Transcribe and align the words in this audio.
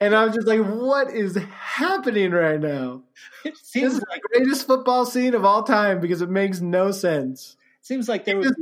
And 0.00 0.14
I 0.14 0.26
was 0.26 0.34
just 0.34 0.46
like, 0.46 0.60
what 0.60 1.10
is 1.10 1.36
happening 1.36 2.32
right 2.32 2.60
now? 2.60 3.02
It 3.44 3.56
seems 3.56 3.94
This 3.94 3.94
is 3.94 4.04
like 4.10 4.20
the 4.22 4.38
greatest 4.40 4.66
football 4.66 5.06
scene 5.06 5.34
of 5.34 5.44
all 5.44 5.62
time 5.62 6.00
because 6.00 6.20
it 6.20 6.28
makes 6.28 6.60
no 6.60 6.90
sense. 6.90 7.56
seems 7.80 8.08
like 8.08 8.24
there 8.24 8.36
was 8.36 8.54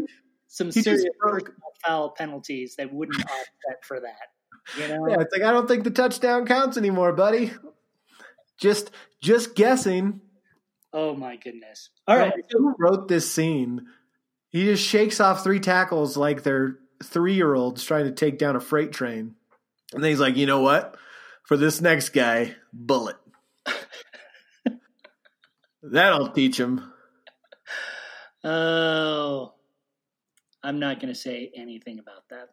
some 0.46 0.70
serious 0.70 1.04
foul 1.84 2.10
penalties 2.10 2.76
that 2.76 2.92
wouldn't 2.92 3.20
offset 3.24 3.84
for 3.84 4.00
that. 4.00 4.28
You 4.78 4.88
know, 4.88 5.08
Yeah, 5.08 5.20
it's 5.20 5.32
like 5.32 5.42
I 5.42 5.52
don't 5.52 5.66
think 5.66 5.84
the 5.84 5.90
touchdown 5.90 6.46
counts 6.46 6.76
anymore, 6.76 7.12
buddy. 7.12 7.52
Just 8.56 8.90
just 9.20 9.54
guessing. 9.54 10.20
oh 10.92 11.14
my 11.14 11.36
goodness! 11.36 11.90
All 12.06 12.16
right, 12.16 12.32
Who 12.52 12.74
wrote 12.78 13.08
this 13.08 13.30
scene? 13.30 13.86
He 14.48 14.64
just 14.64 14.86
shakes 14.86 15.18
off 15.20 15.42
three 15.42 15.60
tackles 15.60 16.16
like 16.16 16.44
they're 16.44 16.78
three 17.02 17.34
year 17.34 17.54
olds 17.54 17.82
trying 17.82 18.04
to 18.04 18.12
take 18.12 18.38
down 18.38 18.54
a 18.54 18.60
freight 18.60 18.92
train. 18.92 19.34
And 19.92 20.02
then 20.02 20.10
he's 20.10 20.20
like, 20.20 20.36
you 20.36 20.46
know 20.46 20.60
what? 20.60 20.96
For 21.44 21.58
this 21.58 21.80
next 21.82 22.10
guy, 22.10 22.56
bullet. 22.72 23.16
That'll 25.82 26.30
teach 26.30 26.58
him. 26.58 26.90
Oh, 28.42 29.52
I'm 30.62 30.78
not 30.78 31.00
going 31.00 31.12
to 31.12 31.18
say 31.18 31.50
anything 31.54 31.98
about 31.98 32.28
that. 32.30 32.48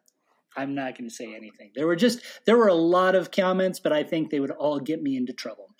I'm 0.54 0.74
not 0.74 0.98
going 0.98 1.08
to 1.08 1.14
say 1.14 1.34
anything. 1.34 1.70
There 1.74 1.86
were 1.86 1.96
just 1.96 2.20
there 2.44 2.58
were 2.58 2.68
a 2.68 2.74
lot 2.74 3.14
of 3.14 3.30
comments, 3.30 3.80
but 3.80 3.92
I 3.92 4.02
think 4.02 4.28
they 4.28 4.40
would 4.40 4.50
all 4.50 4.78
get 4.78 5.02
me 5.02 5.16
into 5.16 5.32
trouble. 5.32 5.70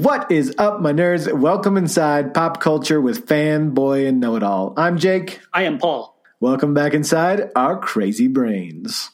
What 0.00 0.32
is 0.32 0.54
up, 0.56 0.80
my 0.80 0.94
nerds? 0.94 1.30
Welcome 1.30 1.76
inside 1.76 2.32
pop 2.32 2.58
culture 2.58 3.02
with 3.02 3.26
fanboy 3.26 4.08
and 4.08 4.18
know 4.18 4.34
it 4.36 4.42
all. 4.42 4.72
I'm 4.78 4.96
Jake. 4.96 5.40
I 5.52 5.64
am 5.64 5.76
Paul. 5.76 6.18
Welcome 6.40 6.72
back 6.72 6.94
inside 6.94 7.50
our 7.54 7.78
crazy 7.78 8.26
brains. 8.26 9.10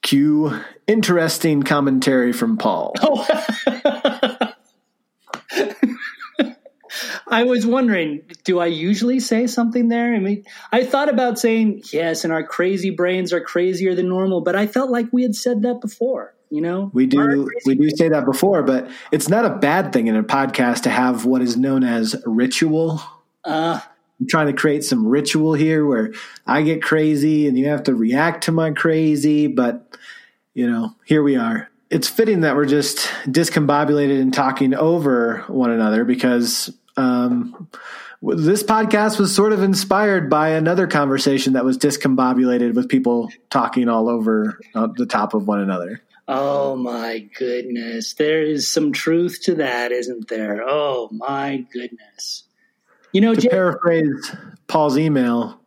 Cue 0.00 0.58
interesting 0.86 1.62
commentary 1.62 2.32
from 2.32 2.56
Paul. 2.56 2.94
Oh. 3.02 3.26
I 7.30 7.44
was 7.44 7.66
wondering, 7.66 8.22
do 8.44 8.58
I 8.58 8.66
usually 8.66 9.20
say 9.20 9.46
something 9.46 9.88
there? 9.88 10.14
I 10.14 10.18
mean, 10.18 10.44
I 10.72 10.84
thought 10.84 11.08
about 11.08 11.38
saying 11.38 11.82
yes, 11.92 12.24
and 12.24 12.32
our 12.32 12.42
crazy 12.42 12.90
brains 12.90 13.32
are 13.32 13.40
crazier 13.40 13.94
than 13.94 14.08
normal, 14.08 14.40
but 14.40 14.56
I 14.56 14.66
felt 14.66 14.90
like 14.90 15.06
we 15.12 15.22
had 15.22 15.34
said 15.34 15.62
that 15.62 15.80
before. 15.80 16.34
You 16.50 16.62
know, 16.62 16.90
We 16.94 17.04
do 17.04 17.50
we 17.66 17.74
do 17.74 17.90
say 17.90 18.08
that 18.08 18.24
before, 18.24 18.62
but 18.62 18.88
it's 19.12 19.28
not 19.28 19.44
a 19.44 19.50
bad 19.50 19.92
thing 19.92 20.06
in 20.06 20.16
a 20.16 20.22
podcast 20.22 20.84
to 20.84 20.90
have 20.90 21.26
what 21.26 21.42
is 21.42 21.58
known 21.58 21.84
as 21.84 22.16
ritual. 22.24 23.02
Uh, 23.44 23.80
I'm 24.18 24.26
trying 24.26 24.46
to 24.46 24.54
create 24.54 24.82
some 24.82 25.06
ritual 25.06 25.52
here 25.52 25.84
where 25.84 26.12
I 26.46 26.62
get 26.62 26.82
crazy 26.82 27.46
and 27.48 27.58
you 27.58 27.68
have 27.68 27.82
to 27.84 27.94
react 27.94 28.44
to 28.44 28.52
my 28.52 28.70
crazy, 28.70 29.46
but 29.46 29.94
you 30.54 30.68
know, 30.68 30.94
here 31.04 31.22
we 31.22 31.36
are. 31.36 31.68
It's 31.90 32.08
fitting 32.08 32.40
that 32.40 32.56
we're 32.56 32.66
just 32.66 32.98
discombobulated 33.26 34.20
and 34.20 34.32
talking 34.32 34.74
over 34.74 35.44
one 35.48 35.70
another 35.70 36.04
because 36.04 36.72
um, 36.98 37.68
this 38.20 38.62
podcast 38.62 39.18
was 39.18 39.34
sort 39.34 39.52
of 39.52 39.62
inspired 39.62 40.28
by 40.28 40.50
another 40.50 40.86
conversation 40.86 41.52
that 41.52 41.64
was 41.64 41.78
discombobulated 41.78 42.74
with 42.74 42.88
people 42.88 43.30
talking 43.50 43.88
all 43.88 44.08
over 44.08 44.58
uh, 44.74 44.88
the 44.96 45.06
top 45.06 45.34
of 45.34 45.46
one 45.46 45.60
another. 45.60 46.02
Oh 46.26 46.76
my 46.76 47.20
goodness. 47.38 48.14
There 48.14 48.42
is 48.42 48.70
some 48.70 48.92
truth 48.92 49.40
to 49.44 49.54
that, 49.56 49.92
isn't 49.92 50.28
there? 50.28 50.62
Oh 50.66 51.08
my 51.12 51.64
goodness. 51.72 52.44
You 53.12 53.22
know, 53.22 53.34
To 53.34 53.40
Jay, 53.40 53.48
paraphrase 53.48 54.36
Paul's 54.66 54.98
email, 54.98 55.58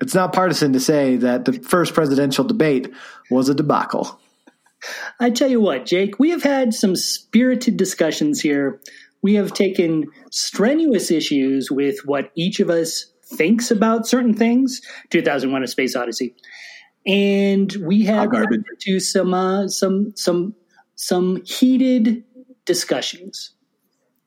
it's 0.00 0.14
not 0.14 0.32
partisan 0.32 0.72
to 0.72 0.80
say 0.80 1.16
that 1.16 1.44
the 1.44 1.52
first 1.54 1.92
presidential 1.92 2.44
debate 2.44 2.90
was 3.30 3.48
a 3.48 3.54
debacle. 3.54 4.18
I 5.18 5.30
tell 5.30 5.50
you 5.50 5.60
what, 5.60 5.86
Jake, 5.86 6.18
we 6.18 6.30
have 6.30 6.42
had 6.42 6.72
some 6.72 6.96
spirited 6.96 7.76
discussions 7.76 8.40
here. 8.40 8.80
We 9.26 9.34
have 9.34 9.52
taken 9.52 10.06
strenuous 10.30 11.10
issues 11.10 11.68
with 11.68 11.98
what 12.04 12.30
each 12.36 12.60
of 12.60 12.70
us 12.70 13.06
thinks 13.24 13.72
about 13.72 14.06
certain 14.06 14.32
things. 14.32 14.80
2001 15.10 15.64
A 15.64 15.66
Space 15.66 15.96
Odyssey. 15.96 16.36
And 17.04 17.74
we 17.84 18.04
have 18.04 18.30
to 18.82 19.00
some 19.00 19.34
uh, 19.34 19.66
some 19.66 20.12
some 20.14 20.54
some 20.94 21.42
heated 21.44 22.22
discussions. 22.66 23.52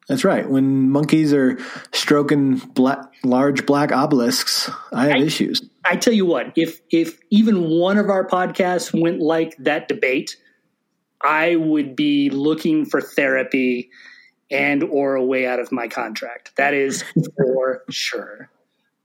That's 0.10 0.26
right. 0.26 0.50
When 0.50 0.90
monkeys 0.90 1.32
are 1.32 1.58
stroking 1.94 2.58
black, 2.58 3.00
large 3.24 3.66
black 3.66 3.94
obelisks, 3.94 4.70
I 4.92 5.06
have 5.06 5.16
I- 5.16 5.20
issues. 5.20 5.62
I 5.86 5.96
tell 5.96 6.14
you 6.14 6.26
what, 6.26 6.52
if 6.58 6.82
if 6.92 7.18
even 7.30 7.70
one 7.70 7.98
of 7.98 8.10
our 8.10 8.28
podcasts 8.28 8.92
went 8.94 9.22
like 9.22 9.56
that 9.60 9.88
debate, 9.88 10.36
I 11.24 11.56
would 11.56 11.96
be 11.96 12.30
looking 12.30 12.84
for 12.84 13.00
therapy 13.00 13.90
and 14.52 14.84
or 14.84 15.16
a 15.16 15.24
way 15.24 15.46
out 15.46 15.60
of 15.60 15.72
my 15.72 15.88
contract. 15.88 16.56
That 16.58 16.74
is 16.74 17.04
for 17.38 17.84
sure. 17.90 18.50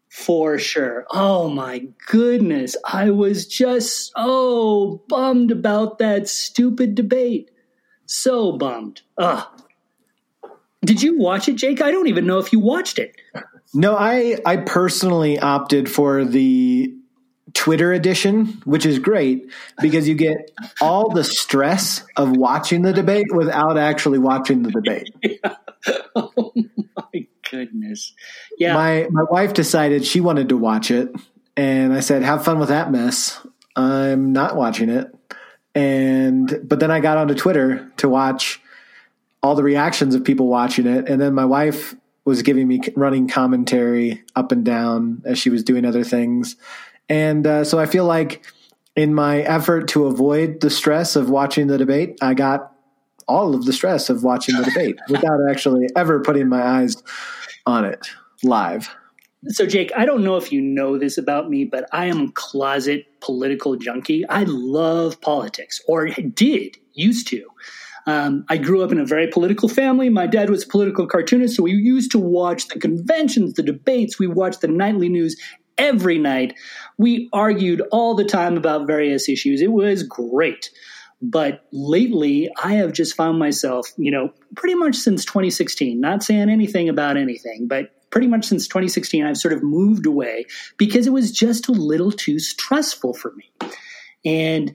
For 0.09 0.59
sure. 0.59 1.07
Oh 1.11 1.49
my 1.49 1.89
goodness. 2.07 2.77
I 2.85 3.11
was 3.11 3.47
just 3.47 4.13
so 4.15 5.03
bummed 5.09 5.51
about 5.51 5.99
that 5.99 6.29
stupid 6.29 6.95
debate. 6.95 7.51
So 8.07 8.57
bummed. 8.57 9.03
Ugh. 9.19 9.45
Did 10.85 11.03
you 11.03 11.19
watch 11.19 11.49
it, 11.49 11.57
Jake? 11.57 11.81
I 11.81 11.91
don't 11.91 12.07
even 12.07 12.27
know 12.27 12.39
if 12.39 12.53
you 12.53 12.61
watched 12.61 12.99
it. 12.99 13.17
No, 13.73 13.97
I 13.97 14.39
I 14.47 14.59
personally 14.59 15.39
opted 15.39 15.91
for 15.91 16.25
the 16.25 16.95
Twitter 17.55 17.93
edition, 17.93 18.61
which 18.65 18.85
is 18.85 18.99
great 18.99 19.51
because 19.81 20.09
you 20.09 20.15
get 20.15 20.51
all 20.81 21.09
the 21.09 21.25
stress 21.25 22.05
of 22.17 22.37
watching 22.37 22.83
the 22.83 22.93
debate 22.93 23.33
without 23.33 23.79
actually 23.79 24.19
watching 24.19 24.63
the 24.63 24.71
debate. 24.71 25.09
oh 26.17 26.53
my 26.97 27.27
goodness. 27.51 28.13
Yeah. 28.59 28.75
My 28.75 29.07
my 29.11 29.23
wife 29.23 29.55
decided 29.55 30.05
she 30.05 30.21
wanted 30.21 30.49
to 30.51 30.57
watch 30.57 30.91
it, 30.91 31.15
and 31.57 31.93
I 31.93 32.01
said, 32.01 32.23
"Have 32.23 32.45
fun 32.45 32.59
with 32.59 32.69
that 32.69 32.91
mess." 32.91 33.41
I'm 33.77 34.33
not 34.33 34.57
watching 34.57 34.89
it, 34.89 35.15
and 35.75 36.61
but 36.65 36.81
then 36.81 36.91
I 36.91 37.01
got 37.01 37.19
onto 37.19 37.35
Twitter 37.35 37.91
to 37.99 38.09
watch 38.09 38.61
all 39.43 39.55
the 39.55 39.63
reactions 39.63 40.15
of 40.15 40.25
people 40.25 40.49
watching 40.49 40.87
it, 40.87 41.09
and 41.09 41.21
then 41.21 41.35
my 41.35 41.45
wife 41.45 41.95
was 42.25 42.43
giving 42.43 42.67
me 42.67 42.81
running 42.97 43.29
commentary 43.29 44.23
up 44.35 44.51
and 44.51 44.65
down 44.65 45.23
as 45.25 45.39
she 45.39 45.51
was 45.51 45.63
doing 45.63 45.85
other 45.85 46.05
things, 46.05 46.57
and 47.09 47.47
uh, 47.47 47.65
so 47.65 47.79
I 47.79 47.87
feel 47.87 48.05
like 48.05 48.45
in 48.97 49.15
my 49.15 49.41
effort 49.41 49.89
to 49.89 50.07
avoid 50.07 50.61
the 50.61 50.71
stress 50.71 51.17
of 51.17 51.31
watching 51.31 51.67
the 51.67 51.79
debate, 51.79 52.19
I 52.23 52.35
got 52.35 52.73
all 53.27 53.55
of 53.55 53.65
the 53.65 53.73
stress 53.73 54.11
of 54.11 54.23
watching 54.23 54.57
the 54.57 54.65
debate 54.65 54.99
without 55.09 55.41
actually 55.51 55.89
ever 55.97 56.21
putting 56.21 56.49
my 56.49 56.63
eyes 56.63 57.03
on 57.67 57.85
it 57.85 58.09
live. 58.43 58.95
So, 59.49 59.67
Jake, 59.67 59.93
I 59.95 60.07
don't 60.07 60.25
know 60.25 60.37
if 60.37 60.53
you 60.53 60.63
know 60.63 60.97
this 60.97 61.19
about 61.19 61.51
me, 61.51 61.67
but 61.67 61.87
I 61.93 62.07
am 62.07 62.21
a 62.21 62.33
closet 62.33 63.07
political 63.21 63.77
junkie. 63.77 64.27
I 64.29 64.45
love 64.45 65.21
politics, 65.21 65.83
or 65.87 66.07
did, 66.09 66.79
used 66.95 67.29
to. 67.29 67.45
Um, 68.07 68.45
I 68.49 68.57
grew 68.57 68.83
up 68.83 68.93
in 68.93 68.99
a 68.99 69.05
very 69.05 69.27
political 69.27 69.69
family. 69.69 70.09
My 70.09 70.27
dad 70.27 70.49
was 70.49 70.65
a 70.65 70.67
political 70.67 71.07
cartoonist, 71.07 71.57
so 71.57 71.63
we 71.63 71.73
used 71.73 72.11
to 72.13 72.19
watch 72.19 72.69
the 72.69 72.79
conventions, 72.79 73.55
the 73.55 73.63
debates. 73.63 74.19
We 74.19 74.27
watched 74.27 74.63
the 74.63 74.69
nightly 74.69 75.11
news 75.11 75.37
every 75.77 76.19
night. 76.19 76.55
We 76.99 77.29
argued 77.33 77.83
all 77.91 78.15
the 78.15 78.25
time 78.25 78.57
about 78.57 78.87
various 78.87 79.29
issues. 79.29 79.61
It 79.61 79.73
was 79.73 80.03
great. 80.03 80.71
But 81.23 81.65
lately, 81.73 82.51
I 82.63 82.75
have 82.75 82.93
just 82.93 83.17
found 83.17 83.39
myself, 83.39 83.89
you 83.97 84.11
know, 84.11 84.33
pretty 84.57 84.75
much 84.75 84.97
since 84.97 85.25
2016, 85.25 85.99
not 86.01 86.23
saying 86.23 86.51
anything 86.51 86.89
about 86.89 87.17
anything, 87.17 87.67
but 87.67 87.91
pretty 88.11 88.27
much 88.27 88.45
since 88.45 88.69
2016, 88.69 89.25
I've 89.25 89.39
sort 89.39 89.55
of 89.55 89.63
moved 89.63 90.07
away 90.07 90.45
because 90.77 91.07
it 91.07 91.13
was 91.13 91.33
just 91.33 91.69
a 91.69 91.73
little 91.73 92.13
too 92.13 92.39
stressful 92.39 93.15
for 93.15 93.33
me. 93.33 93.51
And 94.25 94.75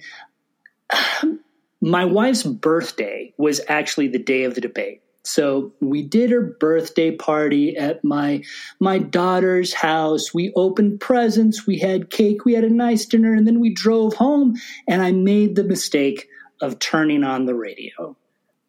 my 1.81 2.03
wife's 2.05 2.43
birthday 2.43 3.33
was 3.37 3.61
actually 3.69 4.07
the 4.07 4.19
day 4.19 4.43
of 4.43 4.55
the 4.55 4.61
debate. 4.61 5.01
So 5.23 5.73
we 5.81 6.01
did 6.01 6.31
her 6.31 6.41
birthday 6.41 7.11
party 7.11 7.75
at 7.75 8.03
my 8.03 8.43
my 8.79 8.99
daughter's 8.99 9.73
house. 9.73 10.33
We 10.33 10.53
opened 10.55 11.01
presents, 11.01 11.67
we 11.67 11.77
had 11.77 12.09
cake, 12.09 12.45
we 12.45 12.53
had 12.53 12.63
a 12.63 12.69
nice 12.69 13.05
dinner, 13.05 13.33
and 13.33 13.45
then 13.45 13.59
we 13.59 13.73
drove 13.73 14.13
home. 14.13 14.55
And 14.87 15.01
I 15.01 15.11
made 15.11 15.55
the 15.55 15.63
mistake 15.63 16.27
of 16.61 16.79
turning 16.79 17.23
on 17.23 17.45
the 17.45 17.55
radio. 17.55 18.15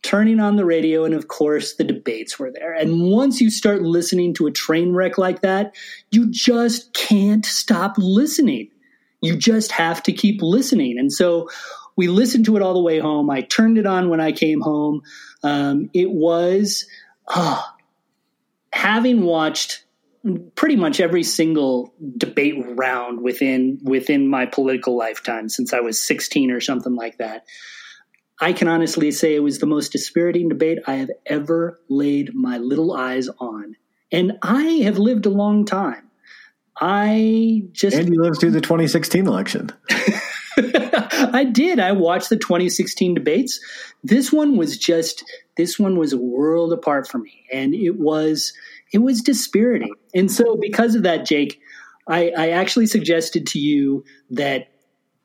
Turning 0.02 0.40
on 0.40 0.56
the 0.56 0.64
radio, 0.64 1.04
and 1.04 1.14
of 1.14 1.28
course, 1.28 1.74
the 1.74 1.84
debates 1.84 2.38
were 2.38 2.50
there. 2.50 2.72
And 2.72 3.10
once 3.10 3.40
you 3.40 3.50
start 3.50 3.82
listening 3.82 4.32
to 4.34 4.46
a 4.46 4.50
train 4.50 4.94
wreck 4.94 5.18
like 5.18 5.42
that, 5.42 5.74
you 6.10 6.30
just 6.30 6.94
can't 6.94 7.44
stop 7.44 7.94
listening. 7.98 8.70
You 9.20 9.36
just 9.36 9.70
have 9.72 10.02
to 10.04 10.12
keep 10.12 10.40
listening. 10.40 10.98
And 10.98 11.12
so 11.12 11.50
we 11.96 12.08
listened 12.08 12.46
to 12.46 12.56
it 12.56 12.62
all 12.62 12.74
the 12.74 12.82
way 12.82 12.98
home. 12.98 13.30
I 13.30 13.42
turned 13.42 13.78
it 13.78 13.86
on 13.86 14.08
when 14.08 14.20
I 14.20 14.32
came 14.32 14.60
home. 14.60 15.02
Um, 15.42 15.90
it 15.92 16.10
was 16.10 16.86
uh, 17.28 17.62
having 18.72 19.22
watched 19.22 19.84
pretty 20.54 20.76
much 20.76 21.00
every 21.00 21.22
single 21.22 21.94
debate 22.16 22.54
round 22.76 23.22
within 23.22 23.78
within 23.82 24.28
my 24.28 24.44
political 24.44 24.96
lifetime 24.96 25.48
since 25.48 25.72
I 25.72 25.80
was 25.80 25.98
16 25.98 26.50
or 26.50 26.60
something 26.60 26.94
like 26.94 27.18
that. 27.18 27.44
I 28.40 28.52
can 28.52 28.68
honestly 28.68 29.10
say 29.10 29.34
it 29.34 29.40
was 29.40 29.58
the 29.58 29.66
most 29.66 29.92
dispiriting 29.92 30.48
debate 30.48 30.78
I 30.86 30.94
have 30.94 31.10
ever 31.26 31.78
laid 31.88 32.34
my 32.34 32.56
little 32.56 32.94
eyes 32.94 33.28
on. 33.38 33.76
And 34.10 34.38
I 34.42 34.80
have 34.84 34.98
lived 34.98 35.26
a 35.26 35.30
long 35.30 35.66
time. 35.66 36.10
I 36.80 37.64
just 37.72 37.96
And 37.96 38.12
you 38.12 38.22
lived 38.22 38.40
through 38.40 38.52
the 38.52 38.62
2016 38.62 39.26
election. 39.26 39.70
I 41.32 41.44
did. 41.44 41.78
I 41.78 41.92
watched 41.92 42.28
the 42.28 42.36
2016 42.36 43.14
debates. 43.14 43.60
This 44.02 44.32
one 44.32 44.56
was 44.56 44.76
just 44.78 45.24
this 45.56 45.78
one 45.78 45.98
was 45.98 46.12
a 46.12 46.18
world 46.18 46.72
apart 46.72 47.06
for 47.06 47.18
me. 47.18 47.44
And 47.52 47.74
it 47.74 47.98
was 47.98 48.52
it 48.92 48.98
was 48.98 49.20
dispiriting. 49.20 49.94
And 50.14 50.30
so 50.30 50.56
because 50.60 50.94
of 50.94 51.02
that, 51.04 51.26
Jake, 51.26 51.60
I, 52.08 52.32
I 52.36 52.48
actually 52.50 52.86
suggested 52.86 53.46
to 53.48 53.58
you 53.58 54.04
that 54.30 54.72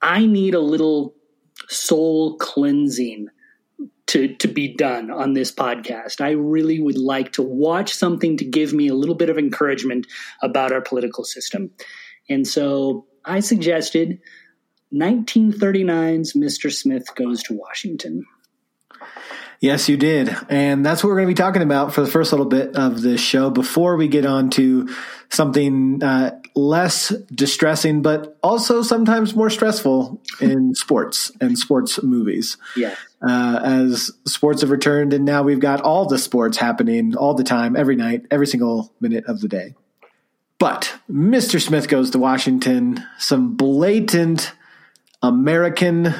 I 0.02 0.26
need 0.26 0.54
a 0.54 0.60
little 0.60 1.16
soul 1.70 2.38
cleansing 2.38 3.30
to 4.08 4.36
to 4.36 4.48
be 4.48 4.76
done 4.76 5.10
on 5.10 5.34
this 5.34 5.52
podcast. 5.52 6.22
I 6.22 6.32
really 6.32 6.80
would 6.80 6.98
like 6.98 7.34
to 7.34 7.42
watch 7.42 7.94
something 7.94 8.38
to 8.38 8.46
give 8.46 8.74
me 8.74 8.88
a 8.88 8.94
little 8.94 9.16
bit 9.16 9.30
of 9.30 9.38
encouragement 9.38 10.06
about 10.44 10.72
our 10.72 10.82
political 10.82 11.24
system. 11.24 11.72
And 12.30 12.48
so 12.48 13.08
I 13.26 13.40
suggested 13.40 14.20
1939's 14.96 16.34
Mr. 16.34 16.72
Smith 16.72 17.14
Goes 17.16 17.44
to 17.44 17.54
Washington. 17.54 18.26
Yes, 19.60 19.90
you 19.90 19.98
did. 19.98 20.36
And 20.50 20.86
that's 20.86 21.04
what 21.04 21.10
we're 21.10 21.16
going 21.16 21.28
to 21.28 21.34
be 21.34 21.44
talking 21.44 21.62
about 21.62 21.94
for 21.94 22.02
the 22.02 22.08
first 22.08 22.32
little 22.32 22.46
bit 22.46 22.76
of 22.76 23.02
this 23.02 23.22
show 23.22 23.50
before 23.50 23.96
we 23.96 24.08
get 24.08 24.26
on 24.26 24.50
to 24.52 24.90
something 25.30 26.04
uh, 26.04 26.40
less 26.56 27.10
distressing, 27.34 28.02
but 28.02 28.38
also 28.44 28.82
sometimes 28.82 29.36
more 29.36 29.50
stressful 29.50 30.22
in 30.40 30.76
sports 30.76 31.32
and 31.42 31.58
sports 31.58 32.02
movies. 32.04 32.58
Yeah. 32.76 32.96
Uh, 33.28 33.60
as 33.64 34.12
sports 34.26 34.62
have 34.62 34.70
returned, 34.70 35.14
and 35.14 35.26
now 35.26 35.42
we've 35.42 35.60
got 35.60 35.82
all 35.82 36.06
the 36.06 36.20
sports 36.20 36.58
happening 36.58 37.16
all 37.16 37.34
the 37.34 37.44
time, 37.44 37.76
every 37.76 37.96
night, 37.96 38.26
every 38.30 38.48
single 38.48 38.94
minute 39.00 39.26
of 39.26 39.42
the 39.42 39.48
day. 39.48 39.74
But 40.60 40.94
Mr. 41.10 41.62
Smith 41.62 41.88
goes 41.88 42.12
to 42.12 42.20
Washington, 42.20 43.04
some 43.18 43.56
blatant 43.56 44.54
American 45.26 46.14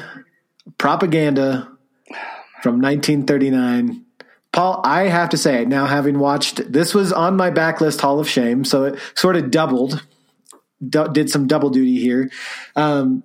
propaganda 0.78 1.70
from 2.62 2.80
1939. 2.80 4.04
Paul, 4.52 4.80
I 4.84 5.04
have 5.04 5.30
to 5.30 5.36
say, 5.36 5.64
now 5.64 5.86
having 5.86 6.18
watched 6.18 6.72
this 6.72 6.94
was 6.94 7.12
on 7.12 7.36
my 7.36 7.50
backlist 7.50 8.00
Hall 8.00 8.18
of 8.18 8.28
Shame, 8.28 8.64
so 8.64 8.84
it 8.84 8.98
sort 9.14 9.36
of 9.36 9.50
doubled, 9.50 10.04
d- 10.86 11.04
did 11.12 11.30
some 11.30 11.46
double 11.46 11.70
duty 11.70 11.98
here. 11.98 12.30
Um, 12.74 13.22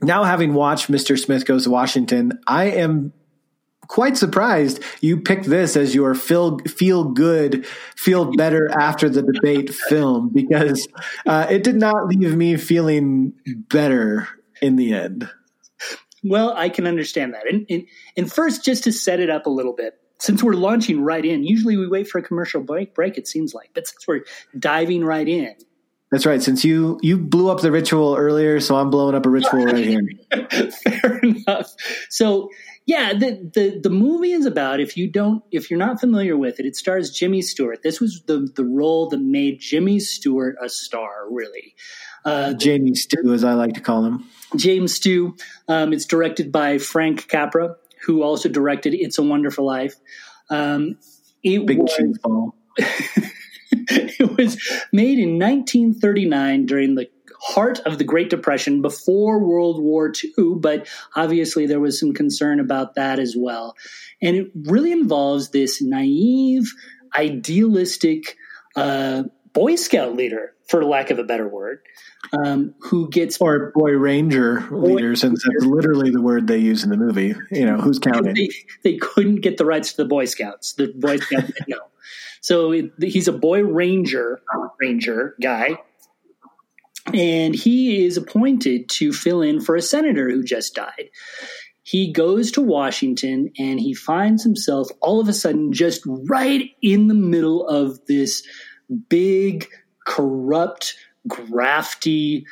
now 0.00 0.24
having 0.24 0.54
watched 0.54 0.90
Mr. 0.90 1.18
Smith 1.18 1.44
Goes 1.44 1.64
to 1.64 1.70
Washington, 1.70 2.40
I 2.46 2.64
am 2.64 3.12
quite 3.86 4.16
surprised 4.16 4.82
you 5.00 5.20
picked 5.20 5.44
this 5.44 5.76
as 5.76 5.94
your 5.94 6.14
feel 6.14 6.58
feel 6.60 7.04
good, 7.04 7.66
feel 7.94 8.32
better 8.32 8.68
after 8.70 9.08
the 9.08 9.22
debate 9.22 9.72
film 9.72 10.30
because 10.30 10.88
uh, 11.26 11.46
it 11.50 11.62
did 11.62 11.76
not 11.76 12.06
leave 12.06 12.34
me 12.34 12.56
feeling 12.56 13.34
better 13.68 14.28
in 14.62 14.76
the 14.76 14.94
end. 14.94 15.28
Well, 16.24 16.54
I 16.56 16.68
can 16.68 16.86
understand 16.86 17.34
that. 17.34 17.52
And, 17.52 17.66
and, 17.68 17.86
and 18.16 18.32
first, 18.32 18.64
just 18.64 18.84
to 18.84 18.92
set 18.92 19.20
it 19.20 19.28
up 19.28 19.46
a 19.46 19.50
little 19.50 19.74
bit, 19.74 19.94
since 20.20 20.42
we're 20.42 20.54
launching 20.54 21.02
right 21.02 21.24
in, 21.24 21.42
usually 21.42 21.76
we 21.76 21.88
wait 21.88 22.08
for 22.08 22.18
a 22.18 22.22
commercial 22.22 22.62
break, 22.62 22.94
break 22.94 23.18
it 23.18 23.26
seems 23.26 23.54
like, 23.54 23.70
but 23.74 23.88
since 23.88 24.06
we're 24.06 24.20
diving 24.56 25.04
right 25.04 25.28
in. 25.28 25.56
That's 26.12 26.26
right. 26.26 26.42
Since 26.42 26.62
you 26.62 27.00
you 27.02 27.16
blew 27.16 27.50
up 27.50 27.62
the 27.62 27.72
ritual 27.72 28.16
earlier, 28.16 28.60
so 28.60 28.76
I'm 28.76 28.90
blowing 28.90 29.14
up 29.14 29.24
a 29.24 29.30
ritual 29.30 29.64
right 29.64 29.82
here. 29.82 30.06
Fair 30.84 31.18
enough. 31.20 31.74
So 32.10 32.50
yeah, 32.84 33.14
the, 33.14 33.50
the 33.54 33.80
the 33.82 33.88
movie 33.88 34.32
is 34.32 34.44
about 34.44 34.78
if 34.78 34.94
you 34.94 35.10
don't 35.10 35.42
if 35.50 35.70
you're 35.70 35.78
not 35.78 36.00
familiar 36.00 36.36
with 36.36 36.60
it, 36.60 36.66
it 36.66 36.76
stars 36.76 37.10
Jimmy 37.10 37.40
Stewart. 37.40 37.82
This 37.82 37.98
was 37.98 38.22
the 38.26 38.46
the 38.54 38.64
role 38.64 39.08
that 39.08 39.22
made 39.22 39.60
Jimmy 39.60 40.00
Stewart 40.00 40.56
a 40.62 40.68
star, 40.68 41.26
really. 41.30 41.74
Uh, 42.26 42.52
Jamie 42.52 42.94
Stew, 42.94 43.32
as 43.32 43.42
I 43.42 43.54
like 43.54 43.72
to 43.72 43.80
call 43.80 44.04
him. 44.04 44.26
James 44.56 44.94
Stew. 44.94 45.36
Um, 45.68 45.92
it's 45.92 46.06
directed 46.06 46.52
by 46.52 46.78
Frank 46.78 47.28
Capra, 47.28 47.76
who 48.04 48.22
also 48.22 48.48
directed 48.48 48.94
It's 48.94 49.18
a 49.18 49.22
Wonderful 49.22 49.66
Life. 49.66 49.94
Um, 50.50 50.98
it 51.42 51.66
Big 51.66 51.78
was, 51.78 51.94
cheese 51.94 52.18
ball. 52.18 52.54
it 52.76 54.36
was 54.36 54.56
made 54.92 55.18
in 55.18 55.38
1939 55.38 56.66
during 56.66 56.94
the 56.94 57.08
heart 57.42 57.80
of 57.80 57.98
the 57.98 58.04
Great 58.04 58.30
Depression 58.30 58.82
before 58.82 59.40
World 59.40 59.82
War 59.82 60.12
II, 60.12 60.54
but 60.60 60.88
obviously 61.16 61.66
there 61.66 61.80
was 61.80 61.98
some 61.98 62.12
concern 62.12 62.60
about 62.60 62.94
that 62.94 63.18
as 63.18 63.34
well. 63.36 63.74
And 64.20 64.36
it 64.36 64.52
really 64.54 64.92
involves 64.92 65.50
this 65.50 65.82
naive, 65.82 66.72
idealistic 67.16 68.36
uh, 68.76 69.24
Boy 69.52 69.74
Scout 69.74 70.14
leader, 70.14 70.54
for 70.72 70.82
lack 70.82 71.10
of 71.10 71.18
a 71.18 71.22
better 71.22 71.46
word, 71.46 71.80
um, 72.32 72.74
who 72.80 73.10
gets 73.10 73.38
or 73.42 73.72
boy 73.74 73.90
ranger 73.90 74.62
boy 74.62 74.94
leader, 74.94 75.14
since 75.14 75.44
that's 75.44 75.66
literally 75.66 76.10
the 76.10 76.22
word 76.22 76.46
they 76.46 76.56
use 76.56 76.82
in 76.82 76.88
the 76.88 76.96
movie. 76.96 77.34
You 77.50 77.66
know, 77.66 77.76
who's 77.76 77.98
counting? 77.98 78.34
They, 78.34 78.48
they 78.82 78.96
couldn't 78.96 79.42
get 79.42 79.58
the 79.58 79.66
rights 79.66 79.90
to 79.90 79.98
the 79.98 80.08
Boy 80.08 80.24
Scouts. 80.24 80.72
The 80.72 80.88
Boy 80.88 81.18
Scouts 81.18 81.52
no. 81.68 81.76
So 82.40 82.72
it, 82.72 82.90
he's 82.98 83.28
a 83.28 83.32
boy 83.32 83.62
ranger 83.62 84.40
ranger 84.80 85.36
guy, 85.40 85.76
and 87.12 87.54
he 87.54 88.06
is 88.06 88.16
appointed 88.16 88.88
to 88.92 89.12
fill 89.12 89.42
in 89.42 89.60
for 89.60 89.76
a 89.76 89.82
senator 89.82 90.30
who 90.30 90.42
just 90.42 90.74
died. 90.74 91.10
He 91.82 92.12
goes 92.12 92.52
to 92.52 92.62
Washington 92.62 93.52
and 93.58 93.78
he 93.78 93.92
finds 93.92 94.42
himself 94.42 94.88
all 95.02 95.20
of 95.20 95.28
a 95.28 95.32
sudden 95.34 95.72
just 95.72 96.00
right 96.06 96.70
in 96.80 97.08
the 97.08 97.14
middle 97.14 97.66
of 97.66 97.98
this 98.06 98.46
big, 99.08 99.68
corrupt, 100.06 100.94
grafty 101.28 102.44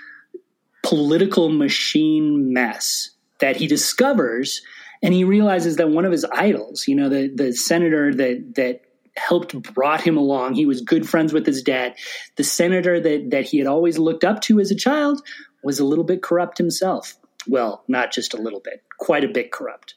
political 0.83 1.51
machine 1.51 2.53
mess 2.53 3.11
that 3.41 3.57
he 3.57 3.67
discovers 3.67 4.63
and 5.03 5.15
he 5.15 5.25
realizes 5.25 5.77
that 5.77 5.91
one 5.91 6.05
of 6.05 6.13
his 6.13 6.25
idols, 6.33 6.87
you 6.87 6.95
know, 6.95 7.09
the 7.09 7.29
the 7.35 7.53
senator 7.53 8.15
that 8.15 8.55
that 8.57 8.83
helped 9.17 9.61
brought 9.75 10.01
him 10.01 10.17
along, 10.17 10.55
he 10.55 10.67
was 10.67 10.81
good 10.81 11.09
friends 11.09 11.33
with 11.33 11.47
his 11.47 11.63
dad. 11.63 11.95
The 12.37 12.45
senator 12.45 13.01
that 13.01 13.31
that 13.31 13.45
he 13.45 13.59
had 13.59 13.67
always 13.67 13.99
looked 13.99 14.25
up 14.25 14.41
to 14.43 14.61
as 14.61 14.71
a 14.71 14.75
child 14.75 15.23
was 15.63 15.81
a 15.81 15.85
little 15.85 16.05
bit 16.05 16.23
corrupt 16.23 16.59
himself. 16.59 17.17
Well, 17.47 17.83
not 17.89 18.13
just 18.13 18.35
a 18.35 18.41
little 18.41 18.61
bit, 18.61 18.83
quite 18.99 19.25
a 19.25 19.29
bit 19.29 19.53
corrupt. 19.53 19.95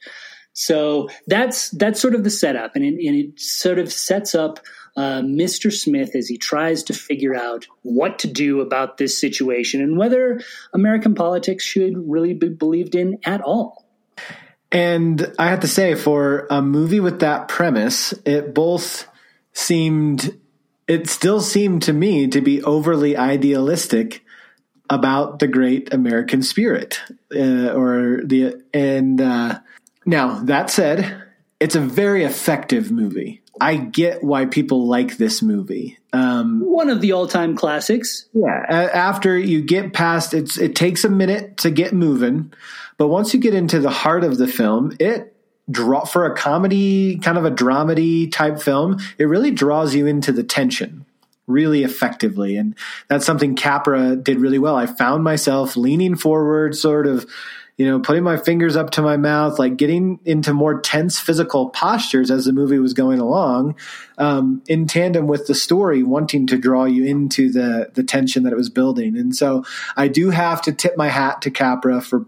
So 0.54 1.10
that's 1.28 1.70
that's 1.72 2.00
sort 2.00 2.16
of 2.16 2.24
the 2.24 2.30
setup, 2.30 2.76
and 2.76 2.86
it, 2.86 3.06
and 3.06 3.16
it 3.16 3.40
sort 3.40 3.80
of 3.80 3.92
sets 3.92 4.34
up 4.34 4.60
uh, 4.96 5.22
Mr. 5.22 5.72
Smith 5.72 6.16
as 6.16 6.28
he 6.28 6.38
tries 6.38 6.84
to 6.84 6.94
figure 6.94 7.36
out 7.36 7.68
what 7.82 8.20
to 8.20 8.28
do 8.28 8.62
about 8.62 8.98
this 8.98 9.20
situation 9.20 9.82
and 9.82 9.98
whether 9.98 10.40
American 10.74 11.16
politics 11.16 11.64
should 11.64 11.94
really 12.10 12.34
be 12.34 12.50
believed 12.50 12.96
in 12.96 13.18
at 13.26 13.42
all. 13.42 13.86
And 14.72 15.34
I 15.38 15.50
have 15.50 15.60
to 15.62 15.68
say, 15.68 15.94
for 15.94 16.48
a 16.50 16.62
movie 16.62 17.00
with 17.00 17.20
that 17.20 17.48
premise, 17.48 18.14
it 18.26 18.56
both 18.56 19.08
seemed, 19.54 20.40
it 20.88 21.10
still 21.10 21.42
seemed 21.42 21.84
to 21.84 21.94
me 21.94 22.28
to 22.28 22.42
be 22.42 22.64
overly 22.64 23.16
idealistic 23.16 24.24
about 24.90 25.40
the 25.40 25.48
great 25.48 25.94
American 25.94 26.42
spirit, 26.42 27.00
uh, 27.36 27.70
or 27.70 28.22
the 28.24 28.62
and 28.74 29.22
uh, 29.22 29.60
now 30.06 30.40
that 30.44 30.70
said, 30.70 31.24
it's 31.60 31.76
a 31.76 31.80
very 31.80 32.24
effective 32.24 32.92
movie. 32.92 33.43
I 33.62 33.76
get 33.76 34.24
why 34.24 34.46
people 34.46 34.88
like 34.88 35.18
this 35.18 35.42
movie. 35.42 35.98
Um, 36.12 36.62
One 36.62 36.90
of 36.90 37.02
the 37.02 37.12
all-time 37.12 37.56
classics. 37.56 38.26
Yeah. 38.34 38.66
After 38.70 39.38
you 39.38 39.62
get 39.62 39.94
past, 39.94 40.34
it's 40.34 40.58
it 40.58 40.76
takes 40.76 41.04
a 41.04 41.10
minute 41.10 41.58
to 41.58 41.72
get 41.72 41.94
moving, 41.94 42.54
but 42.98 43.08
once 43.08 43.34
you 43.34 43.40
get 43.40 43.54
into 43.54 43.80
the 43.80 43.90
heart 43.90 44.24
of 44.24 44.38
the 44.38 44.48
film, 44.48 44.96
it 45.00 45.36
draw 45.70 46.04
for 46.04 46.26
a 46.26 46.36
comedy, 46.36 47.18
kind 47.18 47.38
of 47.38 47.46
a 47.46 47.52
dramedy 47.52 48.32
type 48.32 48.62
film. 48.62 49.00
It 49.18 49.26
really 49.26 49.52
draws 49.52 49.96
you 49.96 50.08
into 50.08 50.32
the 50.32 50.44
tension 50.44 51.06
really 51.46 51.84
effectively, 51.84 52.56
and 52.56 52.76
that's 53.10 53.26
something 53.26 53.56
Capra 53.56 54.16
did 54.16 54.40
really 54.40 54.60
well. 54.60 54.76
I 54.76 54.86
found 54.86 55.24
myself 55.24 55.76
leaning 55.76 56.16
forward, 56.16 56.76
sort 56.76 57.06
of 57.06 57.26
you 57.78 57.88
know, 57.88 58.00
putting 58.00 58.24
my 58.24 58.38
fingers 58.38 58.76
up 58.76 58.92
to 58.92 59.02
my 59.02 59.18
mouth, 59.18 59.58
like 59.58 59.78
getting 59.78 60.20
into 60.26 60.54
more 60.54 60.80
tense 60.80 61.20
physical 61.20 61.70
postures 61.70 62.30
as 62.30 62.46
the 62.46 62.54
movie 62.54 62.78
was 62.78 62.94
going 62.94 63.20
along, 63.20 63.76
um, 64.18 64.62
in 64.68 64.86
tandem 64.86 65.26
with 65.26 65.48
the 65.48 65.56
story 65.56 66.04
wanting 66.04 66.46
to 66.48 66.58
draw 66.58 66.86
you 66.86 67.04
into 67.04 67.52
the 67.52 67.90
the 67.94 68.04
tension 68.04 68.44
that 68.44 68.54
it 68.54 68.58
was 68.58 68.70
building. 68.70 69.18
And 69.18 69.36
so 69.36 69.64
I 69.98 70.08
do 70.08 70.30
have 70.30 70.62
to 70.64 70.72
tip 70.72 70.96
my 70.98 71.10
hat 71.10 71.42
to 71.44 71.52
Capra 71.52 72.02
for 72.02 72.26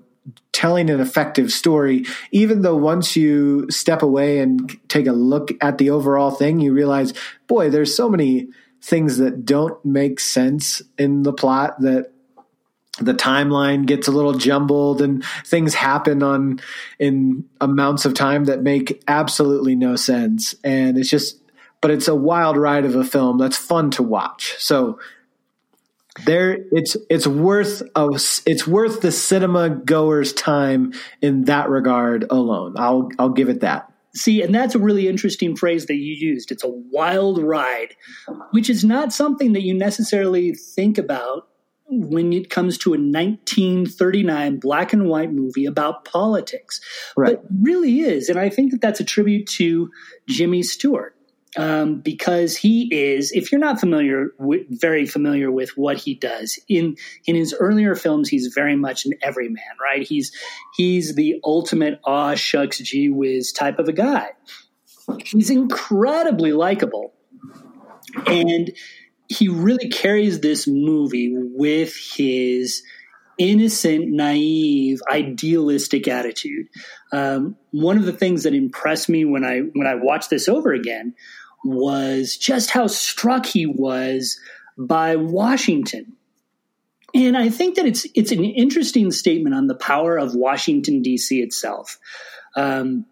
telling 0.51 0.89
an 0.89 0.99
effective 0.99 1.51
story, 1.51 2.05
even 2.31 2.61
though 2.61 2.77
once 2.77 3.15
you 3.15 3.69
step 3.69 4.01
away 4.01 4.39
and 4.39 4.75
take 4.87 5.05
a 5.05 5.11
look 5.11 5.51
at 5.61 5.77
the 5.77 5.91
overall 5.91 6.31
thing, 6.31 6.59
you 6.59 6.73
realize, 6.73 7.13
boy, 7.45 7.69
there's 7.69 7.95
so 7.95 8.09
many 8.09 8.47
things 8.81 9.17
that 9.17 9.45
don't 9.45 9.83
make 9.83 10.19
sense 10.19 10.81
in 10.97 11.23
the 11.23 11.33
plot 11.33 11.79
that 11.81 12.11
the 12.99 13.13
timeline 13.13 13.85
gets 13.85 14.07
a 14.07 14.11
little 14.11 14.33
jumbled 14.33 15.01
and 15.01 15.23
things 15.45 15.73
happen 15.73 16.23
on 16.23 16.59
in 16.99 17.45
amounts 17.59 18.05
of 18.05 18.13
time 18.13 18.45
that 18.45 18.61
make 18.61 19.03
absolutely 19.07 19.75
no 19.75 19.95
sense. 19.95 20.55
And 20.63 20.97
it's 20.97 21.09
just 21.09 21.39
but 21.81 21.91
it's 21.91 22.07
a 22.07 22.15
wild 22.15 22.57
ride 22.57 22.85
of 22.85 22.95
a 22.95 23.03
film 23.03 23.37
that's 23.37 23.57
fun 23.57 23.91
to 23.91 24.01
watch. 24.01 24.55
So 24.57 24.97
there 26.25 26.57
it's 26.71 26.95
it's 27.09 27.27
worth 27.27 27.81
a, 27.95 28.07
it's 28.45 28.65
worth 28.65 29.01
the 29.01 29.11
cinema 29.11 29.69
goer's 29.69 30.33
time 30.33 30.93
in 31.21 31.43
that 31.45 31.69
regard 31.69 32.25
alone. 32.29 32.75
I'll 32.77 33.09
i'll 33.19 33.29
give 33.29 33.49
it 33.49 33.59
that. 33.59 33.91
See, 34.15 34.41
and 34.41 34.55
that's 34.55 34.75
a 34.75 34.79
really 34.79 35.09
interesting 35.09 35.57
phrase 35.57 35.87
that 35.87 35.95
you 35.95 36.13
used. 36.13 36.49
It's 36.49 36.63
a 36.63 36.69
wild 36.69 37.43
ride, 37.43 37.97
which 38.51 38.69
is 38.69 38.85
not 38.85 39.11
something 39.11 39.51
that 39.53 39.63
you 39.63 39.73
necessarily 39.73 40.53
think 40.53 40.97
about 40.97 41.49
when 41.87 42.33
it 42.33 42.49
comes 42.49 42.77
to 42.79 42.93
a 42.93 42.97
1939 42.97 44.59
black 44.59 44.93
and 44.93 45.07
white 45.07 45.31
movie 45.31 45.65
about 45.65 46.05
politics. 46.05 46.81
Right. 47.15 47.35
But 47.35 47.45
really 47.61 48.01
is. 48.01 48.29
And 48.29 48.39
I 48.39 48.49
think 48.49 48.71
that 48.71 48.81
that's 48.81 48.99
a 48.99 49.05
tribute 49.05 49.47
to 49.57 49.89
Jimmy 50.27 50.63
Stewart 50.63 51.15
um, 51.57 51.99
because 51.99 52.57
he 52.57 52.89
is, 52.91 53.31
if 53.31 53.51
you're 53.51 53.59
not 53.59 53.79
familiar, 53.79 54.33
very 54.69 55.05
familiar 55.05 55.51
with 55.51 55.71
what 55.77 55.97
he 55.97 56.13
does 56.15 56.59
in 56.67 56.97
in 57.25 57.35
his 57.35 57.55
earlier 57.57 57.95
films, 57.95 58.29
he's 58.29 58.47
very 58.53 58.75
much 58.75 59.05
an 59.05 59.13
everyman, 59.21 59.63
right? 59.81 60.05
He's 60.05 60.31
he's 60.75 61.15
the 61.15 61.39
ultimate 61.43 61.99
aw 62.03 62.35
shucks 62.35 62.79
gee 62.79 63.09
whiz 63.09 63.51
type 63.51 63.79
of 63.79 63.87
a 63.87 63.93
guy. 63.93 64.31
He's 65.23 65.49
incredibly 65.49 66.51
likable, 66.51 67.13
and 68.25 68.71
he 69.27 69.47
really 69.47 69.89
carries 69.89 70.39
this 70.39 70.67
movie 70.67 71.33
with 71.35 71.95
his 71.95 72.83
innocent, 73.37 74.07
naive, 74.09 75.01
idealistic 75.11 76.07
attitude. 76.07 76.67
Um, 77.11 77.57
one 77.71 77.97
of 77.97 78.05
the 78.05 78.13
things 78.13 78.43
that 78.43 78.53
impressed 78.53 79.09
me 79.09 79.25
when 79.25 79.43
I 79.43 79.59
when 79.73 79.87
I 79.87 79.95
watched 79.95 80.29
this 80.29 80.47
over 80.47 80.73
again 80.73 81.13
was 81.63 82.37
just 82.37 82.71
how 82.71 82.87
struck 82.87 83.45
he 83.45 83.65
was 83.65 84.39
by 84.77 85.15
Washington. 85.15 86.13
And 87.13 87.37
I 87.37 87.49
think 87.49 87.75
that 87.75 87.85
it's 87.85 88.05
it's 88.13 88.31
an 88.31 88.43
interesting 88.43 89.11
statement 89.11 89.55
on 89.55 89.67
the 89.67 89.75
power 89.75 90.17
of 90.17 90.35
Washington 90.35 91.01
D.C. 91.01 91.41
itself. 91.41 91.97
Um, 92.55 93.05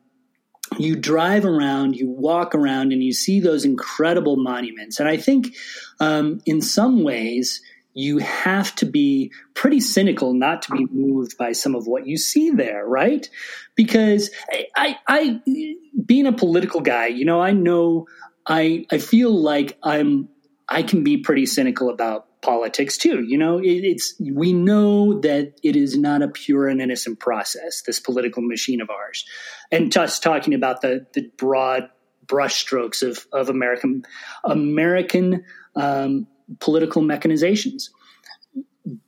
you 0.80 0.96
drive 0.96 1.46
around, 1.46 1.96
you 1.96 2.10
walk 2.10 2.56
around, 2.56 2.92
and 2.92 3.04
you 3.04 3.14
see 3.14 3.40
those 3.40 3.66
incredible 3.66 4.38
monuments. 4.38 5.00
And 5.00 5.10
I 5.10 5.18
think, 5.18 5.56
um, 6.00 6.42
in 6.46 6.62
some 6.62 7.04
ways, 7.04 7.62
you 7.94 8.18
have 8.18 8.74
to 8.76 8.86
be 8.86 9.32
pretty 9.54 9.80
cynical 9.80 10.34
not 10.34 10.64
to 10.64 10.72
be 10.72 10.88
moved 10.92 11.38
by 11.38 11.52
some 11.52 11.76
of 11.76 11.86
what 11.86 12.08
you 12.08 12.18
see 12.18 12.50
there, 12.50 12.86
right? 12.86 13.30
Because 13.76 14.32
I, 14.52 14.68
I, 14.76 14.98
I 15.08 15.76
being 16.06 16.26
a 16.26 16.34
political 16.34 16.82
guy, 16.82 17.08
you 17.08 17.26
know, 17.26 17.40
I 17.40 17.52
know 17.52 18.08
I 18.48 18.86
I 18.92 18.98
feel 18.98 19.32
like 19.32 19.78
I'm 19.84 20.30
I 20.68 20.84
can 20.84 21.04
be 21.04 21.18
pretty 21.18 21.46
cynical 21.46 21.90
about 21.90 22.28
politics 22.44 22.98
too. 22.98 23.24
You 23.24 23.38
know, 23.38 23.58
it, 23.58 23.84
it's 23.84 24.14
we 24.20 24.54
know 24.54 25.20
that 25.22 25.54
it 25.64 25.76
is 25.76 25.98
not 25.98 26.22
a 26.22 26.28
pure 26.28 26.68
and 26.68 26.82
innocent 26.82 27.20
process. 27.20 27.82
This 27.82 28.00
political 28.00 28.44
machine 28.44 28.82
of 28.82 28.90
ours, 28.90 29.26
and 29.72 29.92
just 29.92 30.22
talking 30.22 30.54
about 30.54 30.82
the 30.82 31.08
the 31.14 31.32
broad 31.38 31.90
brushstrokes 32.26 33.02
of 33.02 33.26
of 33.34 33.50
American 33.50 34.04
American 34.44 35.44
um, 35.76 36.28
political 36.60 37.02
mechanizations. 37.02 37.90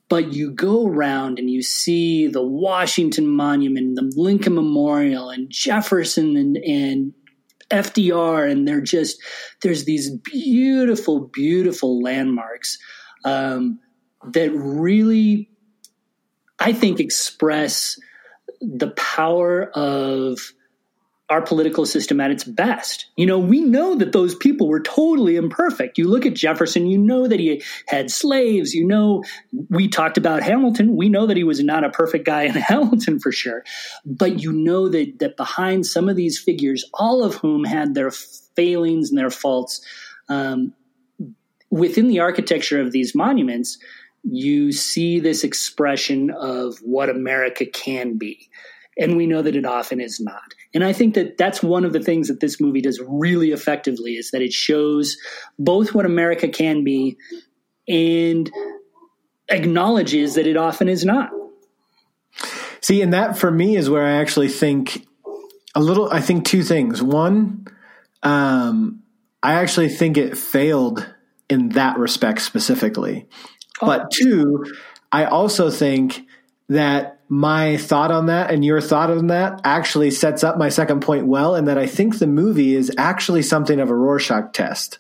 But 0.07 0.33
you 0.33 0.51
go 0.51 0.87
around 0.87 1.39
and 1.39 1.49
you 1.49 1.61
see 1.63 2.27
the 2.27 2.43
Washington 2.43 3.27
Monument, 3.27 3.95
the 3.95 4.11
Lincoln 4.15 4.53
Memorial, 4.53 5.29
and 5.29 5.49
Jefferson 5.49 6.37
and, 6.37 6.57
and 6.57 7.13
FDR, 7.71 8.49
and 8.49 8.67
they're 8.67 8.81
just 8.81 9.21
there's 9.61 9.85
these 9.85 10.11
beautiful, 10.11 11.27
beautiful 11.33 12.01
landmarks 12.01 12.77
um, 13.25 13.79
that 14.31 14.51
really, 14.53 15.49
I 16.59 16.71
think, 16.71 16.99
express 16.99 17.99
the 18.61 18.91
power 18.91 19.69
of 19.71 20.39
our 21.27 21.41
political 21.41 21.87
system 21.87 22.21
at 22.21 22.29
its 22.29 22.43
best. 22.43 23.07
You 23.17 23.25
know, 23.25 23.39
we 23.39 23.61
know 23.61 23.95
that 23.95 24.11
those 24.11 24.35
people 24.35 24.67
were 24.67 24.79
totally 24.79 25.37
imperfect. 25.37 25.97
You 25.97 26.07
look 26.07 26.25
at 26.25 26.35
Jefferson, 26.35 26.85
you 26.85 26.99
know 26.99 27.27
that 27.27 27.39
he 27.39 27.63
had 27.87 28.11
slaves. 28.11 28.75
You 28.75 28.85
know, 28.85 29.23
we 29.69 29.87
talked 29.87 30.17
about 30.17 30.43
Hamilton. 30.43 30.95
We 30.95 31.09
know 31.09 31.25
that 31.25 31.35
he 31.35 31.43
was 31.43 31.63
not 31.63 31.83
a 31.83 31.89
perfect 31.89 32.25
guy 32.25 32.43
in 32.43 32.51
Hamilton 32.53 33.19
for 33.19 33.31
sure. 33.31 33.63
But 34.05 34.39
you 34.39 34.53
know 34.53 34.87
that, 34.89 35.17
that 35.17 35.35
behind 35.35 35.87
some 35.87 36.09
of 36.09 36.15
these 36.15 36.37
figures, 36.37 36.85
all 36.93 37.23
of 37.23 37.35
whom 37.35 37.63
had 37.63 37.95
their 37.95 38.11
failings 38.11 39.09
and 39.09 39.17
their 39.17 39.31
faults, 39.31 39.81
um, 40.29 40.73
within 41.69 42.07
the 42.07 42.19
architecture 42.19 42.79
of 42.79 42.91
these 42.91 43.15
monuments, 43.15 43.77
you 44.23 44.71
see 44.71 45.19
this 45.19 45.43
expression 45.43 46.31
of 46.31 46.77
what 46.79 47.09
America 47.09 47.65
can 47.65 48.17
be. 48.17 48.49
And 48.97 49.17
we 49.17 49.27
know 49.27 49.41
that 49.41 49.55
it 49.55 49.65
often 49.65 49.99
is 49.99 50.19
not. 50.19 50.53
And 50.73 50.83
I 50.83 50.93
think 50.93 51.15
that 51.15 51.37
that's 51.37 51.61
one 51.61 51.83
of 51.83 51.93
the 51.93 51.99
things 51.99 52.29
that 52.29 52.39
this 52.39 52.61
movie 52.61 52.81
does 52.81 53.01
really 53.05 53.51
effectively 53.51 54.13
is 54.13 54.31
that 54.31 54.41
it 54.41 54.53
shows 54.53 55.17
both 55.59 55.93
what 55.93 56.05
America 56.05 56.47
can 56.47 56.83
be 56.83 57.17
and 57.87 58.49
acknowledges 59.49 60.35
that 60.35 60.47
it 60.47 60.57
often 60.57 60.87
is 60.87 61.03
not. 61.03 61.29
See, 62.81 63.01
and 63.01 63.13
that 63.13 63.37
for 63.37 63.51
me 63.51 63.75
is 63.75 63.89
where 63.89 64.05
I 64.05 64.13
actually 64.13 64.47
think 64.47 65.05
a 65.75 65.81
little, 65.81 66.09
I 66.09 66.21
think 66.21 66.45
two 66.45 66.63
things. 66.63 67.01
One, 67.01 67.67
um, 68.23 69.03
I 69.43 69.55
actually 69.55 69.89
think 69.89 70.17
it 70.17 70.37
failed 70.37 71.05
in 71.49 71.69
that 71.69 71.97
respect 71.97 72.41
specifically. 72.41 73.27
Oh. 73.81 73.87
But 73.87 74.11
two, 74.11 74.65
I 75.11 75.25
also 75.25 75.69
think 75.69 76.21
that 76.69 77.19
my 77.27 77.77
thought 77.77 78.11
on 78.11 78.27
that 78.27 78.51
and 78.51 78.63
your 78.63 78.81
thought 78.81 79.09
on 79.09 79.27
that 79.27 79.61
actually 79.63 80.11
sets 80.11 80.43
up 80.43 80.57
my 80.57 80.69
second 80.69 81.01
point 81.01 81.27
well, 81.27 81.55
and 81.55 81.67
that 81.67 81.77
I 81.77 81.87
think 81.87 82.19
the 82.19 82.27
movie 82.27 82.75
is 82.75 82.91
actually 82.97 83.41
something 83.41 83.79
of 83.79 83.89
a 83.89 83.95
Rorschach 83.95 84.53
test 84.53 84.99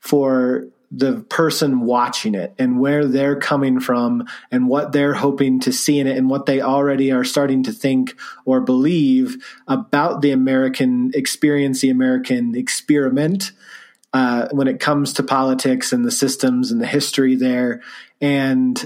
for 0.00 0.66
the 0.96 1.20
person 1.28 1.80
watching 1.80 2.34
it 2.34 2.54
and 2.58 2.78
where 2.78 3.04
they're 3.04 3.38
coming 3.38 3.80
from 3.80 4.24
and 4.52 4.68
what 4.68 4.92
they're 4.92 5.14
hoping 5.14 5.58
to 5.58 5.72
see 5.72 5.98
in 5.98 6.06
it 6.06 6.16
and 6.16 6.30
what 6.30 6.46
they 6.46 6.60
already 6.60 7.10
are 7.10 7.24
starting 7.24 7.64
to 7.64 7.72
think 7.72 8.14
or 8.44 8.60
believe 8.60 9.36
about 9.66 10.22
the 10.22 10.30
American 10.30 11.10
experience, 11.14 11.80
the 11.80 11.90
American 11.90 12.54
experiment. 12.54 13.50
Uh, 14.14 14.46
when 14.52 14.68
it 14.68 14.78
comes 14.78 15.14
to 15.14 15.24
politics 15.24 15.92
and 15.92 16.04
the 16.04 16.10
systems 16.12 16.70
and 16.70 16.80
the 16.80 16.86
history 16.86 17.34
there. 17.34 17.82
And 18.20 18.80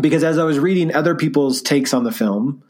because 0.00 0.22
as 0.22 0.38
I 0.38 0.44
was 0.44 0.56
reading 0.60 0.94
other 0.94 1.16
people's 1.16 1.60
takes 1.60 1.92
on 1.92 2.04
the 2.04 2.12
film 2.12 2.62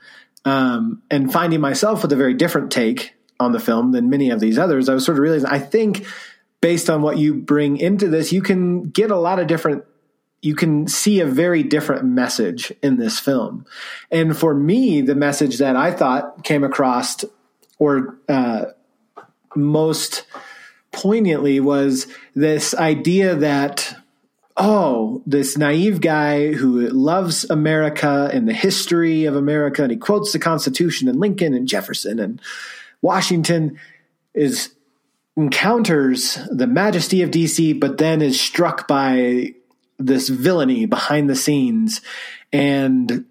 um, 0.47 1.02
and 1.11 1.30
finding 1.30 1.61
myself 1.61 2.00
with 2.00 2.11
a 2.12 2.16
very 2.16 2.33
different 2.33 2.73
take 2.73 3.12
on 3.38 3.52
the 3.52 3.61
film 3.61 3.92
than 3.92 4.09
many 4.09 4.30
of 4.30 4.40
these 4.40 4.56
others, 4.56 4.88
I 4.88 4.95
was 4.95 5.04
sort 5.04 5.18
of 5.18 5.23
realizing 5.23 5.50
I 5.50 5.59
think 5.59 6.06
based 6.62 6.88
on 6.88 7.02
what 7.02 7.18
you 7.18 7.35
bring 7.35 7.76
into 7.76 8.09
this, 8.09 8.33
you 8.33 8.40
can 8.40 8.85
get 8.85 9.11
a 9.11 9.18
lot 9.18 9.38
of 9.38 9.47
different. 9.47 9.85
You 10.40 10.54
can 10.54 10.88
see 10.88 11.21
a 11.21 11.26
very 11.26 11.62
different 11.62 12.06
message 12.06 12.73
in 12.83 12.97
this 12.97 13.21
film. 13.21 13.66
And 14.11 14.35
for 14.35 14.54
me, 14.54 15.02
the 15.02 15.14
message 15.14 15.59
that 15.59 15.76
I 15.76 15.92
thought 15.92 16.42
came 16.42 16.64
across 16.64 17.23
or 17.78 18.18
uh, 18.30 18.64
most 19.54 20.25
poignantly 20.97 21.61
was 21.61 22.07
this 22.35 22.75
idea 22.75 23.37
that 23.37 23.95
oh, 24.57 25.23
this 25.26 25.59
naive 25.59 26.00
guy 26.00 26.53
who 26.53 26.88
loves 26.88 27.49
America 27.50 28.31
and 28.33 28.49
the 28.49 28.55
history 28.55 29.26
of 29.26 29.37
America, 29.37 29.83
and 29.83 29.93
he 29.93 29.99
quotes 29.99 30.33
the 30.33 30.38
Constitution 30.38 31.09
and 31.09 31.21
Lincoln 31.21 31.53
and 31.53 31.69
Jefferson 31.69 32.19
and 32.19 32.41
Washington, 33.03 33.79
is 34.35 34.75
encounters 35.37 36.38
the 36.50 36.67
majesty 36.67 37.21
of 37.21 37.31
DC, 37.31 37.79
but 37.79 37.99
then 37.99 38.23
is 38.23 38.41
struck 38.41 38.88
by 38.88 39.55
this 39.99 40.31
villainy 40.31 40.87
behind 40.87 41.29
the 41.29 41.37
scenes. 41.37 42.00
And 42.50 43.26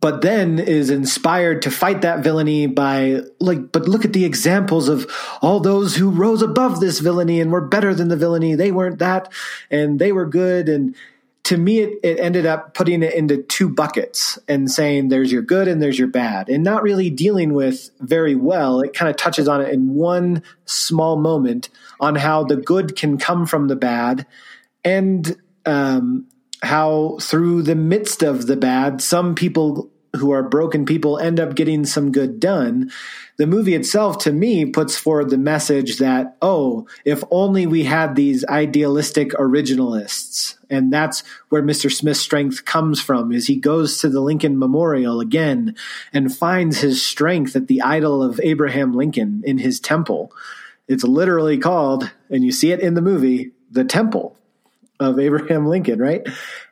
but 0.00 0.22
then 0.22 0.58
is 0.58 0.90
inspired 0.90 1.62
to 1.62 1.70
fight 1.70 2.02
that 2.02 2.22
villainy 2.22 2.66
by 2.66 3.22
like 3.40 3.72
but 3.72 3.88
look 3.88 4.04
at 4.04 4.12
the 4.12 4.24
examples 4.24 4.88
of 4.88 5.10
all 5.40 5.60
those 5.60 5.96
who 5.96 6.10
rose 6.10 6.42
above 6.42 6.80
this 6.80 6.98
villainy 6.98 7.40
and 7.40 7.50
were 7.50 7.60
better 7.60 7.94
than 7.94 8.08
the 8.08 8.16
villainy. 8.16 8.54
They 8.54 8.72
weren't 8.72 8.98
that 8.98 9.32
and 9.70 9.98
they 9.98 10.12
were 10.12 10.26
good. 10.26 10.68
And 10.68 10.94
to 11.44 11.56
me, 11.56 11.80
it, 11.80 11.98
it 12.02 12.20
ended 12.20 12.44
up 12.44 12.74
putting 12.74 13.02
it 13.02 13.14
into 13.14 13.42
two 13.42 13.70
buckets 13.70 14.38
and 14.48 14.70
saying 14.70 15.08
there's 15.08 15.32
your 15.32 15.40
good 15.40 15.66
and 15.66 15.80
there's 15.80 15.98
your 15.98 16.08
bad, 16.08 16.50
and 16.50 16.62
not 16.62 16.82
really 16.82 17.08
dealing 17.08 17.54
with 17.54 17.90
very 18.00 18.34
well. 18.34 18.82
It 18.82 18.92
kind 18.92 19.08
of 19.08 19.16
touches 19.16 19.48
on 19.48 19.62
it 19.62 19.70
in 19.70 19.94
one 19.94 20.42
small 20.66 21.16
moment 21.16 21.70
on 22.00 22.16
how 22.16 22.44
the 22.44 22.56
good 22.56 22.96
can 22.96 23.16
come 23.16 23.46
from 23.46 23.68
the 23.68 23.76
bad, 23.76 24.26
and 24.84 25.36
um, 25.64 26.26
how 26.62 27.18
through 27.20 27.62
the 27.62 27.74
midst 27.74 28.22
of 28.22 28.46
the 28.46 28.56
bad, 28.56 29.00
some 29.00 29.34
people 29.34 29.90
who 30.16 30.30
are 30.32 30.42
broken 30.42 30.86
people 30.86 31.18
end 31.18 31.38
up 31.38 31.54
getting 31.54 31.84
some 31.84 32.12
good 32.12 32.40
done. 32.40 32.90
The 33.36 33.46
movie 33.46 33.74
itself, 33.74 34.18
to 34.18 34.32
me, 34.32 34.64
puts 34.64 34.96
forward 34.96 35.30
the 35.30 35.38
message 35.38 35.98
that, 35.98 36.36
oh, 36.40 36.86
if 37.04 37.22
only 37.30 37.66
we 37.66 37.84
had 37.84 38.14
these 38.14 38.44
idealistic 38.46 39.30
originalists. 39.32 40.56
And 40.70 40.92
that's 40.92 41.22
where 41.50 41.62
Mr. 41.62 41.92
Smith's 41.92 42.20
strength 42.20 42.64
comes 42.64 43.00
from, 43.00 43.32
is 43.32 43.46
he 43.46 43.56
goes 43.56 43.98
to 43.98 44.08
the 44.08 44.20
Lincoln 44.20 44.58
Memorial 44.58 45.20
again 45.20 45.76
and 46.12 46.34
finds 46.34 46.80
his 46.80 47.04
strength 47.04 47.54
at 47.54 47.68
the 47.68 47.82
idol 47.82 48.22
of 48.22 48.40
Abraham 48.42 48.94
Lincoln 48.94 49.42
in 49.44 49.58
his 49.58 49.78
temple. 49.78 50.32
It's 50.88 51.04
literally 51.04 51.58
called, 51.58 52.10
and 52.30 52.44
you 52.44 52.50
see 52.50 52.72
it 52.72 52.80
in 52.80 52.94
the 52.94 53.02
movie, 53.02 53.52
the 53.70 53.84
temple 53.84 54.38
of 55.00 55.18
Abraham 55.18 55.66
Lincoln, 55.66 56.00
right? 56.00 56.26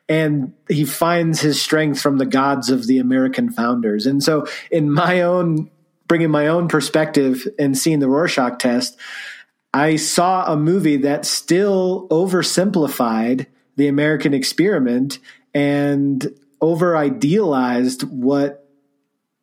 and 0.09 0.53
he 0.69 0.85
finds 0.85 1.41
his 1.41 1.61
strength 1.61 1.99
from 1.99 2.17
the 2.17 2.25
gods 2.25 2.69
of 2.69 2.87
the 2.87 2.99
American 2.99 3.51
founders. 3.51 4.05
And 4.05 4.23
so, 4.23 4.47
in 4.71 4.91
my 4.91 5.21
own 5.21 5.69
bringing 6.07 6.31
my 6.31 6.47
own 6.47 6.69
perspective 6.69 7.45
and 7.59 7.77
seeing 7.77 7.99
the 7.99 8.07
Rorschach 8.07 8.59
test, 8.59 8.97
I 9.73 9.97
saw 9.97 10.51
a 10.51 10.55
movie 10.55 10.97
that 10.97 11.25
still 11.25 12.07
oversimplified 12.09 13.47
the 13.75 13.89
American 13.89 14.33
experiment 14.33 15.19
and 15.53 16.33
over 16.61 16.95
idealized 16.95 18.03
what 18.03 18.65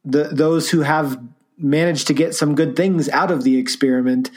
the 0.05 0.25
those 0.25 0.71
who 0.71 0.81
have 0.81 1.21
managed 1.59 2.07
to 2.07 2.15
get 2.15 2.35
some 2.35 2.55
good 2.55 2.75
things 2.75 3.09
out 3.11 3.31
of 3.31 3.45
the 3.45 3.59
experiment 3.59 4.31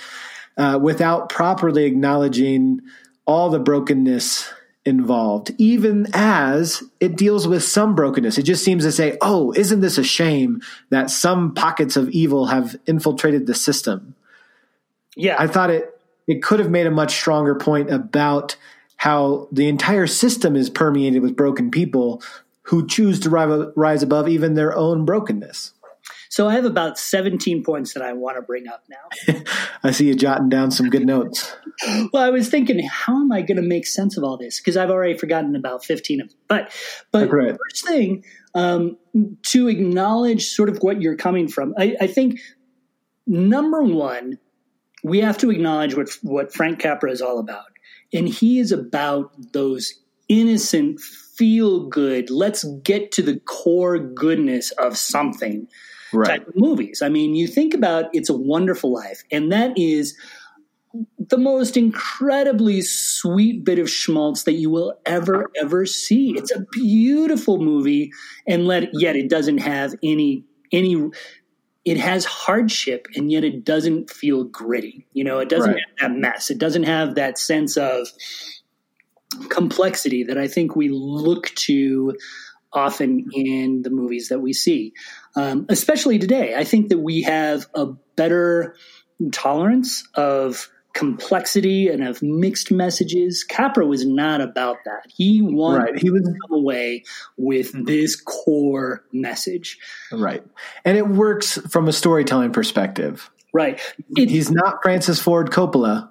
uh, 0.57 0.77
without 0.81 1.29
properly 1.29 1.85
acknowledging 1.85 2.81
all 3.27 3.49
the 3.49 3.59
brokenness 3.59 4.49
involved, 4.85 5.53
even 5.57 6.07
as 6.13 6.81
it 7.01 7.17
deals 7.17 7.45
with 7.45 7.61
some 7.61 7.93
brokenness. 7.93 8.37
It 8.37 8.43
just 8.43 8.63
seems 8.63 8.85
to 8.85 8.91
say, 8.91 9.17
oh, 9.21 9.53
isn't 9.53 9.81
this 9.81 9.97
a 9.97 10.03
shame 10.03 10.61
that 10.89 11.09
some 11.09 11.53
pockets 11.53 11.97
of 11.97 12.09
evil 12.09 12.47
have 12.47 12.77
infiltrated 12.87 13.45
the 13.45 13.53
system? 13.53 14.15
Yeah. 15.15 15.35
I 15.37 15.47
thought 15.47 15.69
it 15.69 15.93
it 16.27 16.43
could 16.43 16.59
have 16.59 16.69
made 16.69 16.87
a 16.87 16.91
much 16.91 17.15
stronger 17.15 17.55
point 17.55 17.89
about 17.91 18.57
how 18.97 19.47
the 19.51 19.67
entire 19.67 20.07
system 20.07 20.55
is 20.55 20.69
permeated 20.69 21.21
with 21.21 21.35
broken 21.35 21.71
people 21.71 22.21
who 22.63 22.85
choose 22.85 23.19
to 23.21 23.29
rise 23.29 24.03
above 24.03 24.27
even 24.27 24.55
their 24.55 24.75
own 24.75 25.05
brokenness. 25.05 25.71
So 26.29 26.47
I 26.47 26.53
have 26.53 26.65
about 26.65 26.97
17 26.97 27.63
points 27.63 27.93
that 27.93 28.03
I 28.03 28.13
want 28.13 28.37
to 28.37 28.41
bring 28.41 28.67
up 28.67 28.83
now. 28.89 29.41
I 29.83 29.91
see 29.91 30.07
you 30.07 30.15
jotting 30.15 30.49
down 30.49 30.71
some 30.71 30.89
good 30.89 31.05
notes. 31.05 31.55
well, 32.13 32.23
I 32.23 32.29
was 32.29 32.49
thinking, 32.49 32.79
how 32.87 33.15
am 33.15 33.31
I 33.31 33.41
going 33.41 33.57
to 33.57 33.67
make 33.67 33.85
sense 33.87 34.17
of 34.17 34.23
all 34.23 34.37
this? 34.37 34.59
Because 34.59 34.77
I've 34.77 34.89
already 34.89 35.17
forgotten 35.17 35.55
about 35.55 35.85
15 35.85 36.21
of 36.21 36.29
them. 36.29 36.37
But, 36.47 36.73
but 37.11 37.31
right. 37.31 37.57
first 37.57 37.85
thing, 37.85 38.23
um, 38.55 38.97
to 39.47 39.67
acknowledge 39.67 40.47
sort 40.47 40.69
of 40.69 40.77
what 40.79 41.01
you're 41.01 41.15
coming 41.15 41.47
from, 41.47 41.73
I, 41.77 41.95
I 42.01 42.07
think 42.07 42.39
number 43.25 43.81
one, 43.81 44.39
we 45.03 45.19
have 45.21 45.37
to 45.39 45.51
acknowledge 45.51 45.95
what, 45.95 46.09
what 46.23 46.53
Frank 46.53 46.79
Capra 46.79 47.11
is 47.11 47.21
all 47.21 47.39
about. 47.39 47.65
And 48.13 48.27
he 48.27 48.59
is 48.59 48.71
about 48.71 49.31
those 49.53 49.93
innocent, 50.27 50.99
feel 50.99 51.87
good, 51.87 52.29
let's 52.29 52.63
get 52.83 53.11
to 53.13 53.21
the 53.21 53.39
core 53.41 53.99
goodness 53.99 54.71
of 54.71 54.97
something 54.97 55.67
right. 56.13 56.39
type 56.39 56.47
of 56.47 56.55
movies. 56.55 57.01
I 57.01 57.09
mean, 57.09 57.35
you 57.35 57.47
think 57.47 57.73
about 57.73 58.05
It's 58.13 58.29
a 58.29 58.37
Wonderful 58.37 58.91
Life, 58.93 59.23
and 59.31 59.51
that 59.51 59.77
is 59.77 60.17
the 61.19 61.37
most 61.37 61.77
incredibly 61.77 62.81
sweet 62.81 63.63
bit 63.63 63.79
of 63.79 63.89
schmaltz 63.89 64.43
that 64.43 64.53
you 64.53 64.69
will 64.69 64.99
ever 65.05 65.51
ever 65.61 65.85
see. 65.85 66.33
It's 66.37 66.51
a 66.51 66.65
beautiful 66.71 67.59
movie, 67.59 68.11
and 68.47 68.65
let 68.65 68.89
yet 68.93 69.15
it 69.15 69.29
doesn't 69.29 69.59
have 69.59 69.93
any 70.03 70.43
any. 70.71 71.09
It 71.85 71.97
has 71.97 72.25
hardship, 72.25 73.07
and 73.15 73.31
yet 73.31 73.43
it 73.45 73.63
doesn't 73.63 74.09
feel 74.09 74.43
gritty. 74.43 75.07
You 75.13 75.23
know, 75.23 75.39
it 75.39 75.49
doesn't 75.49 75.73
right. 75.73 75.83
have 75.99 76.11
that 76.11 76.19
mess. 76.19 76.49
It 76.49 76.57
doesn't 76.57 76.83
have 76.83 77.15
that 77.15 77.37
sense 77.37 77.77
of 77.77 78.07
complexity 79.49 80.23
that 80.23 80.37
I 80.37 80.47
think 80.47 80.75
we 80.75 80.89
look 80.89 81.47
to 81.55 82.17
often 82.73 83.25
in 83.33 83.81
the 83.81 83.89
movies 83.89 84.29
that 84.29 84.39
we 84.39 84.53
see, 84.53 84.93
um, 85.35 85.65
especially 85.69 86.19
today. 86.19 86.55
I 86.55 86.63
think 86.63 86.89
that 86.89 86.99
we 86.99 87.21
have 87.23 87.67
a 87.73 87.87
better 88.15 88.75
tolerance 89.31 90.07
of 90.15 90.69
complexity 90.93 91.89
and 91.89 92.03
of 92.03 92.23
mixed 92.23 92.71
messages. 92.71 93.43
Capra 93.43 93.85
was 93.85 94.05
not 94.05 94.41
about 94.41 94.77
that. 94.85 95.03
He 95.07 95.41
wanted 95.43 95.91
right. 95.91 95.99
he 95.99 96.09
was, 96.09 96.23
to 96.23 96.33
come 96.47 96.57
away 96.57 97.03
with 97.37 97.85
this 97.85 98.19
core 98.19 99.03
message. 99.13 99.77
Right. 100.11 100.43
And 100.83 100.97
it 100.97 101.07
works 101.07 101.59
from 101.69 101.87
a 101.87 101.93
storytelling 101.93 102.51
perspective. 102.51 103.29
Right. 103.53 103.79
It, 104.15 104.29
He's 104.29 104.49
not 104.49 104.79
Francis 104.81 105.19
Ford 105.19 105.51
Coppola, 105.51 106.09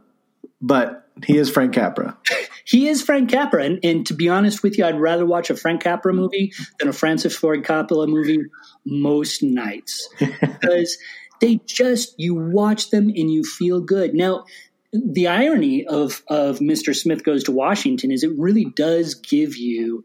but 0.61 1.09
he 1.25 1.37
is 1.37 1.51
Frank 1.51 1.75
Capra. 1.75 2.17
he 2.67 2.89
is 2.89 3.01
Frank 3.01 3.31
Capra. 3.31 3.65
And, 3.65 3.79
and, 3.83 4.07
to 4.07 4.15
be 4.15 4.29
honest 4.29 4.63
with 4.63 4.77
you, 4.77 4.85
I'd 4.85 5.01
rather 5.01 5.25
watch 5.25 5.51
a 5.51 5.57
Frank 5.57 5.83
Capra 5.83 6.13
movie 6.13 6.53
than 6.79 6.89
a 6.89 6.93
Francis 6.93 7.35
Ford 7.35 7.65
Coppola 7.65 8.09
movie 8.09 8.45
most 8.85 9.43
nights. 9.43 10.09
because 10.19 10.99
they 11.41 11.61
just, 11.65 12.15
you 12.19 12.35
watch 12.35 12.91
them 12.91 13.05
and 13.09 13.31
you 13.31 13.45
feel 13.45 13.81
good. 13.81 14.15
Now, 14.15 14.45
the 14.93 15.29
irony 15.29 15.87
of, 15.87 16.23
of 16.29 16.59
Mr. 16.59 16.95
Smith 16.95 17.23
Goes 17.23 17.45
to 17.45 17.53
Washington 17.53 18.11
is 18.11 18.25
it 18.25 18.33
really 18.37 18.65
does 18.65 19.15
give 19.15 19.57
you 19.57 20.03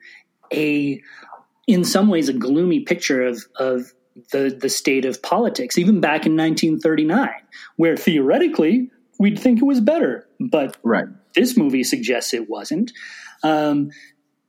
a, 0.54 1.02
in 1.66 1.84
some 1.84 2.10
ways, 2.10 2.30
a 2.30 2.34
gloomy 2.34 2.82
picture 2.82 3.24
of, 3.24 3.44
of 3.56 3.92
the, 4.32 4.56
the 4.60 4.70
state 4.70 5.06
of 5.06 5.24
politics, 5.24 5.80
even 5.80 6.00
back 6.00 6.28
in 6.28 6.36
1939, 6.36 7.30
where 7.78 7.98
theoretically 7.98 8.92
we'd 9.18 9.40
think 9.40 9.62
it 9.62 9.66
was 9.66 9.82
better. 9.82 10.28
But 10.40 10.78
right. 10.84 11.08
This 11.34 11.58
movie 11.58 11.84
suggests 11.84 12.34
it 12.34 12.50
wasn't. 12.50 12.92
Um, 13.44 13.92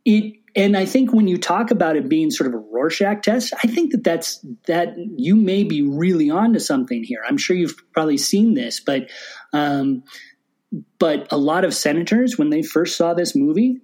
it 0.04 0.34
and 0.54 0.76
I 0.76 0.84
think 0.84 1.14
when 1.14 1.28
you 1.28 1.38
talk 1.38 1.70
about 1.70 1.96
it 1.96 2.08
being 2.08 2.30
sort 2.30 2.48
of 2.48 2.54
a 2.54 2.58
Rorschach 2.58 3.22
test, 3.22 3.54
I 3.62 3.66
think 3.68 3.92
that 3.92 4.04
that's 4.04 4.44
that 4.66 4.94
you 5.16 5.34
may 5.34 5.64
be 5.64 5.82
really 5.82 6.30
onto 6.30 6.58
something 6.58 7.02
here. 7.02 7.22
I'm 7.26 7.38
sure 7.38 7.56
you've 7.56 7.76
probably 7.92 8.18
seen 8.18 8.54
this, 8.54 8.80
but 8.80 9.08
um, 9.52 10.04
but 10.98 11.28
a 11.32 11.38
lot 11.38 11.64
of 11.64 11.74
senators 11.74 12.36
when 12.36 12.50
they 12.50 12.62
first 12.62 12.96
saw 12.96 13.14
this 13.14 13.34
movie, 13.34 13.80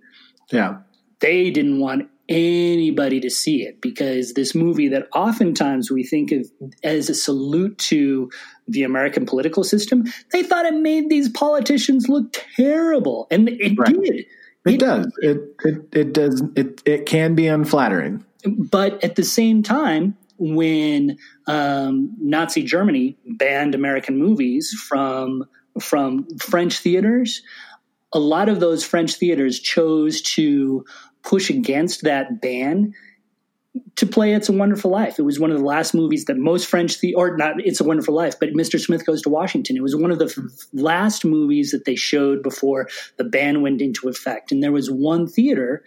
yeah, 0.51 0.79
they 1.21 1.51
didn't 1.51 1.81
want 1.81 2.11
anybody 2.29 3.21
to 3.21 3.31
see 3.31 3.63
it 3.63 3.81
because 3.81 4.35
this 4.35 4.55
movie 4.55 4.89
that 4.89 5.09
oftentimes 5.15 5.91
we 5.91 6.05
think 6.05 6.31
of 6.31 6.51
as 6.85 7.09
a 7.09 7.15
salute 7.15 7.79
to 7.79 8.31
the 8.67 8.83
American 8.83 9.25
political 9.25 9.65
system, 9.65 10.05
they 10.33 10.43
thought 10.43 10.67
it 10.67 10.75
made 10.75 11.09
these 11.09 11.29
politicians 11.29 12.09
look 12.09 12.37
terrible, 12.57 13.27
and 13.31 13.49
it 13.49 13.79
right. 13.79 13.95
did. 13.95 14.15
It, 14.15 14.27
it 14.67 14.81
does. 14.81 15.19
It, 15.19 15.39
it 15.65 15.89
it 15.93 16.13
does. 16.13 16.43
It 16.55 16.83
it 16.85 17.07
can 17.07 17.35
be 17.35 17.47
unflattering. 17.47 18.25
But 18.45 19.03
at 19.03 19.17
the 19.17 19.25
same 19.25 19.63
time, 19.63 20.17
when 20.39 21.19
um, 21.47 22.15
Nazi 22.21 22.63
Germany 22.63 23.17
banned 23.25 23.75
American 23.75 24.19
movies 24.19 24.73
from 24.89 25.45
from 25.81 26.27
French 26.39 26.79
theaters, 26.81 27.43
a 28.13 28.19
lot 28.19 28.49
of 28.49 28.61
those 28.61 28.85
French 28.85 29.15
theaters 29.15 29.61
chose 29.61 30.23
to 30.23 30.85
push 31.23 31.51
against 31.51 32.03
that 32.05 32.41
ban 32.41 32.95
to 33.97 34.07
play 34.07 34.33
It's 34.33 34.49
a 34.49 34.53
Wonderful 34.53 34.91
Life. 34.91 35.19
It 35.19 35.23
was 35.23 35.39
one 35.39 35.51
of 35.51 35.59
the 35.59 35.65
last 35.65 35.95
movies 35.95 36.25
that 36.27 36.37
most 36.37 36.67
French 36.67 37.01
the 37.01 37.15
or 37.15 37.37
not 37.37 37.55
It's 37.59 37.81
a 37.81 37.85
Wonderful 37.85 38.15
Life, 38.15 38.39
but 38.39 38.51
Mr. 38.51 38.81
Smith 38.81 39.05
Goes 39.07 39.23
to 39.23 39.29
Washington. 39.29 39.77
It 39.77 39.83
was 39.83 39.97
one 39.97 40.11
of 40.11 40.19
the 40.19 40.27
f- 40.27 40.67
last 40.73 41.25
movies 41.25 41.71
that 41.71 41.85
they 41.85 41.95
showed 41.95 42.43
before 42.43 42.89
the 43.17 43.25
ban 43.25 43.63
went 43.63 43.81
into 43.81 44.09
effect. 44.09 44.53
And 44.53 44.63
there 44.63 44.73
was 44.73 44.91
one 44.91 45.27
theater 45.27 45.85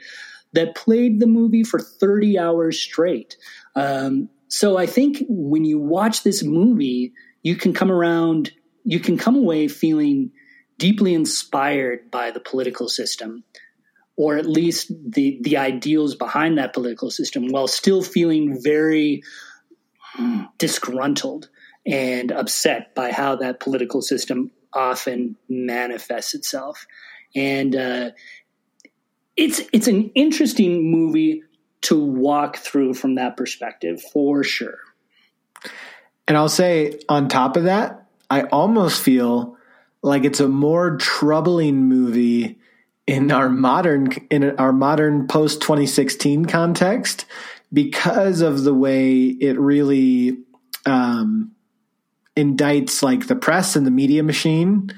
that 0.53 0.75
played 0.75 1.19
the 1.19 1.27
movie 1.27 1.63
for 1.63 1.79
30 1.79 2.37
hours 2.37 2.79
straight. 2.79 3.37
Um, 3.75 4.29
so 4.47 4.77
I 4.77 4.85
think 4.85 5.23
when 5.29 5.63
you 5.63 5.79
watch 5.79 6.23
this 6.23 6.43
movie, 6.43 7.13
you 7.41 7.55
can 7.55 7.73
come 7.73 7.91
around, 7.91 8.51
you 8.83 8.99
can 8.99 9.17
come 9.17 9.35
away 9.35 9.67
feeling 9.67 10.31
deeply 10.77 11.13
inspired 11.13 12.11
by 12.11 12.31
the 12.31 12.39
political 12.39 12.89
system 12.89 13.43
or 14.17 14.37
at 14.37 14.45
least 14.45 14.91
the 15.11 15.39
the 15.41 15.57
ideals 15.57 16.15
behind 16.15 16.57
that 16.57 16.73
political 16.73 17.09
system 17.09 17.47
while 17.49 17.67
still 17.67 18.03
feeling 18.03 18.61
very 18.61 19.23
disgruntled 20.57 21.49
and 21.85 22.31
upset 22.31 22.93
by 22.93 23.11
how 23.11 23.35
that 23.35 23.59
political 23.59 24.01
system 24.01 24.51
often 24.73 25.35
manifests 25.49 26.33
itself 26.33 26.85
and 27.35 27.75
uh, 27.75 28.11
it's 29.35 29.61
it's 29.71 29.87
an 29.87 30.11
interesting 30.15 30.91
movie 30.91 31.43
to 31.81 32.03
walk 32.03 32.57
through 32.57 32.93
from 32.93 33.15
that 33.15 33.37
perspective 33.37 34.01
for 34.13 34.43
sure. 34.43 34.77
And 36.27 36.37
I'll 36.37 36.49
say 36.49 36.99
on 37.09 37.27
top 37.27 37.57
of 37.57 37.63
that, 37.63 38.05
I 38.29 38.43
almost 38.43 39.01
feel 39.01 39.57
like 40.01 40.23
it's 40.23 40.39
a 40.39 40.47
more 40.47 40.97
troubling 40.97 41.85
movie 41.85 42.59
in 43.07 43.31
our 43.31 43.49
modern 43.49 44.11
in 44.29 44.57
our 44.57 44.71
modern 44.71 45.27
post 45.27 45.61
2016 45.61 46.45
context 46.45 47.25
because 47.73 48.41
of 48.41 48.63
the 48.63 48.73
way 48.73 49.23
it 49.23 49.59
really 49.59 50.37
um, 50.85 51.51
indicts 52.35 53.01
like 53.01 53.27
the 53.27 53.35
press 53.35 53.75
and 53.75 53.85
the 53.85 53.91
media 53.91 54.23
machine 54.23 54.91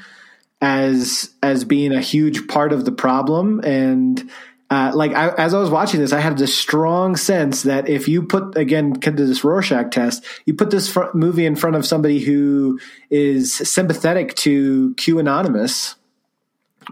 as 0.62 1.34
as 1.44 1.66
being 1.66 1.94
a 1.94 2.02
huge 2.02 2.48
part 2.48 2.72
of 2.72 2.86
the 2.86 2.92
problem. 2.92 3.62
And 3.64 4.30
uh, 4.70 4.92
like 4.96 5.14
I, 5.14 5.30
as 5.30 5.54
I 5.54 5.60
was 5.60 5.70
watching 5.70 6.00
this, 6.00 6.14
I 6.14 6.20
had 6.20 6.38
this 6.38 6.58
strong 6.58 7.16
sense 7.16 7.64
that 7.64 7.90
if 7.90 8.08
you 8.08 8.24
put 8.24 8.58
again 8.58 8.94
to 9.02 9.12
this 9.12 9.44
Rorschach 9.44 9.92
test, 9.92 10.26
you 10.46 10.54
put 10.54 10.72
this 10.72 10.92
fr- 10.92 11.14
movie 11.14 11.46
in 11.46 11.56
front 11.56 11.76
of 11.76 11.86
somebody 11.86 12.20
who 12.20 12.80
is 13.10 13.54
sympathetic 13.54 14.36
to 14.36 14.94
Q 14.96 15.20
Anonymous 15.20 15.96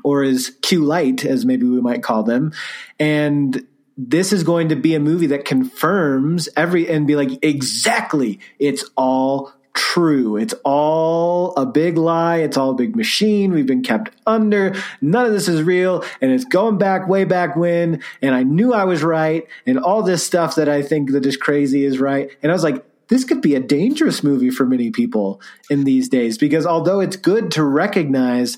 or 0.04 0.24
is 0.24 0.58
Q 0.62 0.84
Light, 0.84 1.26
as 1.26 1.46
maybe 1.46 1.66
we 1.66 1.82
might 1.82 2.04
call 2.04 2.24
them, 2.24 2.54
and 3.00 3.66
this 3.98 4.34
is 4.34 4.44
going 4.44 4.70
to 4.70 4.76
be 4.76 4.96
a 4.96 5.00
movie 5.00 5.28
that 5.28 5.46
confirms 5.46 6.50
every 6.56 6.90
and 6.90 7.06
be 7.06 7.16
like 7.16 7.44
exactly 7.44 8.40
it's 8.58 8.90
all 8.96 9.54
true. 9.74 10.38
It's 10.38 10.54
all 10.66 11.54
a 11.56 11.66
big 11.66 11.98
lie. 11.98 12.38
It's 12.38 12.58
all 12.58 12.72
a 12.72 12.76
big 12.76 12.96
machine. 12.96 13.52
We've 13.52 13.66
been 13.66 13.84
kept 13.84 14.12
under. 14.26 14.76
None 15.02 15.26
of 15.26 15.32
this 15.32 15.48
is 15.48 15.64
real. 15.64 16.04
And 16.22 16.32
it's 16.32 16.46
going 16.46 16.78
back 16.78 17.08
way 17.08 17.24
back 17.24 17.56
when. 17.56 18.02
And 18.22 18.36
I 18.36 18.44
knew 18.44 18.74
I 18.74 18.84
was 18.84 19.04
right. 19.04 19.48
And 19.66 19.80
all 19.80 20.04
this 20.04 20.26
stuff 20.26 20.56
that 20.56 20.68
I 20.68 20.82
think 20.82 21.12
that 21.12 21.26
is 21.26 21.38
crazy 21.38 21.86
is 21.86 22.00
right. 22.00 22.30
And 22.44 22.52
I 22.52 22.56
was 22.56 22.64
like, 22.64 22.84
this 23.08 23.26
could 23.26 23.42
be 23.42 23.56
a 23.56 23.60
dangerous 23.60 24.24
movie 24.24 24.50
for 24.50 24.66
many 24.66 24.90
people 24.90 25.42
in 25.70 25.84
these 25.84 26.08
days 26.08 26.38
because 26.38 26.66
although 26.66 27.02
it's 27.02 27.18
good 27.18 27.52
to 27.52 27.64
recognize 27.64 28.58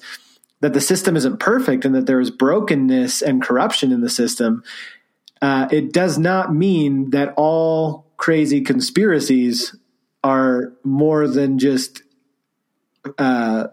that 0.64 0.74
the 0.74 0.80
system 0.80 1.18
isn't 1.18 1.42
perfect 1.42 1.84
and 1.84 1.94
that 1.94 2.06
there 2.06 2.22
is 2.22 2.32
brokenness 2.32 3.22
and 3.22 3.44
corruption 3.44 3.92
in 3.92 4.00
the 4.00 4.10
system, 4.10 4.64
uh, 5.42 5.68
it 5.70 5.92
does 5.92 6.18
not 6.18 6.56
mean 6.56 7.10
that 7.10 7.34
all 7.36 8.08
crazy 8.16 8.62
conspiracies 8.62 9.76
are 10.24 10.72
more 10.86 11.28
than 11.28 11.60
just 11.60 12.02
uh, 13.18 13.68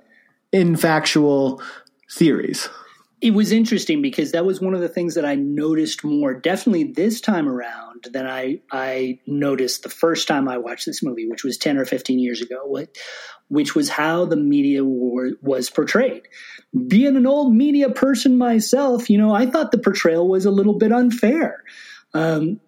infactual 0.52 1.62
theories. 2.10 2.68
It 3.20 3.34
was 3.34 3.52
interesting 3.52 4.02
because 4.02 4.32
that 4.32 4.44
was 4.44 4.60
one 4.60 4.74
of 4.74 4.80
the 4.80 4.88
things 4.88 5.14
that 5.14 5.24
I 5.24 5.36
noticed 5.36 6.02
more, 6.02 6.34
definitely 6.34 6.84
this 6.84 7.20
time 7.20 7.48
around, 7.48 8.08
than 8.12 8.26
I 8.26 8.62
I 8.72 9.20
noticed 9.28 9.84
the 9.84 9.90
first 9.90 10.26
time 10.26 10.48
I 10.48 10.58
watched 10.58 10.86
this 10.86 11.04
movie, 11.04 11.28
which 11.28 11.44
was 11.44 11.56
ten 11.56 11.76
or 11.78 11.84
fifteen 11.84 12.18
years 12.18 12.40
ago. 12.40 12.62
What, 12.64 12.96
which 13.48 13.76
was 13.76 13.90
how 13.90 14.24
the 14.24 14.36
media 14.36 14.84
war 14.84 15.30
was 15.42 15.70
portrayed. 15.70 16.22
Being 16.86 17.16
an 17.16 17.26
old 17.26 17.54
media 17.54 17.90
person 17.90 18.38
myself, 18.38 19.10
you 19.10 19.18
know, 19.18 19.34
I 19.34 19.46
thought 19.46 19.72
the 19.72 19.78
portrayal 19.78 20.28
was 20.28 20.44
a 20.44 20.50
little 20.50 20.74
bit 20.74 20.92
unfair. 20.92 21.64
Um, 22.14 22.60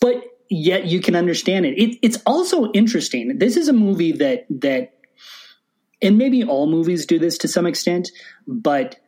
but 0.00 0.22
yet 0.50 0.86
you 0.86 1.00
can 1.00 1.16
understand 1.16 1.64
it. 1.64 1.78
it. 1.78 1.98
It's 2.02 2.18
also 2.26 2.70
interesting. 2.72 3.38
This 3.38 3.56
is 3.56 3.68
a 3.68 3.72
movie 3.72 4.12
that 4.12 4.46
that, 4.50 4.94
and 6.02 6.18
maybe 6.18 6.44
all 6.44 6.66
movies 6.66 7.06
do 7.06 7.18
this 7.18 7.38
to 7.38 7.48
some 7.48 7.66
extent, 7.66 8.10
but 8.46 8.98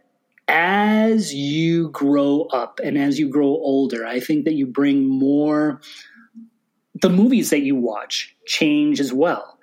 as 0.46 1.34
you 1.34 1.88
grow 1.90 2.42
up 2.52 2.80
and 2.82 2.98
as 2.98 3.18
you 3.18 3.28
grow 3.28 3.48
older, 3.48 4.06
I 4.06 4.20
think 4.20 4.44
that 4.44 4.54
you 4.54 4.66
bring 4.66 5.06
more. 5.06 5.80
The 7.00 7.10
movies 7.10 7.50
that 7.50 7.60
you 7.60 7.74
watch 7.74 8.36
change 8.46 9.00
as 9.00 9.12
well. 9.12 9.58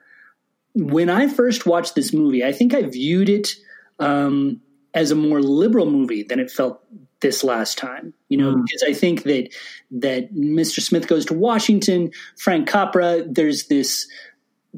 When 0.73 1.09
I 1.09 1.27
first 1.27 1.65
watched 1.65 1.95
this 1.95 2.13
movie, 2.13 2.43
I 2.43 2.51
think 2.51 2.73
I 2.73 2.83
viewed 2.83 3.29
it 3.29 3.55
um, 4.01 4.61
as 4.93 5.11
a 5.11 5.15
more 5.15 5.41
liberal 5.41 5.89
movie 5.89 6.23
than 6.23 6.39
it 6.39 6.51
felt 6.51 6.83
this 7.21 7.43
last 7.43 7.77
time. 7.77 8.13
You 8.29 8.37
know, 8.37 8.55
mm. 8.55 8.63
because 8.65 8.83
I 8.87 8.93
think 8.93 9.23
that 9.23 9.53
that 9.91 10.33
Mr. 10.33 10.81
Smith 10.81 11.07
goes 11.07 11.25
to 11.27 11.33
Washington, 11.33 12.11
Frank 12.37 12.67
Capra. 12.67 13.23
There's 13.25 13.67
this 13.67 14.07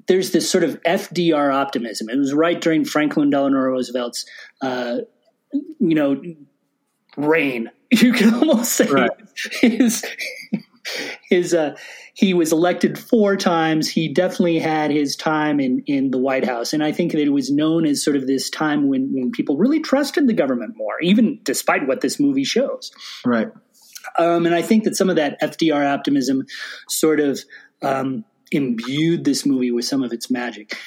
there's 0.08 0.32
this 0.32 0.50
sort 0.50 0.64
of 0.64 0.82
FDR 0.84 1.54
optimism. 1.54 2.10
It 2.10 2.18
was 2.18 2.34
right 2.34 2.60
during 2.60 2.86
Franklin 2.86 3.30
Delano 3.30 3.58
Roosevelt's, 3.58 4.26
uh, 4.62 5.00
you 5.52 5.96
know, 5.96 6.22
reign. 7.18 7.72
You 7.94 8.12
can 8.12 8.34
almost 8.34 8.74
say 8.74 8.88
right. 8.88 9.12
his 9.62 10.04
his 11.30 11.54
uh, 11.54 11.76
he 12.14 12.34
was 12.34 12.52
elected 12.52 12.98
four 12.98 13.36
times. 13.36 13.90
He 13.90 14.08
definitely 14.08 14.60
had 14.60 14.92
his 14.92 15.16
time 15.16 15.60
in 15.60 15.84
in 15.86 16.12
the 16.12 16.18
White 16.18 16.46
House, 16.46 16.74
and 16.74 16.84
I 16.84 16.92
think 16.92 17.12
that 17.12 17.22
it 17.22 17.30
was 17.30 17.52
known 17.52 17.86
as 17.86 18.04
sort 18.04 18.16
of 18.16 18.28
this 18.28 18.50
time 18.50 18.88
when 18.88 19.12
when 19.14 19.32
people 19.32 19.58
really 19.58 19.80
trusted 19.80 20.28
the 20.28 20.34
government 20.34 20.76
more, 20.76 21.00
even 21.02 21.40
despite 21.44 21.88
what 21.88 22.02
this 22.02 22.20
movie 22.20 22.44
shows. 22.44 22.92
Right. 23.26 23.48
Um, 24.18 24.46
and 24.46 24.54
I 24.54 24.62
think 24.62 24.84
that 24.84 24.96
some 24.96 25.10
of 25.10 25.16
that 25.16 25.40
FDR 25.42 25.92
optimism 25.92 26.46
sort 26.90 27.20
of 27.20 27.40
um, 27.82 28.26
imbued 28.52 29.24
this 29.24 29.46
movie 29.46 29.72
with 29.72 29.86
some 29.86 30.04
of 30.04 30.14
its 30.14 30.30
magic. 30.30 30.78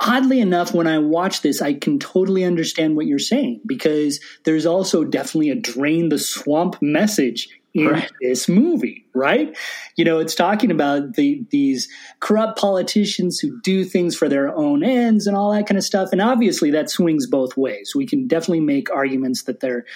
Oddly 0.00 0.40
enough, 0.40 0.74
when 0.74 0.86
I 0.86 0.98
watch 0.98 1.42
this, 1.42 1.62
I 1.62 1.74
can 1.74 1.98
totally 1.98 2.44
understand 2.44 2.96
what 2.96 3.06
you're 3.06 3.20
saying 3.20 3.60
because 3.64 4.20
there's 4.44 4.66
also 4.66 5.04
definitely 5.04 5.50
a 5.50 5.54
drain 5.54 6.08
the 6.08 6.18
swamp 6.18 6.76
message 6.82 7.48
in 7.74 7.86
right. 7.86 8.10
this 8.20 8.48
movie, 8.48 9.06
right? 9.14 9.56
You 9.96 10.04
know, 10.04 10.18
it's 10.18 10.34
talking 10.34 10.70
about 10.70 11.14
the 11.14 11.44
these 11.50 11.88
corrupt 12.20 12.58
politicians 12.58 13.38
who 13.38 13.60
do 13.62 13.84
things 13.84 14.14
for 14.14 14.28
their 14.28 14.54
own 14.54 14.84
ends 14.84 15.26
and 15.26 15.36
all 15.36 15.52
that 15.52 15.66
kind 15.66 15.78
of 15.78 15.84
stuff. 15.84 16.10
And 16.12 16.20
obviously 16.20 16.70
that 16.72 16.90
swings 16.90 17.26
both 17.26 17.56
ways. 17.56 17.92
We 17.94 18.06
can 18.06 18.26
definitely 18.26 18.60
make 18.60 18.90
arguments 18.90 19.44
that 19.44 19.60
they're 19.60 19.86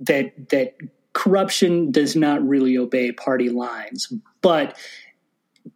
that 0.00 0.48
that 0.50 0.76
corruption 1.12 1.90
does 1.90 2.16
not 2.16 2.46
really 2.46 2.78
obey 2.78 3.12
party 3.12 3.50
lines. 3.50 4.12
But 4.40 4.76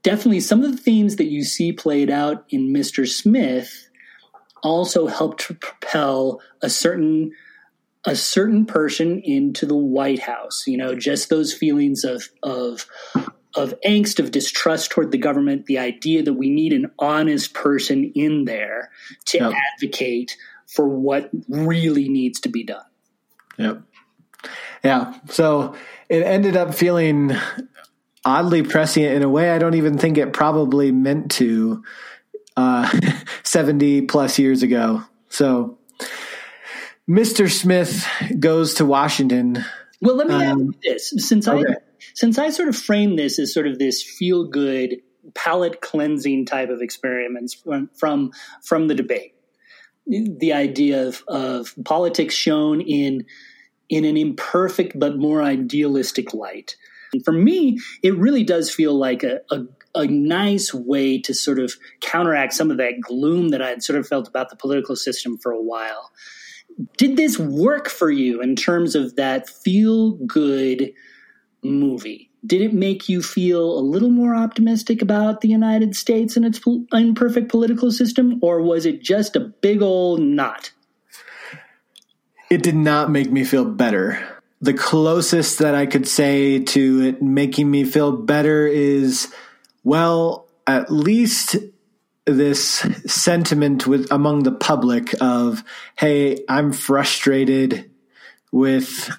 definitely 0.02 0.40
some 0.40 0.62
of 0.62 0.70
the 0.70 0.78
themes 0.78 1.16
that 1.16 1.26
you 1.26 1.44
see 1.44 1.72
played 1.72 2.10
out 2.10 2.44
in 2.48 2.72
Mr. 2.72 3.06
Smith 3.06 3.88
also 4.62 5.08
helped 5.08 5.40
to 5.46 5.54
propel 5.54 6.40
a 6.62 6.70
certain 6.70 7.32
a 8.04 8.16
certain 8.16 8.66
person 8.66 9.20
into 9.20 9.66
the 9.66 9.76
White 9.76 10.20
House. 10.20 10.64
You 10.66 10.76
know, 10.76 10.94
just 10.94 11.28
those 11.28 11.52
feelings 11.52 12.04
of 12.04 12.28
of 12.42 12.86
of 13.54 13.74
angst, 13.86 14.18
of 14.18 14.30
distrust 14.30 14.90
toward 14.90 15.12
the 15.12 15.18
government, 15.18 15.66
the 15.66 15.78
idea 15.78 16.22
that 16.22 16.32
we 16.32 16.48
need 16.48 16.72
an 16.72 16.90
honest 16.98 17.52
person 17.52 18.10
in 18.14 18.44
there 18.44 18.90
to 19.26 19.38
yep. 19.38 19.52
advocate 19.74 20.36
for 20.66 20.88
what 20.88 21.30
really 21.48 22.08
needs 22.08 22.40
to 22.40 22.48
be 22.48 22.64
done. 22.64 22.84
Yep. 23.58 23.82
Yeah. 24.82 25.14
So 25.28 25.74
it 26.08 26.22
ended 26.22 26.56
up 26.56 26.74
feeling 26.74 27.32
oddly 28.24 28.62
prescient 28.62 29.06
in 29.06 29.22
a 29.22 29.28
way 29.28 29.50
I 29.50 29.58
don't 29.58 29.74
even 29.74 29.98
think 29.98 30.16
it 30.16 30.32
probably 30.32 30.92
meant 30.92 31.30
to 31.32 31.84
uh, 32.56 32.88
70 33.42 34.02
plus 34.02 34.38
years 34.38 34.62
ago. 34.62 35.02
So 35.28 35.78
Mr. 37.08 37.50
Smith 37.50 38.06
goes 38.38 38.74
to 38.74 38.86
Washington. 38.86 39.64
Well, 40.00 40.16
let 40.16 40.28
me 40.28 40.34
um, 40.34 40.42
ask 40.42 40.58
you 40.58 40.74
this: 40.82 41.14
since 41.28 41.48
okay. 41.48 41.72
I 41.72 41.76
since 42.14 42.38
I 42.38 42.50
sort 42.50 42.68
of 42.68 42.76
frame 42.76 43.16
this 43.16 43.38
as 43.38 43.52
sort 43.52 43.66
of 43.66 43.78
this 43.78 44.02
feel 44.02 44.44
good, 44.44 45.00
palate 45.34 45.80
cleansing 45.80 46.46
type 46.46 46.70
of 46.70 46.80
experiments 46.80 47.54
from 47.54 47.90
from, 47.98 48.32
from 48.64 48.88
the 48.88 48.94
debate, 48.94 49.34
the 50.06 50.52
idea 50.52 51.06
of, 51.08 51.22
of 51.28 51.74
politics 51.84 52.34
shown 52.34 52.80
in 52.80 53.26
in 53.88 54.04
an 54.04 54.16
imperfect 54.16 54.98
but 54.98 55.18
more 55.18 55.42
idealistic 55.42 56.32
light. 56.32 56.76
And 57.12 57.24
for 57.24 57.32
me, 57.32 57.78
it 58.02 58.16
really 58.16 58.42
does 58.44 58.72
feel 58.72 58.94
like 58.94 59.22
a, 59.22 59.40
a 59.50 59.64
a 59.94 60.06
nice 60.06 60.72
way 60.72 61.20
to 61.20 61.34
sort 61.34 61.58
of 61.58 61.74
counteract 62.00 62.54
some 62.54 62.70
of 62.70 62.78
that 62.78 62.94
gloom 63.00 63.50
that 63.50 63.60
I 63.60 63.68
had 63.68 63.82
sort 63.82 63.98
of 63.98 64.08
felt 64.08 64.26
about 64.26 64.48
the 64.48 64.56
political 64.56 64.96
system 64.96 65.36
for 65.36 65.52
a 65.52 65.60
while 65.60 66.12
did 66.96 67.16
this 67.16 67.38
work 67.38 67.88
for 67.88 68.10
you 68.10 68.40
in 68.40 68.56
terms 68.56 68.94
of 68.94 69.16
that 69.16 69.48
feel 69.48 70.12
good 70.26 70.92
movie? 71.62 72.30
Did 72.44 72.60
it 72.60 72.74
make 72.74 73.08
you 73.08 73.22
feel 73.22 73.78
a 73.78 73.80
little 73.80 74.10
more 74.10 74.34
optimistic 74.34 75.00
about 75.00 75.40
the 75.40 75.48
United 75.48 75.94
States 75.94 76.36
and 76.36 76.44
its 76.44 76.60
imperfect 76.92 77.48
political 77.48 77.92
system, 77.92 78.40
or 78.42 78.60
was 78.60 78.84
it 78.84 79.00
just 79.00 79.36
a 79.36 79.40
big 79.40 79.80
old 79.80 80.20
knot? 80.20 80.72
It 82.50 82.62
did 82.62 82.74
not 82.74 83.10
make 83.10 83.30
me 83.30 83.44
feel 83.44 83.64
better. 83.64 84.18
The 84.60 84.74
closest 84.74 85.60
that 85.60 85.74
I 85.74 85.86
could 85.86 86.06
say 86.06 86.58
to 86.58 87.00
it 87.02 87.22
making 87.22 87.70
me 87.70 87.84
feel 87.84 88.12
better 88.12 88.66
is, 88.66 89.32
well, 89.84 90.48
at 90.66 90.92
least 90.92 91.56
this 92.24 92.86
sentiment 93.06 93.86
with 93.86 94.10
among 94.12 94.44
the 94.44 94.52
public 94.52 95.12
of 95.20 95.64
hey 95.96 96.44
i'm 96.48 96.72
frustrated 96.72 97.90
with 98.52 99.10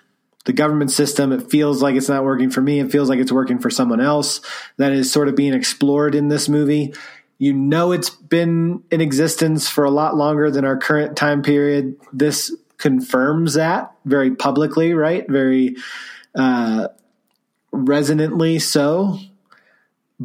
the 0.45 0.53
government 0.53 0.91
system. 0.91 1.31
It 1.31 1.49
feels 1.49 1.81
like 1.81 1.95
it's 1.95 2.09
not 2.09 2.23
working 2.23 2.49
for 2.49 2.61
me. 2.61 2.79
It 2.79 2.91
feels 2.91 3.09
like 3.09 3.19
it's 3.19 3.31
working 3.31 3.59
for 3.59 3.69
someone 3.69 4.01
else. 4.01 4.41
That 4.77 4.91
is 4.91 5.11
sort 5.11 5.27
of 5.27 5.35
being 5.35 5.53
explored 5.53 6.15
in 6.15 6.27
this 6.27 6.49
movie. 6.49 6.93
You 7.37 7.53
know, 7.53 7.91
it's 7.91 8.09
been 8.09 8.83
in 8.91 9.01
existence 9.01 9.67
for 9.67 9.83
a 9.83 9.89
lot 9.89 10.15
longer 10.15 10.51
than 10.51 10.65
our 10.65 10.77
current 10.77 11.17
time 11.17 11.41
period. 11.41 11.95
This 12.11 12.55
confirms 12.77 13.55
that 13.55 13.93
very 14.05 14.35
publicly, 14.35 14.93
right? 14.93 15.27
Very 15.27 15.77
uh, 16.35 16.89
resonantly 17.71 18.59
so. 18.59 19.19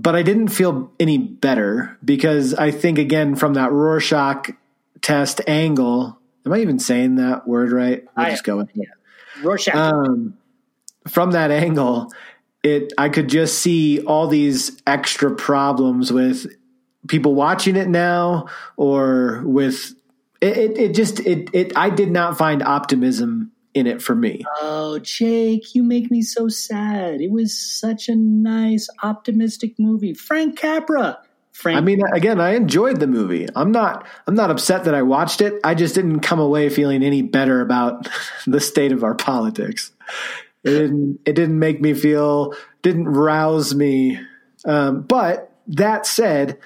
But 0.01 0.15
I 0.15 0.23
didn't 0.23 0.49
feel 0.49 0.93
any 1.01 1.19
better 1.19 1.99
because 2.05 2.55
I 2.55 2.71
think, 2.71 2.99
again, 2.99 3.35
from 3.35 3.55
that 3.55 3.73
Rorschach 3.73 4.51
test 5.03 5.41
angle, 5.49 6.17
am 6.47 6.53
I 6.53 6.61
even 6.61 6.79
saying 6.79 7.17
that 7.17 7.49
word 7.49 7.73
right? 7.73 8.05
We'll 8.17 8.27
I- 8.27 8.31
just 8.31 8.45
go 8.45 8.57
with 8.57 8.71
it. 8.71 8.77
Yeah. 8.77 9.43
Rorschach. 9.43 9.75
Um, 9.75 10.39
from 11.09 11.33
that 11.33 11.51
angle, 11.51 12.13
it 12.63 12.93
I 12.97 13.09
could 13.09 13.29
just 13.29 13.59
see 13.59 14.01
all 14.05 14.29
these 14.29 14.81
extra 14.87 15.35
problems 15.35 16.13
with 16.13 16.47
people 17.09 17.35
watching 17.35 17.75
it 17.75 17.89
now, 17.89 18.47
or 18.77 19.43
with 19.45 19.95
it. 20.41 20.57
It, 20.57 20.79
it 20.79 20.95
just 20.95 21.19
it 21.21 21.51
it 21.53 21.77
I 21.77 21.91
did 21.91 22.13
not 22.13 22.39
find 22.39 22.63
optimism 22.63 23.51
in 23.75 23.87
it 23.87 24.03
for 24.03 24.15
me. 24.15 24.45
oh, 24.61 24.99
Jake, 24.99 25.75
you 25.75 25.83
make 25.83 26.11
me 26.11 26.23
so 26.23 26.49
sad. 26.49 27.21
It 27.21 27.31
was 27.31 27.59
such 27.59 28.09
a 28.09 28.17
nice, 28.17 28.89
optimistic 29.03 29.79
movie. 29.79 30.15
Frank 30.15 30.59
Capra. 30.59 31.19
Frank. 31.53 31.77
I 31.77 31.81
mean, 31.81 32.01
again, 32.13 32.41
I 32.41 32.55
enjoyed 32.55 33.01
the 33.01 33.09
movie. 33.09 33.49
I'm 33.57 33.73
not 33.73 34.07
I'm 34.29 34.37
not 34.37 34.51
upset 34.51 34.85
that 34.85 34.95
I 34.95 35.03
watched 35.03 35.41
it. 35.41 35.55
I 35.65 35.75
just 35.75 35.95
didn't 35.95 36.21
come 36.21 36.39
away 36.39 36.69
feeling 36.69 37.03
any 37.03 37.23
better 37.23 37.61
about 37.61 38.09
the 38.47 38.61
state 38.61 38.93
of 38.93 39.03
our 39.03 39.17
politics. 39.17 39.91
It 40.63 40.71
didn't 40.71 41.21
it 41.27 41.33
didn't 41.33 41.59
make 41.59 41.81
me 41.81 41.95
feel 41.95 42.55
didn't 42.83 43.09
rouse 43.09 43.75
me. 43.75 44.21
Um, 44.65 45.03
but 45.03 45.53
that 45.67 46.07
said, 46.07 46.59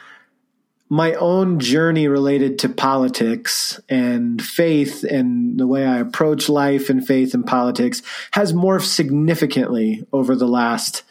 my 0.92 1.14
own 1.14 1.58
journey 1.58 2.06
related 2.06 2.58
to 2.58 2.68
politics 2.68 3.80
and 3.88 4.42
faith 4.42 5.04
and 5.04 5.58
the 5.58 5.66
way 5.66 5.86
I 5.86 5.96
approach 5.96 6.50
life 6.50 6.90
and 6.90 7.06
faith 7.06 7.32
and 7.32 7.46
politics 7.46 8.02
has 8.32 8.52
morphed 8.52 8.84
significantly 8.84 10.06
over 10.12 10.36
the 10.36 10.46
last 10.46 11.02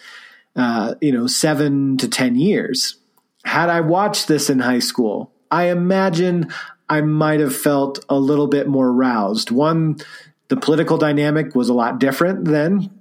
uh, 0.56 0.94
you 1.02 1.12
know 1.12 1.26
seven 1.26 1.98
to 1.98 2.08
ten 2.08 2.36
years 2.36 2.98
had 3.44 3.70
I 3.70 3.82
watched 3.82 4.28
this 4.28 4.50
in 4.50 4.60
high 4.60 4.80
school, 4.80 5.32
I 5.50 5.70
imagine 5.70 6.50
I 6.90 7.02
might 7.02 7.40
have 7.40 7.56
felt 7.56 8.06
a 8.08 8.20
little 8.20 8.48
bit 8.48 8.68
more 8.68 8.92
roused. 8.92 9.50
One, 9.50 9.98
the 10.50 10.58
political 10.58 10.98
dynamic 10.98 11.56
was 11.56 11.70
a 11.70 11.74
lot 11.74 12.00
different 12.00 12.46
then, 12.46 12.92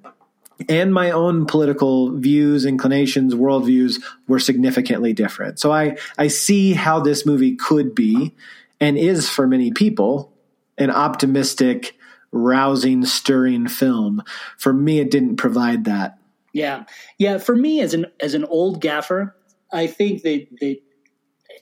and 0.69 0.93
my 0.93 1.11
own 1.11 1.47
political 1.47 2.17
views, 2.17 2.65
inclinations, 2.65 3.35
worldviews 3.35 4.03
were 4.29 4.39
significantly 4.39 5.13
different. 5.13 5.59
So 5.59 5.73
I, 5.73 5.97
I 6.19 6.29
see 6.29 6.73
how 6.75 7.01
this 7.01 7.25
movie 7.25 7.57
could 7.57 7.95
be 7.95 8.35
and 8.81 8.99
is 8.99 9.29
for 9.29 9.47
many 9.47 9.73
people 9.73 10.33
an 10.79 10.91
optimistic, 10.91 11.97
rousing, 12.33 13.05
stirring 13.05 13.69
film. 13.69 14.23
For 14.57 14.73
me, 14.73 14.99
it 14.99 15.11
didn't 15.11 15.37
provide 15.37 15.85
that. 15.85 16.19
Yeah, 16.53 16.85
yeah. 17.19 17.39
For 17.39 17.55
me, 17.55 17.81
as 17.81 17.95
an 17.95 18.07
as 18.19 18.35
an 18.35 18.45
old 18.45 18.81
gaffer, 18.81 19.37
I 19.73 19.87
think 19.87 20.23
that 20.23 20.49
that, 20.61 20.79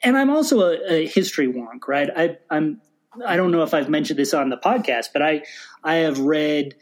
and 0.03 0.17
I'm 0.17 0.31
also 0.31 0.61
a, 0.61 0.93
a 0.93 1.07
history 1.07 1.47
wonk, 1.47 1.89
right? 1.89 2.09
I, 2.17 2.39
I'm 2.49 2.81
I 3.27 3.37
don't 3.37 3.51
know 3.51 3.63
if 3.63 3.75
I've 3.75 3.91
mentioned 3.91 4.19
this 4.19 4.33
on 4.33 4.49
the 4.49 4.57
podcast, 4.57 5.09
but 5.13 5.21
I 5.21 5.43
I 5.85 5.97
have 5.97 6.21
read, 6.21 6.75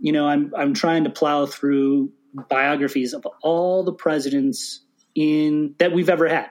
you 0.00 0.12
know, 0.12 0.26
I'm 0.26 0.52
I'm 0.56 0.74
trying 0.74 1.04
to 1.04 1.10
plow 1.10 1.46
through 1.46 2.12
biographies 2.48 3.14
of 3.14 3.26
all 3.42 3.82
the 3.82 3.92
presidents 3.92 4.80
in 5.14 5.74
that 5.78 5.92
we've 5.92 6.10
ever 6.10 6.28
had. 6.28 6.50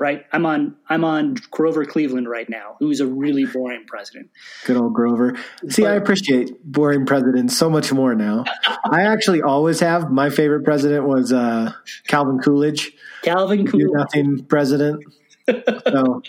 Right, 0.00 0.24
I'm 0.32 0.44
on 0.44 0.74
I'm 0.88 1.04
on 1.04 1.36
Grover 1.52 1.84
Cleveland 1.84 2.28
right 2.28 2.50
now, 2.50 2.76
who's 2.80 2.98
a 2.98 3.06
really 3.06 3.46
boring 3.46 3.84
president. 3.86 4.28
Good 4.64 4.76
old 4.76 4.92
Grover. 4.92 5.36
See, 5.68 5.86
I 5.86 5.94
appreciate 5.94 6.62
boring 6.64 7.06
presidents 7.06 7.56
so 7.56 7.70
much 7.70 7.92
more 7.92 8.16
now. 8.16 8.44
I 8.90 9.02
actually 9.02 9.40
always 9.40 9.78
have. 9.80 10.10
My 10.10 10.30
favorite 10.30 10.64
president 10.64 11.06
was 11.06 11.32
uh, 11.32 11.72
Calvin 12.08 12.40
Coolidge, 12.40 12.92
Calvin 13.22 13.66
Coolidge. 13.66 13.90
nothing 13.92 14.44
president. 14.46 15.04
So 15.46 16.22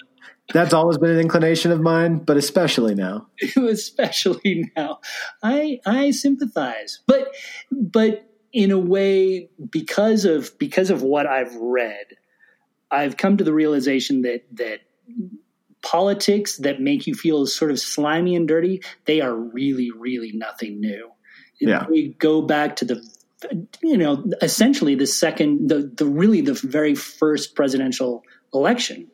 that's 0.54 0.74
always 0.74 0.98
been 0.98 1.10
an 1.10 1.20
inclination 1.20 1.72
of 1.72 1.82
mine, 1.82 2.20
but 2.20 2.38
especially 2.38 2.94
now. 2.96 3.28
especially 3.58 4.72
now 4.78 5.00
i 5.44 5.80
i 5.86 6.12
sympathize 6.12 7.00
but 7.08 7.34
but 7.72 8.30
in 8.54 8.72
a 8.72 8.80
way 8.80 9.50
because 9.70 10.24
of 10.26 10.58
because 10.60 10.90
of 10.90 11.02
what 11.02 11.26
i've 11.28 11.54
read 11.56 12.06
i've 12.92 13.18
come 13.18 13.38
to 13.38 13.44
the 13.44 13.54
realization 13.54 14.22
that 14.22 14.46
that 14.54 14.80
politics 15.82 16.58
that 16.58 16.82
make 16.82 17.06
you 17.06 17.14
feel 17.14 17.46
sort 17.46 17.70
of 17.72 17.80
slimy 17.80 18.36
and 18.36 18.48
dirty 18.48 18.82
they 19.06 19.22
are 19.22 19.36
really 19.36 19.92
really 19.92 20.32
nothing 20.34 20.80
new 20.80 21.12
Yeah. 21.60 21.86
we 21.90 22.16
go 22.18 22.42
back 22.42 22.78
to 22.78 22.86
the 22.86 23.04
you 23.84 23.98
know 23.98 24.24
essentially 24.42 24.96
the 24.96 25.06
second 25.06 25.68
the 25.70 25.92
the 25.96 26.06
really 26.06 26.42
the 26.42 26.54
very 26.54 26.96
first 26.96 27.56
presidential 27.56 28.24
election 28.54 29.12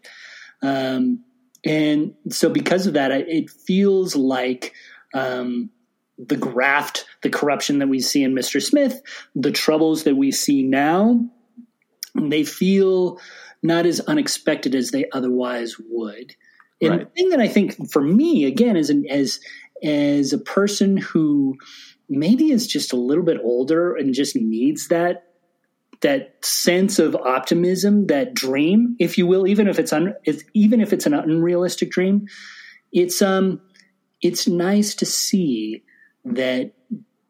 um, 0.62 1.24
and 1.64 2.16
so 2.30 2.50
because 2.50 2.88
of 2.88 2.94
that, 2.94 3.12
it 3.12 3.50
feels 3.50 4.16
like 4.16 4.74
um, 5.14 5.70
the 6.18 6.36
graft, 6.36 7.06
the 7.22 7.30
corruption 7.30 7.80
that 7.80 7.88
we 7.88 8.00
see 8.00 8.24
in 8.24 8.34
Mr. 8.34 8.62
Smith, 8.62 9.02
the 9.36 9.52
troubles 9.52 10.04
that 10.04 10.16
we 10.16 10.32
see 10.32 10.64
now, 10.64 11.24
they 12.16 12.44
feel 12.44 13.20
not 13.64 13.86
as 13.86 14.00
unexpected 14.02 14.74
as 14.74 14.92
they 14.92 15.06
otherwise 15.12 15.76
would. 15.80 16.36
And 16.82 16.92
Right. 16.92 17.00
the 17.02 17.06
thing 17.12 17.30
that 17.30 17.40
I 17.40 17.48
think 17.48 17.92
for 17.92 18.02
me, 18.02 18.46
again, 18.46 18.76
as 18.76 18.90
an, 18.90 19.06
as 19.08 19.40
as 19.84 20.34
a 20.34 20.38
person 20.38 20.98
who 20.98 21.58
maybe 22.10 22.52
is 22.52 22.68
just 22.68 22.94
a 22.94 22.98
little 22.98 23.24
bit 23.24 23.40
older 23.44 23.96
and 23.96 24.14
just 24.14 24.36
needs 24.36 24.90
that 24.90 25.31
that 26.02 26.44
sense 26.44 27.00
of 27.00 27.16
optimism, 27.16 28.08
that 28.08 28.34
dream, 28.34 28.96
if 29.00 29.18
you 29.18 29.28
will, 29.28 29.48
even 29.48 29.68
if 29.68 29.80
it's 29.80 29.94
un, 29.94 30.14
it's, 30.26 30.44
even 30.54 30.82
if 30.82 30.94
it's 30.94 31.06
an 31.06 31.14
unrealistic 31.14 31.92
dream, 31.92 32.28
it's 32.92 33.22
um, 33.22 33.62
it's 34.22 34.48
nice 34.48 34.96
to 34.96 35.06
see 35.06 35.84
that 36.26 36.74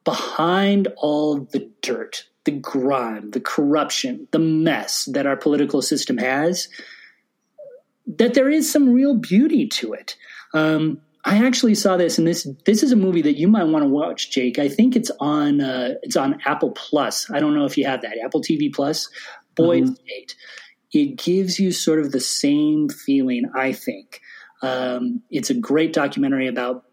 behind 0.03 0.87
all 0.97 1.39
the 1.39 1.69
dirt, 1.81 2.25
the 2.45 2.51
grime, 2.51 3.31
the 3.31 3.39
corruption, 3.39 4.27
the 4.31 4.39
mess 4.39 5.05
that 5.05 5.25
our 5.25 5.37
political 5.37 5.81
system 5.81 6.17
has, 6.17 6.67
that 8.07 8.33
there 8.33 8.49
is 8.49 8.71
some 8.71 8.89
real 8.89 9.15
beauty 9.15 9.67
to 9.67 9.93
it. 9.93 10.15
Um, 10.53 11.01
I 11.23 11.45
actually 11.45 11.75
saw 11.75 11.97
this, 11.97 12.17
and 12.17 12.27
this 12.27 12.47
this 12.65 12.81
is 12.81 12.91
a 12.91 12.95
movie 12.95 13.21
that 13.21 13.37
you 13.37 13.47
might 13.47 13.65
want 13.65 13.83
to 13.83 13.89
watch, 13.89 14.31
Jake. 14.31 14.57
I 14.57 14.67
think 14.67 14.95
it's 14.95 15.11
on 15.19 15.61
uh, 15.61 15.95
it's 16.01 16.15
on 16.15 16.39
Apple 16.45 16.71
Plus. 16.71 17.29
I 17.29 17.39
don't 17.39 17.53
know 17.53 17.65
if 17.65 17.77
you 17.77 17.85
have 17.85 18.01
that 18.01 18.17
Apple 18.23 18.41
TV 18.41 18.73
Plus. 18.73 19.09
Boys 19.55 19.89
State. 19.89 20.35
It 20.93 21.17
gives 21.17 21.59
you 21.59 21.71
sort 21.71 21.99
of 21.99 22.11
the 22.11 22.19
same 22.19 22.89
feeling. 22.89 23.49
I 23.55 23.73
think 23.73 24.21
um, 24.61 25.21
it's 25.29 25.49
a 25.49 25.53
great 25.53 25.93
documentary 25.93 26.47
about 26.47 26.85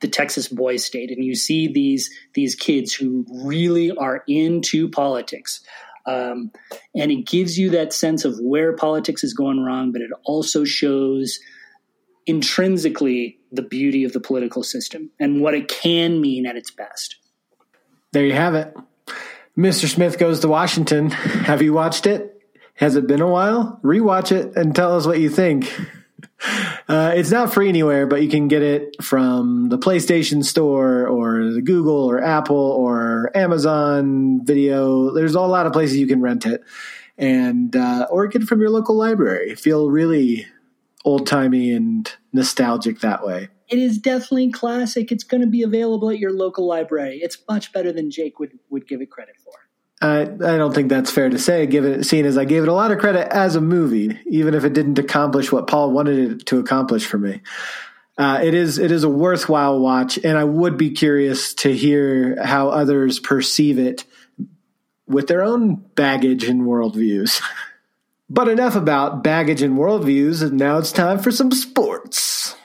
the 0.00 0.08
Texas 0.08 0.48
boy 0.48 0.76
state, 0.76 1.10
and 1.10 1.24
you 1.24 1.34
see 1.34 1.72
these 1.72 2.10
these 2.34 2.54
kids 2.54 2.92
who 2.92 3.24
really 3.44 3.90
are 3.92 4.22
into 4.26 4.88
politics. 4.88 5.60
Um, 6.06 6.50
and 6.94 7.10
it 7.10 7.26
gives 7.26 7.58
you 7.58 7.70
that 7.70 7.94
sense 7.94 8.26
of 8.26 8.38
where 8.38 8.76
politics 8.76 9.24
is 9.24 9.32
going 9.32 9.64
wrong, 9.64 9.90
but 9.90 10.02
it 10.02 10.10
also 10.24 10.64
shows 10.64 11.38
intrinsically 12.26 13.38
the 13.52 13.62
beauty 13.62 14.04
of 14.04 14.12
the 14.12 14.20
political 14.20 14.62
system 14.62 15.10
and 15.18 15.40
what 15.40 15.54
it 15.54 15.68
can 15.68 16.20
mean 16.20 16.46
at 16.46 16.56
its 16.56 16.70
best. 16.70 17.16
There 18.12 18.24
you 18.24 18.32
have 18.32 18.54
it. 18.54 18.74
Mr. 19.56 19.86
Smith 19.88 20.18
Goes 20.18 20.40
to 20.40 20.48
Washington. 20.48 21.10
Have 21.10 21.62
you 21.62 21.72
watched 21.72 22.06
it? 22.06 22.42
Has 22.74 22.96
it 22.96 23.06
been 23.06 23.20
a 23.20 23.28
while? 23.28 23.78
Rewatch 23.84 24.32
it 24.32 24.56
and 24.56 24.74
tell 24.74 24.96
us 24.96 25.06
what 25.06 25.20
you 25.20 25.30
think. 25.30 25.72
Uh, 26.88 27.12
it's 27.14 27.30
not 27.30 27.54
free 27.54 27.68
anywhere, 27.68 28.06
but 28.06 28.22
you 28.22 28.28
can 28.28 28.48
get 28.48 28.62
it 28.62 29.02
from 29.02 29.68
the 29.70 29.78
PlayStation 29.78 30.44
Store 30.44 31.06
or 31.06 31.50
the 31.50 31.62
Google 31.62 32.04
or 32.04 32.22
Apple 32.22 32.56
or 32.56 33.30
Amazon 33.34 34.44
Video. 34.44 35.14
There's 35.14 35.34
a 35.34 35.40
lot 35.40 35.66
of 35.66 35.72
places 35.72 35.96
you 35.96 36.06
can 36.06 36.20
rent 36.20 36.44
it, 36.44 36.62
and 37.16 37.74
uh, 37.74 38.06
or 38.10 38.26
get 38.26 38.42
it 38.42 38.48
from 38.48 38.60
your 38.60 38.70
local 38.70 38.96
library. 38.96 39.54
Feel 39.54 39.90
really 39.90 40.46
old 41.04 41.26
timey 41.26 41.72
and 41.72 42.10
nostalgic 42.32 43.00
that 43.00 43.24
way. 43.24 43.48
It 43.68 43.78
is 43.78 43.98
definitely 43.98 44.50
classic. 44.50 45.10
It's 45.10 45.24
going 45.24 45.40
to 45.40 45.46
be 45.46 45.62
available 45.62 46.10
at 46.10 46.18
your 46.18 46.32
local 46.32 46.66
library. 46.66 47.20
It's 47.22 47.38
much 47.48 47.72
better 47.72 47.92
than 47.92 48.10
Jake 48.10 48.38
would, 48.38 48.58
would 48.70 48.86
give 48.86 49.00
it 49.00 49.10
credit 49.10 49.36
for. 49.42 49.52
I, 50.02 50.22
I 50.22 50.58
don't 50.58 50.74
think 50.74 50.90
that's 50.90 51.10
fair 51.10 51.30
to 51.30 51.38
say, 51.38 51.66
given 51.66 52.04
seeing 52.04 52.26
as 52.26 52.36
I 52.36 52.44
gave 52.44 52.62
it 52.62 52.68
a 52.68 52.74
lot 52.74 52.90
of 52.90 52.98
credit 52.98 53.32
as 53.32 53.56
a 53.56 53.60
movie, 53.60 54.18
even 54.26 54.54
if 54.54 54.64
it 54.64 54.74
didn't 54.74 54.98
accomplish 54.98 55.50
what 55.50 55.66
Paul 55.66 55.92
wanted 55.92 56.18
it 56.18 56.46
to 56.46 56.58
accomplish 56.58 57.06
for 57.06 57.16
me. 57.16 57.40
Uh, 58.18 58.40
it 58.42 58.54
is 58.54 58.78
it 58.78 58.92
is 58.92 59.02
a 59.02 59.08
worthwhile 59.08 59.80
watch, 59.80 60.18
and 60.22 60.38
I 60.38 60.44
would 60.44 60.76
be 60.76 60.90
curious 60.90 61.54
to 61.54 61.74
hear 61.74 62.40
how 62.44 62.68
others 62.68 63.18
perceive 63.18 63.78
it 63.78 64.04
with 65.06 65.26
their 65.26 65.42
own 65.42 65.76
baggage 65.94 66.44
and 66.44 66.62
worldviews. 66.62 67.40
but 68.28 68.48
enough 68.48 68.74
about 68.74 69.22
baggage 69.22 69.62
and 69.62 69.76
worldviews, 69.76 70.42
and 70.42 70.58
now 70.58 70.78
it's 70.78 70.92
time 70.92 71.18
for 71.18 71.30
some 71.30 71.50
sports. 71.50 72.56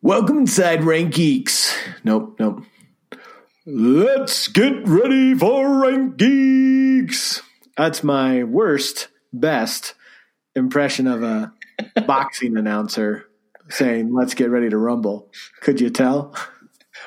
Welcome 0.00 0.38
inside 0.38 0.84
Rank 0.84 1.14
Geeks. 1.14 1.76
Nope, 2.04 2.36
nope. 2.38 2.62
Let's 3.66 4.46
get 4.48 4.86
ready 4.86 5.34
for 5.34 5.82
Rank 5.82 6.16
Geeks. 6.16 7.42
That's 7.76 8.04
my 8.04 8.44
worst, 8.44 9.08
best 9.32 9.95
impression 10.56 11.06
of 11.06 11.22
a 11.22 11.52
boxing 12.06 12.56
announcer 12.56 13.26
saying, 13.68 14.12
Let's 14.12 14.34
get 14.34 14.50
ready 14.50 14.68
to 14.70 14.78
rumble. 14.78 15.30
Could 15.60 15.80
you 15.80 15.90
tell? 15.90 16.34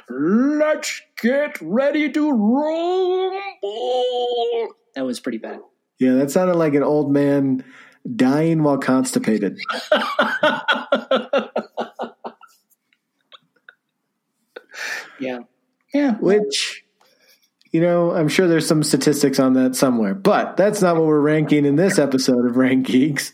Let's 0.10 1.02
get 1.22 1.60
ready 1.62 2.12
to 2.12 2.32
rumble. 2.32 3.42
That 4.96 5.06
was 5.06 5.20
pretty 5.20 5.40
bad. 5.40 5.60
Yeah, 6.00 6.14
that 6.14 6.32
sounded 6.32 6.56
like 6.56 6.74
an 6.76 6.84
old 6.84 7.12
man 7.12 7.66
dying 8.16 8.64
while 8.64 8.78
constipated. 8.78 9.60
yeah. 15.20 15.40
Yeah. 15.94 16.16
Which, 16.16 16.86
you 17.72 17.82
know, 17.82 18.12
I'm 18.12 18.28
sure 18.28 18.48
there's 18.48 18.68
some 18.68 18.84
statistics 18.84 19.40
on 19.40 19.54
that 19.54 19.76
somewhere, 19.76 20.16
but 20.16 20.58
that's 20.58 20.82
not 20.82 20.96
what 20.96 21.06
we're 21.06 21.20
ranking 21.20 21.66
in 21.66 21.76
this 21.76 22.00
episode 22.00 22.46
of 22.46 22.58
Rank 22.58 22.88
Geeks. 22.88 23.34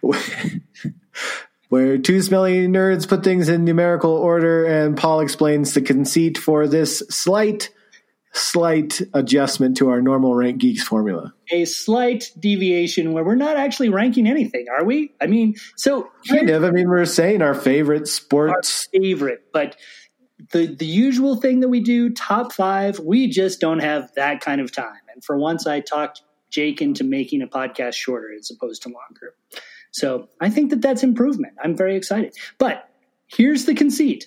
where 1.68 1.98
two 1.98 2.22
smelly 2.22 2.66
nerds 2.66 3.08
put 3.08 3.24
things 3.24 3.48
in 3.48 3.64
numerical 3.64 4.12
order, 4.12 4.64
and 4.64 4.96
Paul 4.96 5.20
explains 5.20 5.74
the 5.74 5.82
conceit 5.82 6.38
for 6.38 6.66
this 6.66 7.02
slight, 7.10 7.70
slight 8.32 9.00
adjustment 9.14 9.76
to 9.78 9.90
our 9.90 10.00
normal 10.00 10.34
Rank 10.34 10.58
Geeks 10.58 10.82
formula. 10.82 11.34
A 11.50 11.64
slight 11.64 12.30
deviation 12.38 13.12
where 13.12 13.24
we're 13.24 13.34
not 13.34 13.56
actually 13.56 13.88
ranking 13.88 14.26
anything, 14.26 14.66
are 14.78 14.84
we? 14.84 15.12
I 15.20 15.26
mean, 15.26 15.56
so 15.76 16.10
kind 16.28 16.50
of. 16.50 16.64
I 16.64 16.70
mean, 16.70 16.88
we're 16.88 17.04
saying 17.04 17.42
our 17.42 17.54
favorite 17.54 18.08
sports, 18.08 18.88
our 18.92 19.00
favorite, 19.00 19.44
but 19.52 19.76
the 20.52 20.66
the 20.66 20.86
usual 20.86 21.36
thing 21.36 21.60
that 21.60 21.68
we 21.68 21.80
do, 21.80 22.10
top 22.10 22.52
five, 22.52 22.98
we 23.00 23.28
just 23.28 23.60
don't 23.60 23.80
have 23.80 24.12
that 24.14 24.40
kind 24.40 24.60
of 24.60 24.72
time. 24.72 25.00
And 25.12 25.24
for 25.24 25.36
once, 25.36 25.66
I 25.66 25.80
talked 25.80 26.22
Jake 26.50 26.80
into 26.80 27.04
making 27.04 27.42
a 27.42 27.46
podcast 27.46 27.94
shorter 27.94 28.32
as 28.32 28.50
opposed 28.50 28.82
to 28.82 28.88
longer. 28.88 29.34
So 29.90 30.28
I 30.40 30.50
think 30.50 30.70
that 30.70 30.80
that's 30.80 31.02
improvement. 31.02 31.54
I'm 31.62 31.76
very 31.76 31.96
excited. 31.96 32.34
But 32.58 32.88
here's 33.26 33.64
the 33.64 33.74
conceit. 33.74 34.26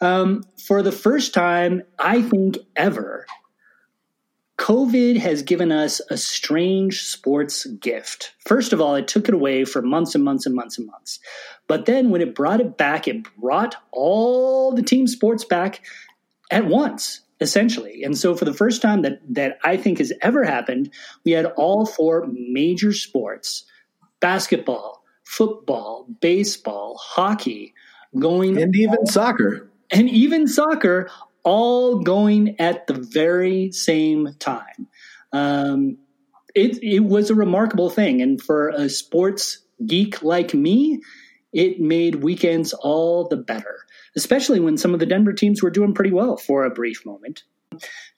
Um, 0.00 0.42
for 0.66 0.82
the 0.82 0.92
first 0.92 1.32
time, 1.32 1.82
I 1.98 2.22
think 2.22 2.58
ever, 2.74 3.26
COVID 4.62 5.18
has 5.18 5.42
given 5.42 5.72
us 5.72 6.00
a 6.08 6.16
strange 6.16 7.02
sports 7.02 7.66
gift. 7.66 8.32
First 8.46 8.72
of 8.72 8.80
all, 8.80 8.94
it 8.94 9.08
took 9.08 9.26
it 9.26 9.34
away 9.34 9.64
for 9.64 9.82
months 9.82 10.14
and 10.14 10.22
months 10.22 10.46
and 10.46 10.54
months 10.54 10.78
and 10.78 10.86
months. 10.86 11.18
But 11.66 11.86
then 11.86 12.10
when 12.10 12.20
it 12.20 12.36
brought 12.36 12.60
it 12.60 12.76
back, 12.76 13.08
it 13.08 13.26
brought 13.40 13.74
all 13.90 14.72
the 14.72 14.82
team 14.84 15.08
sports 15.08 15.44
back 15.44 15.84
at 16.52 16.66
once 16.66 17.22
essentially. 17.40 18.04
And 18.04 18.16
so 18.16 18.36
for 18.36 18.44
the 18.44 18.54
first 18.54 18.80
time 18.80 19.02
that 19.02 19.20
that 19.28 19.58
I 19.64 19.76
think 19.76 19.98
has 19.98 20.12
ever 20.22 20.44
happened, 20.44 20.90
we 21.24 21.32
had 21.32 21.46
all 21.56 21.84
four 21.84 22.28
major 22.30 22.92
sports, 22.92 23.64
basketball, 24.20 25.02
football, 25.24 26.06
baseball, 26.20 27.00
hockey 27.00 27.74
going 28.16 28.62
and 28.62 28.76
even 28.76 29.06
soccer. 29.06 29.68
And 29.90 30.08
even 30.08 30.46
soccer 30.46 31.10
all 31.44 32.00
going 32.00 32.60
at 32.60 32.86
the 32.86 32.94
very 32.94 33.72
same 33.72 34.34
time. 34.38 34.88
Um, 35.32 35.98
it 36.54 36.82
it 36.82 37.00
was 37.00 37.30
a 37.30 37.34
remarkable 37.34 37.90
thing 37.90 38.20
and 38.20 38.40
for 38.40 38.68
a 38.68 38.88
sports 38.88 39.58
geek 39.84 40.22
like 40.22 40.54
me, 40.54 41.00
it 41.52 41.80
made 41.80 42.16
weekends 42.16 42.72
all 42.72 43.28
the 43.28 43.36
better 43.36 43.82
especially 44.16 44.60
when 44.60 44.76
some 44.76 44.94
of 44.94 45.00
the 45.00 45.06
Denver 45.06 45.32
teams 45.32 45.62
were 45.62 45.70
doing 45.70 45.94
pretty 45.94 46.12
well 46.12 46.36
for 46.36 46.64
a 46.64 46.70
brief 46.70 47.04
moment. 47.06 47.44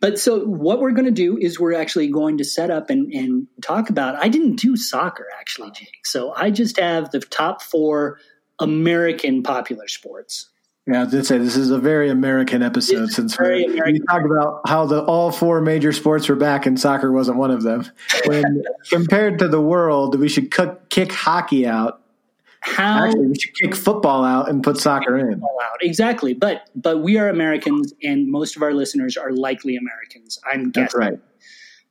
But 0.01 0.19
so 0.19 0.45
what 0.45 0.81
we're 0.81 0.91
going 0.91 1.05
to 1.05 1.13
do 1.13 1.39
is 1.39 1.61
we're 1.61 1.75
actually 1.75 2.09
going 2.09 2.39
to 2.39 2.45
set 2.45 2.71
up 2.71 2.91
and, 2.91 3.13
and 3.13 3.47
talk 3.63 3.89
about. 3.89 4.17
I 4.17 4.29
didn't 4.29 4.57
do 4.57 4.77
soccer 4.77 5.27
actually, 5.39 5.71
Jake. 5.71 6.05
So 6.05 6.33
I 6.35 6.51
just 6.51 6.79
have 6.81 7.11
the 7.11 7.21
top 7.21 7.63
four 7.63 8.19
American 8.59 9.45
popular 9.45 9.87
sports. 9.87 10.51
Yeah, 10.87 11.03
I 11.03 11.07
did 11.07 11.25
say 11.25 11.39
this 11.39 11.57
is 11.57 11.71
a 11.71 11.79
very 11.79 12.11
American 12.11 12.63
episode 12.63 13.11
since 13.11 13.39
we, 13.39 13.65
American. 13.65 13.93
we 13.95 14.01
talked 14.01 14.27
about 14.27 14.61
how 14.67 14.85
the 14.85 15.03
all 15.03 15.33
four 15.33 15.63
major 15.63 15.93
sports 15.93 16.29
were 16.29 16.37
back 16.37 16.67
and 16.67 16.79
soccer 16.79 17.11
wasn't 17.11 17.39
one 17.39 17.51
of 17.51 17.63
them. 17.63 17.91
When 18.27 18.63
compared 18.91 19.39
to 19.39 19.49
the 19.49 19.63
world, 19.63 20.19
we 20.21 20.29
should 20.29 20.51
cook, 20.51 20.91
kick 20.91 21.11
hockey 21.11 21.67
out 21.67 22.03
how 22.65 23.05
Actually, 23.05 23.27
we 23.27 23.35
should 23.39 23.55
kick 23.55 23.75
football 23.75 24.25
out 24.25 24.49
and 24.49 24.63
put 24.63 24.79
soccer 24.79 25.19
in. 25.19 25.43
Out. 25.43 25.79
Exactly, 25.83 26.33
but 26.33 26.71
but 26.75 27.03
we 27.03 27.19
are 27.19 27.29
Americans, 27.29 27.93
and 28.03 28.31
most 28.31 28.57
of 28.57 28.63
our 28.63 28.73
listeners 28.73 29.19
are 29.19 29.33
likely 29.33 29.77
Americans. 29.77 30.41
I'm 30.51 30.71
guessing. 30.71 30.83
That's 30.83 30.95
right. 30.95 31.19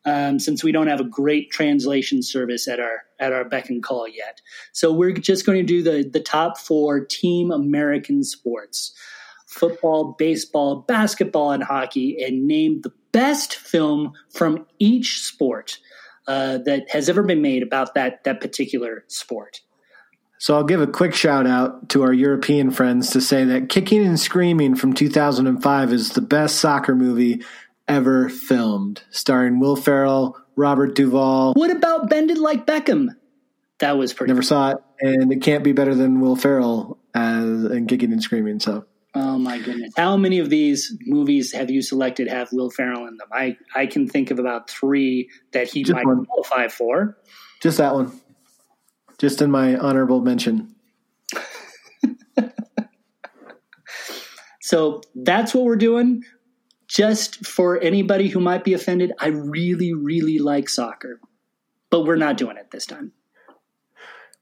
Um, 0.05 0.37
since 0.37 0.65
we 0.65 0.73
don't 0.73 0.87
have 0.87 0.99
a 0.99 1.05
great 1.05 1.49
translation 1.49 2.21
service 2.21 2.67
at 2.67 2.79
our 2.79 3.03
at 3.19 3.31
our 3.31 3.45
beck 3.45 3.69
and 3.69 3.81
call 3.81 4.05
yet, 4.05 4.41
so 4.73 4.91
we're 4.91 5.13
just 5.13 5.45
going 5.45 5.59
to 5.59 5.65
do 5.65 5.81
the 5.81 6.09
the 6.09 6.19
top 6.19 6.57
four 6.57 7.05
team 7.05 7.51
American 7.51 8.23
sports: 8.23 8.93
football, 9.47 10.15
baseball, 10.19 10.81
basketball, 10.81 11.51
and 11.51 11.63
hockey, 11.63 12.21
and 12.21 12.47
name 12.47 12.81
the 12.81 12.91
best 13.13 13.55
film 13.55 14.11
from 14.29 14.65
each 14.79 15.21
sport 15.21 15.79
uh, 16.27 16.57
that 16.59 16.89
has 16.89 17.07
ever 17.07 17.23
been 17.23 17.41
made 17.41 17.63
about 17.63 17.93
that 17.93 18.25
that 18.25 18.41
particular 18.41 19.05
sport. 19.07 19.61
So 20.43 20.55
I'll 20.55 20.65
give 20.65 20.81
a 20.81 20.87
quick 20.87 21.13
shout 21.13 21.47
out 21.47 21.87
to 21.89 22.03
our 22.03 22.11
European 22.11 22.69
friends 22.69 23.11
to 23.11 23.21
say 23.21 23.45
that 23.45 23.69
Kicking 23.69 24.05
and 24.05 24.19
Screaming 24.19 24.75
from 24.75 24.91
2005 24.91 25.93
is 25.93 26.09
the 26.09 26.21
best 26.21 26.57
soccer 26.57 26.95
movie 26.95 27.41
ever 27.87 28.29
filmed, 28.29 29.03
starring 29.09 29.59
Will 29.59 29.75
Ferrell, 29.75 30.37
Robert 30.55 30.95
Duvall. 30.95 31.53
What 31.53 31.71
about 31.71 32.09
Bend 32.09 32.31
It 32.31 32.37
Like 32.37 32.65
Beckham? 32.65 33.09
That 33.79 33.97
was 33.97 34.13
pretty. 34.13 34.31
Never 34.31 34.41
cool. 34.41 34.47
saw 34.47 34.71
it, 34.71 34.77
and 35.01 35.31
it 35.31 35.41
can't 35.41 35.63
be 35.63 35.73
better 35.73 35.95
than 35.95 36.21
Will 36.21 36.35
Ferrell 36.35 36.99
as 37.13 37.43
and 37.43 37.87
Kicking 37.87 38.11
and 38.11 38.21
Screaming. 38.21 38.59
So. 38.59 38.85
Oh 39.15 39.37
my 39.37 39.59
goodness! 39.59 39.93
How 39.95 40.17
many 40.17 40.39
of 40.39 40.49
these 40.49 40.97
movies 41.01 41.51
have 41.53 41.69
you 41.69 41.83
selected 41.83 42.27
have 42.27 42.51
Will 42.51 42.71
Ferrell 42.71 43.05
in 43.07 43.17
them? 43.17 43.27
I 43.31 43.57
I 43.75 43.85
can 43.85 44.07
think 44.07 44.31
of 44.31 44.39
about 44.39 44.69
three 44.69 45.29
that 45.51 45.67
he 45.67 45.83
Just 45.83 45.93
might 45.93 46.05
one. 46.05 46.25
qualify 46.25 46.67
for. 46.67 47.17
Just 47.61 47.77
that 47.77 47.93
one 47.93 48.11
just 49.23 49.41
in 49.41 49.49
my 49.51 49.77
honorable 49.77 50.19
mention. 50.21 50.75
so 54.61 55.01
that's 55.15 55.53
what 55.53 55.63
we're 55.63 55.75
doing. 55.77 56.23
Just 56.93 57.45
for 57.45 57.79
anybody 57.79 58.27
who 58.27 58.39
might 58.39 58.63
be 58.63 58.73
offended, 58.73 59.13
I 59.19 59.27
really, 59.27 59.93
really 59.93 60.37
like 60.37 60.69
soccer, 60.69 61.19
but 61.89 62.05
we're 62.05 62.17
not 62.17 62.37
doing 62.37 62.57
it 62.57 62.69
this 62.71 62.85
time. 62.85 63.11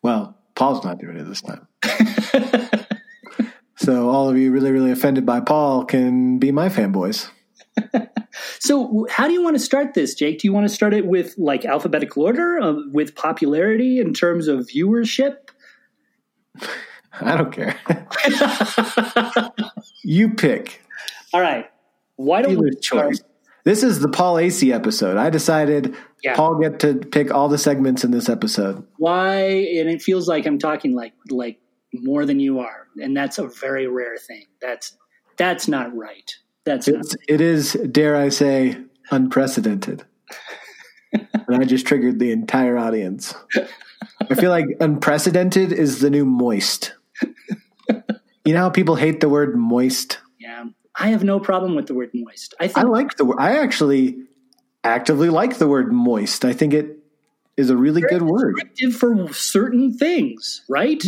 Well, 0.02 0.38
Paul's 0.56 0.84
not 0.84 1.00
doing 1.00 1.18
it 1.18 1.24
this 1.24 1.42
time. 1.42 1.68
so 3.78 4.10
all 4.10 4.30
of 4.30 4.38
you 4.38 4.52
really, 4.52 4.72
really 4.72 4.92
offended 4.92 5.26
by 5.26 5.40
Paul 5.40 5.86
can 5.86 6.40
be 6.40 6.52
my 6.52 6.68
fanboys. 6.68 7.30
So, 8.60 9.06
how 9.10 9.28
do 9.28 9.34
you 9.34 9.44
want 9.44 9.56
to 9.56 9.60
start 9.60 9.94
this, 9.94 10.14
Jake? 10.14 10.40
Do 10.40 10.48
you 10.48 10.54
want 10.54 10.68
to 10.68 10.74
start 10.74 10.94
it 10.94 11.06
with 11.06 11.36
like 11.38 11.66
alphabetical 11.66 12.24
order, 12.24 12.60
uh, 12.60 12.76
with 12.92 13.16
popularity 13.16 14.00
in 14.00 14.14
terms 14.14 14.48
of 14.48 14.68
viewership? 14.68 15.36
I 17.22 17.36
don't 17.36 17.52
care. 17.52 17.78
you 20.04 20.30
pick. 20.30 20.82
All 21.34 21.42
right. 21.42 21.70
Why 22.16 22.42
don't 22.42 22.58
we 22.58 22.72
start? 22.82 23.18
This 23.64 23.84
is 23.84 24.00
the 24.00 24.10
Paul 24.10 24.36
Asay 24.36 24.74
episode. 24.74 25.18
I 25.18 25.30
decided 25.30 25.96
yeah. 26.24 26.36
Paul 26.36 26.60
get 26.60 26.80
to 26.80 26.96
pick 26.96 27.32
all 27.32 27.48
the 27.48 27.58
segments 27.58 28.04
in 28.04 28.12
this 28.12 28.28
episode. 28.28 28.86
Why? 28.98 29.40
And 29.40 29.90
it 29.90 30.02
feels 30.02 30.28
like 30.28 30.46
I'm 30.46 30.58
talking 30.58 30.96
like 30.96 31.14
like 31.30 31.60
more 31.94 32.26
than 32.26 32.40
you 32.40 32.60
are, 32.60 32.88
and 33.02 33.16
that's 33.16 33.38
a 33.38 33.48
very 33.48 33.88
rare 33.88 34.18
thing. 34.18 34.46
That's 34.62 34.98
that's 35.38 35.68
not 35.68 35.96
right. 35.96 36.32
That's 36.64 36.88
it's, 36.88 37.16
it 37.28 37.42
is, 37.42 37.74
dare 37.92 38.16
I 38.16 38.30
say, 38.30 38.78
unprecedented. 39.10 40.06
and 41.14 41.56
I 41.56 41.64
just 41.64 41.88
triggered 41.88 42.20
the 42.20 42.32
entire 42.32 42.78
audience. 42.78 43.34
I 44.30 44.36
feel 44.36 44.52
like 44.52 44.66
unprecedented 44.80 45.72
is 45.72 46.00
the 46.00 46.10
new 46.10 46.26
moist. 46.26 46.94
You 48.46 48.54
know 48.54 48.60
how 48.60 48.70
people 48.70 48.96
hate 48.96 49.20
the 49.20 49.30
word 49.30 49.56
moist? 49.56 50.20
Yeah. 51.00 51.06
I 51.06 51.10
have 51.10 51.24
no 51.24 51.40
problem 51.40 51.76
with 51.76 51.88
the 51.88 51.94
word 51.94 52.12
moist. 52.14 52.54
I 52.60 52.68
think 52.68 52.78
I 52.78 52.84
like 52.84 53.18
the 53.18 53.26
word. 53.26 53.38
I 53.40 53.58
actually 53.60 54.24
actively 54.84 55.30
like 55.30 55.58
the 55.58 55.68
word 55.68 55.92
moist. 55.92 56.46
I 56.46 56.54
think 56.54 56.74
it 56.74 56.98
is 57.58 57.70
a 57.70 57.78
really 57.78 58.02
good 58.02 58.22
word. 58.22 58.56
for 58.98 59.32
certain 59.34 59.94
things, 59.98 60.64
right? 60.70 61.02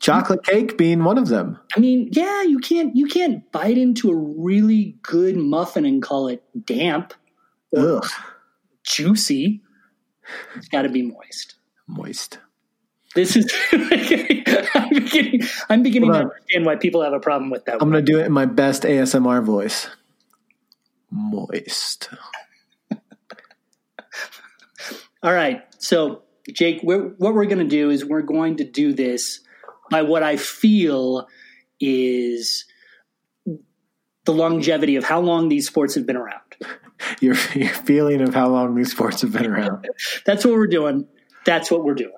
Chocolate 0.00 0.44
cake 0.44 0.76
being 0.76 1.02
one 1.04 1.16
of 1.18 1.28
them. 1.28 1.58
I 1.76 1.80
mean, 1.80 2.10
yeah, 2.12 2.42
you 2.42 2.58
can't 2.58 2.94
you 2.94 3.06
can't 3.06 3.50
bite 3.52 3.78
into 3.78 4.10
a 4.10 4.16
really 4.16 4.96
good 5.02 5.36
muffin 5.36 5.84
and 5.86 6.02
call 6.02 6.28
it 6.28 6.42
damp, 6.66 7.14
Ugh, 7.76 8.06
juicy. 8.82 9.62
It's 10.56 10.68
got 10.68 10.82
to 10.82 10.88
be 10.88 11.02
moist. 11.02 11.54
moist. 11.86 12.38
This 13.14 13.36
is 13.36 13.52
I'm 13.72 14.90
beginning, 14.90 15.42
I'm 15.68 15.82
beginning 15.82 16.12
to 16.12 16.18
understand 16.18 16.66
why 16.66 16.76
people 16.76 17.02
have 17.02 17.12
a 17.12 17.20
problem 17.20 17.50
with 17.50 17.64
that. 17.66 17.74
I'm 17.74 17.90
going 17.90 18.04
to 18.04 18.12
do 18.12 18.18
it 18.18 18.26
in 18.26 18.32
my 18.32 18.46
best 18.46 18.82
ASMR 18.82 19.42
voice. 19.42 19.88
Moist. 21.10 22.08
All 25.22 25.32
right. 25.32 25.62
So, 25.78 26.22
Jake, 26.52 26.80
we're, 26.82 27.10
what 27.18 27.34
we're 27.34 27.44
going 27.44 27.58
to 27.58 27.64
do 27.64 27.90
is 27.90 28.04
we're 28.04 28.22
going 28.22 28.56
to 28.56 28.64
do 28.64 28.92
this 28.92 29.40
by 29.90 30.02
what 30.02 30.24
I 30.24 30.36
feel 30.36 31.28
is 31.78 32.64
the 34.24 34.32
longevity 34.32 34.96
of 34.96 35.04
how 35.04 35.20
long 35.20 35.48
these 35.48 35.66
sports 35.66 35.94
have 35.94 36.06
been 36.06 36.16
around. 36.16 36.40
Your, 37.20 37.34
your 37.54 37.68
feeling 37.68 38.22
of 38.22 38.32
how 38.34 38.48
long 38.48 38.76
these 38.76 38.90
sports 38.90 39.20
have 39.22 39.32
been 39.32 39.46
around. 39.46 39.88
That's 40.24 40.44
what 40.44 40.54
we're 40.54 40.68
doing. 40.68 41.06
That's 41.44 41.70
what 41.70 41.84
we're 41.84 41.94
doing. 41.94 42.12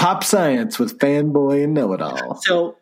Pop 0.00 0.24
science 0.24 0.78
with 0.78 0.98
fanboy 0.98 1.64
and 1.64 1.74
know 1.74 1.92
it 1.92 2.00
all. 2.00 2.40
So, 2.42 2.76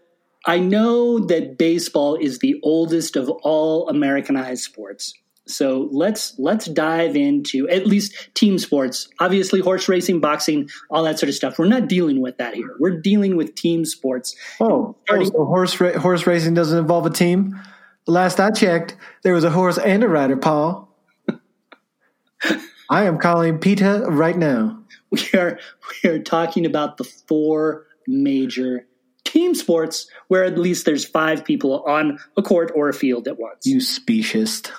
I 0.46 0.58
know 0.60 1.18
that 1.18 1.58
baseball 1.58 2.14
is 2.14 2.38
the 2.38 2.58
oldest 2.62 3.16
of 3.16 3.28
all 3.28 3.88
Americanized 3.88 4.62
sports. 4.62 5.12
So 5.48 5.88
let's 5.90 6.38
let's 6.38 6.66
dive 6.66 7.16
into 7.16 7.68
at 7.68 7.86
least 7.86 8.34
team 8.34 8.58
sports. 8.58 9.08
Obviously, 9.18 9.60
horse 9.60 9.88
racing, 9.88 10.20
boxing, 10.20 10.68
all 10.90 11.04
that 11.04 11.18
sort 11.18 11.28
of 11.28 11.34
stuff. 11.34 11.58
We're 11.58 11.66
not 11.68 11.88
dealing 11.88 12.20
with 12.20 12.36
that 12.36 12.54
here. 12.54 12.76
We're 12.78 13.00
dealing 13.00 13.36
with 13.36 13.54
team 13.54 13.84
sports. 13.84 14.36
Oh, 14.60 14.96
oh 15.10 15.24
so 15.24 15.44
horse 15.46 15.80
ra- 15.80 15.98
horse 15.98 16.26
racing 16.26 16.54
doesn't 16.54 16.78
involve 16.78 17.06
a 17.06 17.10
team. 17.10 17.58
Last 18.06 18.40
I 18.40 18.50
checked, 18.50 18.96
there 19.22 19.34
was 19.34 19.44
a 19.44 19.50
horse 19.50 19.78
and 19.78 20.04
a 20.04 20.08
rider, 20.08 20.36
Paul. 20.36 20.88
I 22.90 23.04
am 23.04 23.18
calling 23.18 23.58
Peter 23.58 24.10
right 24.10 24.36
now. 24.36 24.82
We 25.32 25.38
are 25.38 25.59
we 26.02 26.11
are 26.11 26.18
talking 26.18 26.66
about 26.66 26.98
the 26.98 27.04
four 27.04 27.86
major 28.06 28.86
team 29.24 29.54
sports 29.54 30.06
where 30.28 30.44
at 30.44 30.59
least 30.59 30.84
there's 30.84 31.04
five 31.04 31.44
people 31.44 31.82
on 31.84 32.18
a 32.36 32.42
court 32.42 32.72
or 32.74 32.88
a 32.88 32.94
field 32.94 33.28
at 33.28 33.38
once. 33.38 33.66
You 33.66 33.80
speciest. 33.80 34.72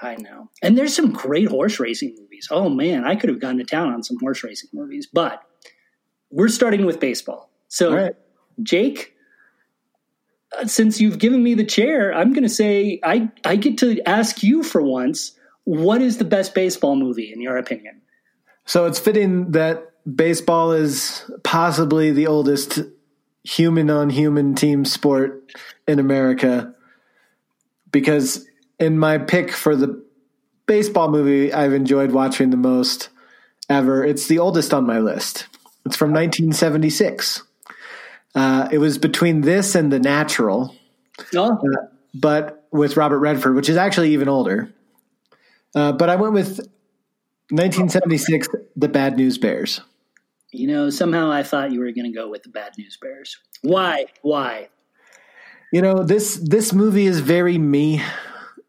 I 0.00 0.16
know. 0.16 0.50
And 0.62 0.76
there's 0.76 0.94
some 0.94 1.12
great 1.12 1.48
horse 1.48 1.78
racing 1.78 2.16
movies. 2.18 2.48
Oh 2.50 2.68
man, 2.68 3.04
I 3.04 3.16
could 3.16 3.30
have 3.30 3.40
gone 3.40 3.58
to 3.58 3.64
town 3.64 3.92
on 3.92 4.02
some 4.02 4.18
horse 4.18 4.42
racing 4.42 4.70
movies, 4.72 5.06
but 5.12 5.42
we're 6.30 6.48
starting 6.48 6.84
with 6.84 6.98
baseball. 6.98 7.50
So, 7.68 7.94
right. 7.94 8.16
Jake, 8.62 9.14
uh, 10.58 10.66
since 10.66 11.00
you've 11.00 11.18
given 11.18 11.42
me 11.42 11.54
the 11.54 11.64
chair, 11.64 12.12
I'm 12.12 12.32
going 12.32 12.42
to 12.42 12.48
say 12.48 13.00
I 13.02 13.30
I 13.44 13.56
get 13.56 13.78
to 13.78 14.00
ask 14.06 14.42
you 14.42 14.62
for 14.62 14.82
once, 14.82 15.32
what 15.64 16.02
is 16.02 16.18
the 16.18 16.24
best 16.24 16.54
baseball 16.54 16.96
movie 16.96 17.32
in 17.32 17.40
your 17.40 17.56
opinion? 17.56 18.01
So 18.64 18.86
it's 18.86 18.98
fitting 18.98 19.52
that 19.52 19.92
baseball 20.16 20.72
is 20.72 21.30
possibly 21.42 22.10
the 22.10 22.26
oldest 22.26 22.80
human 23.44 23.90
on 23.90 24.10
human 24.10 24.54
team 24.54 24.84
sport 24.84 25.52
in 25.88 25.98
America 25.98 26.74
because 27.90 28.46
in 28.78 28.98
my 28.98 29.18
pick 29.18 29.50
for 29.50 29.76
the 29.76 30.02
baseball 30.66 31.10
movie 31.10 31.52
I've 31.52 31.72
enjoyed 31.72 32.12
watching 32.12 32.50
the 32.50 32.56
most 32.56 33.08
ever, 33.68 34.04
it's 34.04 34.26
the 34.26 34.38
oldest 34.38 34.72
on 34.72 34.86
my 34.86 34.98
list. 34.98 35.46
It's 35.84 35.96
from 35.96 36.10
1976. 36.10 37.42
Uh, 38.34 38.68
it 38.70 38.78
was 38.78 38.98
between 38.98 39.42
this 39.42 39.74
and 39.74 39.92
The 39.92 39.98
Natural, 39.98 40.74
No, 41.34 41.60
but 42.14 42.66
with 42.70 42.96
Robert 42.96 43.18
Redford, 43.18 43.54
which 43.54 43.68
is 43.68 43.76
actually 43.76 44.12
even 44.12 44.28
older. 44.28 44.72
Uh, 45.74 45.92
but 45.92 46.08
I 46.08 46.16
went 46.16 46.32
with 46.32 46.60
1976, 47.52 48.48
The 48.76 48.88
Bad 48.88 49.16
News 49.16 49.36
Bears. 49.38 49.80
you 50.52 50.66
know, 50.66 50.90
somehow 50.90 51.30
I 51.30 51.42
thought 51.42 51.70
you 51.70 51.80
were 51.80 51.92
going 51.92 52.10
to 52.10 52.16
go 52.16 52.28
with 52.28 52.42
the 52.42 52.48
Bad 52.48 52.72
News 52.78 52.98
Bears. 53.00 53.36
Why? 53.62 54.06
Why? 54.22 54.68
You 55.70 55.82
know, 55.82 56.02
this 56.02 56.36
this 56.36 56.72
movie 56.72 57.06
is 57.06 57.20
very 57.20 57.58
me 57.58 58.02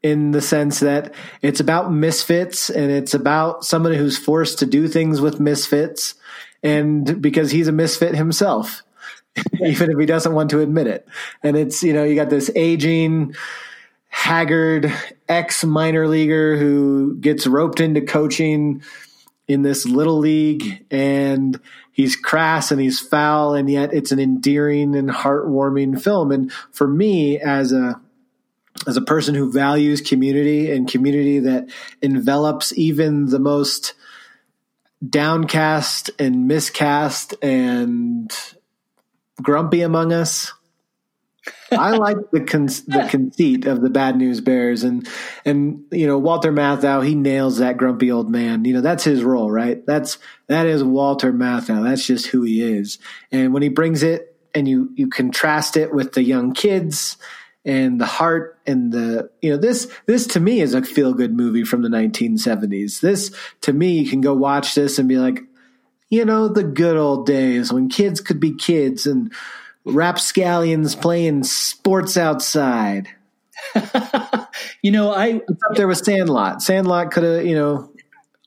in 0.02 0.32
the 0.32 0.42
sense 0.42 0.82
that 0.82 1.14
it's 1.42 1.62
about 1.62 1.94
misfits 1.94 2.70
and 2.70 2.92
it's 2.92 3.14
about 3.14 3.64
somebody 3.64 3.98
who's 3.98 4.18
forced 4.18 4.60
to 4.60 4.66
do 4.66 4.88
things 4.88 5.22
with 5.22 5.40
misfits 5.40 6.16
and 6.62 7.22
because 7.22 7.52
he's 7.52 7.70
a 7.70 7.72
misfit 7.72 8.14
himself 8.16 8.84
even 9.66 9.92
if 9.92 9.98
he 9.98 10.06
doesn't 10.06 10.34
want 10.34 10.50
to 10.52 10.60
admit 10.60 10.88
it. 10.88 11.08
And 11.42 11.58
it's, 11.58 11.84
you 11.84 11.94
know, 11.94 12.04
you 12.04 12.16
got 12.16 12.30
this 12.30 12.52
aging 12.56 13.36
haggard 14.14 14.94
ex 15.28 15.64
minor 15.64 16.08
leaguer 16.08 16.56
who 16.56 17.16
gets 17.16 17.48
roped 17.48 17.80
into 17.80 18.00
coaching 18.00 18.84
in 19.48 19.64
this 19.64 19.88
little 19.88 20.20
league 20.20 20.86
and 20.92 21.60
he's 21.92 22.16
crass 22.16 22.70
and 22.70 22.80
he's 22.80 23.00
foul 23.00 23.56
and 23.56 23.72
yet 23.72 23.92
it's 23.92 24.12
an 24.12 24.20
endearing 24.20 24.96
and 24.96 25.10
heartwarming 25.10 26.00
film. 26.00 26.32
And 26.32 26.54
for 26.72 26.88
me 26.88 27.40
as 27.40 27.72
a 27.72 28.00
as 28.86 28.98
a 28.98 29.02
person 29.02 29.34
who 29.34 29.52
values 29.52 30.00
community 30.00 30.72
and 30.72 30.88
community 30.88 31.40
that 31.40 31.70
envelops 32.04 32.72
even 32.78 33.26
the 33.26 33.40
most 33.40 33.96
downcast 35.10 36.12
and 36.20 36.48
miscast 36.48 37.34
and 37.42 38.32
grumpy 39.42 39.82
among 39.82 40.14
us 40.14 40.54
I 41.72 41.92
like 41.92 42.18
the 42.32 42.42
con- 42.42 42.66
the 42.66 43.08
conceit 43.10 43.66
of 43.66 43.82
the 43.82 43.90
bad 43.90 44.18
news 44.18 44.42
bears 44.42 44.84
and 44.84 45.08
and 45.46 45.84
you 45.92 46.08
know 46.08 46.18
Walter 46.18 46.52
Matthau 46.52 47.06
he 47.06 47.16
nails 47.16 47.58
that 47.58 47.78
grumpy 47.78 48.12
old 48.12 48.30
man. 48.30 48.66
You 48.66 48.76
know 48.76 48.82
that's 48.82 49.04
his 49.04 49.24
role 49.24 49.52
right? 49.52 49.86
That's 49.86 50.18
that 50.48 50.68
is 50.68 50.84
Walter 50.84 51.34
Matthau. 51.34 51.84
That's 51.84 52.06
just 52.06 52.28
who 52.28 52.44
he 52.44 52.62
is. 52.62 53.00
And 53.32 53.54
when 53.54 53.64
he 53.64 53.70
brings 53.70 54.04
it 54.04 54.36
and 54.54 54.68
you 54.68 54.92
you 54.96 55.08
contrast 55.08 55.78
it 55.78 55.94
with 55.94 56.14
the 56.14 56.24
young 56.24 56.54
kids 56.54 57.18
and 57.66 58.00
the 58.00 58.06
heart 58.06 58.60
and 58.66 58.92
the 58.92 59.30
you 59.42 59.50
know 59.50 59.58
this 59.58 59.92
this 60.06 60.28
to 60.28 60.40
me 60.40 60.62
is 60.62 60.74
a 60.74 60.82
feel 60.82 61.14
good 61.14 61.34
movie 61.34 61.64
from 61.64 61.82
the 61.82 61.90
1970s 61.90 63.00
this 63.00 63.34
to 63.62 63.72
me 63.72 64.00
you 64.00 64.10
can 64.10 64.22
go 64.22 64.34
watch 64.34 64.76
this 64.76 65.00
and 65.00 65.08
be 65.08 65.18
like 65.18 65.40
you 66.10 66.26
know 66.26 66.48
the 66.48 66.64
good 66.64 66.98
old 66.98 67.26
days 67.26 67.72
when 67.72 67.88
kids 67.88 68.20
could 68.20 68.40
be 68.40 68.54
kids 68.54 69.06
and 69.06 69.34
rapscallions 69.86 70.96
playing 70.96 71.44
sports 71.44 72.18
outside. 72.18 73.08
you 74.82 74.92
know, 74.92 75.14
I 75.14 75.36
Up 75.36 75.76
there 75.76 75.88
with 75.88 76.00
Sandlot. 76.00 76.62
Sandlot 76.62 77.12
could 77.12 77.24
have, 77.24 77.46
you 77.46 77.56
know, 77.56 77.92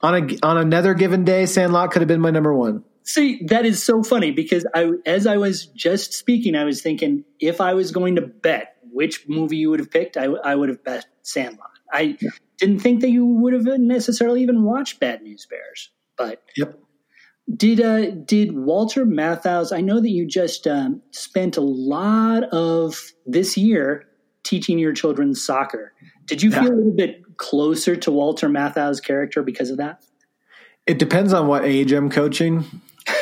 on 0.02 0.14
a 0.14 0.38
on 0.42 0.58
another 0.58 0.94
given 0.94 1.24
day, 1.24 1.46
Sandlot 1.46 1.90
could 1.90 2.02
have 2.02 2.08
been 2.08 2.20
my 2.20 2.30
number 2.30 2.54
one. 2.54 2.84
see 3.04 3.42
that 3.46 3.64
is 3.64 3.82
so 3.82 4.02
funny 4.02 4.30
because 4.30 4.66
I, 4.74 4.92
as 5.04 5.26
I 5.26 5.36
was 5.36 5.66
just 5.66 6.12
speaking, 6.12 6.54
I 6.54 6.64
was 6.64 6.82
thinking 6.82 7.24
if 7.40 7.60
I 7.60 7.74
was 7.74 7.92
going 7.92 8.16
to 8.16 8.22
bet 8.22 8.76
which 8.92 9.28
movie 9.28 9.56
you 9.58 9.70
would 9.70 9.80
have 9.80 9.90
picked, 9.90 10.16
I, 10.16 10.24
I 10.24 10.54
would 10.54 10.68
have 10.68 10.82
bet 10.84 11.06
Sandlot. 11.22 11.70
I 11.92 12.18
didn't 12.58 12.80
think 12.80 13.00
that 13.02 13.10
you 13.10 13.24
would 13.24 13.52
have 13.52 13.64
necessarily 13.78 14.42
even 14.42 14.64
watched 14.64 15.00
Bad 15.00 15.22
News 15.22 15.46
Bears, 15.48 15.90
but 16.16 16.42
Yep. 16.56 16.78
Did 17.54 17.80
uh, 17.80 18.10
did 18.10 18.52
Walter 18.56 19.06
Matthau's? 19.06 19.70
I 19.72 19.80
know 19.80 20.00
that 20.00 20.10
you 20.10 20.26
just 20.26 20.66
um, 20.66 21.00
spent 21.12 21.56
a 21.56 21.60
lot 21.60 22.44
of 22.44 22.96
this 23.24 23.56
year 23.56 24.06
teaching 24.42 24.78
your 24.78 24.92
children 24.92 25.34
soccer. 25.34 25.92
Did 26.26 26.42
you 26.42 26.50
Yeah. 26.50 26.62
feel 26.62 26.72
a 26.72 26.76
little 26.76 26.92
bit 26.96 27.22
closer 27.36 27.94
to 27.96 28.10
Walter 28.10 28.48
Matthau's 28.48 29.00
character 29.00 29.42
because 29.42 29.70
of 29.70 29.76
that? 29.76 30.02
It 30.86 30.98
depends 30.98 31.32
on 31.32 31.46
what 31.46 31.64
age 31.64 31.92
I'm 31.92 32.10
coaching. 32.10 32.64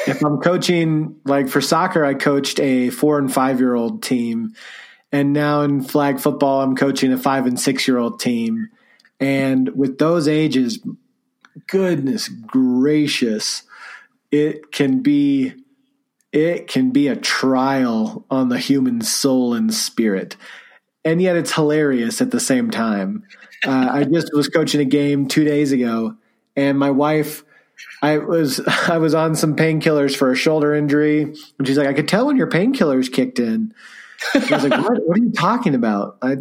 if 0.07 0.22
I'm 0.25 0.39
coaching, 0.39 1.16
like 1.27 1.49
for 1.49 1.61
soccer, 1.61 2.05
I 2.05 2.14
coached 2.14 2.59
a 2.61 2.89
four 2.91 3.18
and 3.18 3.33
five 3.33 3.61
year 3.61 3.75
old 3.75 4.03
team. 4.03 4.55
And 5.12 5.33
now 5.35 5.61
in 5.61 5.83
flag 5.83 6.18
football, 6.18 6.62
I'm 6.62 6.77
coaching 6.77 7.12
a 7.12 7.18
five 7.18 7.47
and 7.47 7.61
six 7.61 7.87
year 7.87 7.99
old 7.99 8.20
team. 8.20 8.68
And 9.20 9.77
with 9.77 9.99
those 9.99 10.27
ages, 10.29 10.79
goodness 11.68 12.29
gracious, 12.29 13.62
it 14.35 14.72
can 14.72 15.01
be 15.01 15.55
it 16.32 16.66
can 16.66 16.91
be 16.91 17.07
a 17.07 17.14
trial 17.14 18.26
on 18.28 18.49
the 18.49 18.59
human 18.59 19.01
soul 19.01 19.55
and 19.55 19.72
spirit. 19.72 20.37
And 21.05 21.22
yet 21.22 21.37
it's 21.37 21.53
hilarious 21.53 22.20
at 22.20 22.32
the 22.32 22.41
same 22.41 22.70
time. 22.70 23.22
Uh, 23.64 23.89
I 23.89 24.05
just 24.05 24.35
was 24.35 24.49
coaching 24.49 24.80
a 24.80 24.85
game 24.85 25.28
two 25.28 25.45
days 25.45 25.70
ago, 25.70 26.16
and 26.57 26.76
my 26.76 26.91
wife, 26.91 27.45
I 28.03 28.18
was 28.18 28.61
I 28.66 28.99
was 28.99 29.14
on 29.14 29.37
some 29.37 29.55
painkillers 29.55 30.16
for 30.16 30.32
a 30.32 30.37
shoulder 30.37 30.74
injury, 30.74 31.22
and 31.22 31.66
she's 31.66 31.78
like, 31.78 31.87
"I 31.87 31.95
could 31.95 32.09
tell 32.09 32.26
when 32.26 32.37
your 32.37 32.51
painkillers 32.51 33.12
kicked 33.12 33.39
in." 33.39 33.72
I 34.35 34.39
was 34.39 34.64
like, 34.64 34.82
what, 34.82 35.07
what 35.07 35.18
are 35.18 35.22
you 35.22 35.32
talking 35.32 35.74
about? 35.74 36.16
I 36.22 36.39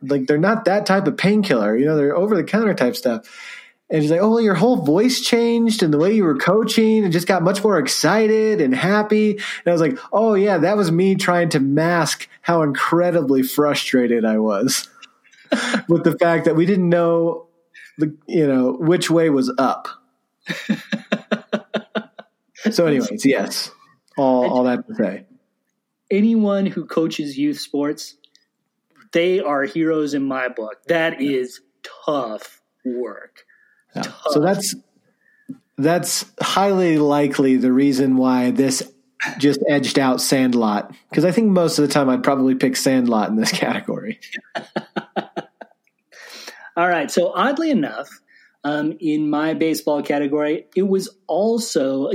like 0.00 0.26
they're 0.26 0.38
not 0.38 0.64
that 0.66 0.86
type 0.86 1.06
of 1.06 1.16
painkiller. 1.16 1.76
You 1.76 1.84
know, 1.84 1.96
they're 1.96 2.16
over 2.16 2.36
the 2.36 2.44
counter 2.44 2.74
type 2.74 2.96
stuff. 2.96 3.26
And 3.88 4.02
she's 4.02 4.10
like, 4.10 4.20
"Oh, 4.20 4.30
well, 4.30 4.40
your 4.40 4.54
whole 4.54 4.76
voice 4.76 5.20
changed, 5.20 5.82
and 5.82 5.94
the 5.94 5.98
way 5.98 6.12
you 6.12 6.24
were 6.24 6.36
coaching, 6.36 7.04
and 7.04 7.12
just 7.12 7.28
got 7.28 7.42
much 7.42 7.62
more 7.62 7.78
excited 7.78 8.60
and 8.60 8.74
happy." 8.74 9.32
And 9.32 9.66
I 9.66 9.72
was 9.72 9.80
like, 9.80 9.98
"Oh 10.12 10.34
yeah, 10.34 10.58
that 10.58 10.76
was 10.76 10.90
me 10.90 11.14
trying 11.14 11.48
to 11.50 11.60
mask 11.60 12.28
how 12.42 12.62
incredibly 12.62 13.42
frustrated 13.42 14.24
I 14.24 14.38
was 14.38 14.88
with 15.88 16.04
the 16.04 16.16
fact 16.18 16.46
that 16.46 16.56
we 16.56 16.66
didn't 16.66 16.88
know, 16.88 17.46
the 17.98 18.14
you 18.26 18.46
know, 18.46 18.72
which 18.72 19.10
way 19.10 19.30
was 19.30 19.52
up." 19.56 19.88
so, 22.70 22.86
anyways, 22.86 23.24
yes, 23.24 23.70
all 24.16 24.50
all 24.50 24.64
that 24.64 24.86
to 24.88 24.94
say, 24.96 25.26
Anyone 26.10 26.66
who 26.66 26.84
coaches 26.84 27.36
youth 27.36 27.58
sports, 27.58 28.14
they 29.12 29.40
are 29.40 29.62
heroes 29.62 30.14
in 30.14 30.22
my 30.22 30.48
book. 30.48 30.84
That 30.86 31.20
is 31.20 31.60
tough 32.04 32.62
work. 32.84 33.45
Yeah. 33.96 34.12
So 34.30 34.40
that's 34.40 34.74
that's 35.78 36.24
highly 36.40 36.98
likely 36.98 37.56
the 37.56 37.72
reason 37.72 38.16
why 38.16 38.50
this 38.50 38.82
just 39.38 39.60
edged 39.68 39.98
out 39.98 40.20
Sandlot 40.20 40.94
because 41.10 41.24
I 41.24 41.32
think 41.32 41.48
most 41.48 41.78
of 41.78 41.86
the 41.86 41.92
time 41.92 42.08
I'd 42.08 42.22
probably 42.22 42.54
pick 42.54 42.76
Sandlot 42.76 43.28
in 43.28 43.36
this 43.36 43.50
category. 43.64 44.20
All 46.76 46.88
right. 46.88 47.10
So 47.10 47.32
oddly 47.34 47.70
enough, 47.70 48.08
um, 48.64 48.96
in 49.00 49.30
my 49.30 49.54
baseball 49.54 50.02
category, 50.02 50.66
it 50.76 50.82
was 50.82 51.08
also 51.26 52.10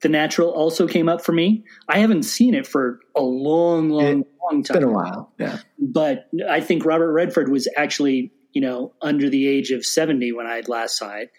the 0.00 0.08
natural 0.08 0.50
also 0.50 0.86
came 0.86 1.08
up 1.08 1.20
for 1.22 1.32
me. 1.32 1.64
I 1.88 1.98
haven't 1.98 2.22
seen 2.22 2.54
it 2.54 2.66
for 2.66 3.00
a 3.14 3.20
long, 3.22 3.90
long, 3.90 4.04
It- 4.20 4.26
long 4.42 4.60
It's 4.60 4.70
been 4.70 4.84
a 4.84 4.88
while. 4.90 5.32
Yeah. 5.38 5.58
but 5.78 6.28
I 6.48 6.60
think 6.60 6.84
Robert 6.84 7.12
Redford 7.12 7.50
was 7.50 7.68
actually, 7.76 8.32
you 8.52 8.60
know, 8.60 8.94
under 9.00 9.28
the 9.28 9.48
age 9.48 9.70
of 9.70 9.84
70 9.84 10.32
when 10.32 10.46
I 10.46 10.62
last 10.66 10.98
saw 10.98 11.16
it. 11.16 11.30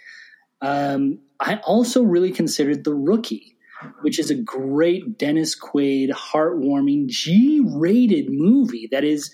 Um, 0.61 1.19
I 1.39 1.57
also 1.57 2.03
really 2.03 2.31
considered 2.31 2.83
The 2.83 2.93
Rookie, 2.93 3.57
which 4.01 4.19
is 4.19 4.31
a 4.31 4.35
great 4.35 5.17
Dennis 5.17 5.57
Quaid, 5.59 6.09
heartwarming, 6.09 7.07
G 7.07 7.63
rated 7.65 8.27
movie 8.29 8.89
that 8.91 9.03
is 9.03 9.31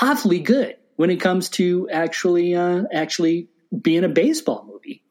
awfully 0.00 0.40
good 0.40 0.76
when 0.96 1.10
it 1.10 1.20
comes 1.20 1.48
to 1.50 1.88
actually, 1.90 2.54
uh, 2.54 2.84
actually 2.92 3.48
being 3.82 4.04
a 4.04 4.08
baseball 4.08 4.64
movie. 4.66 5.02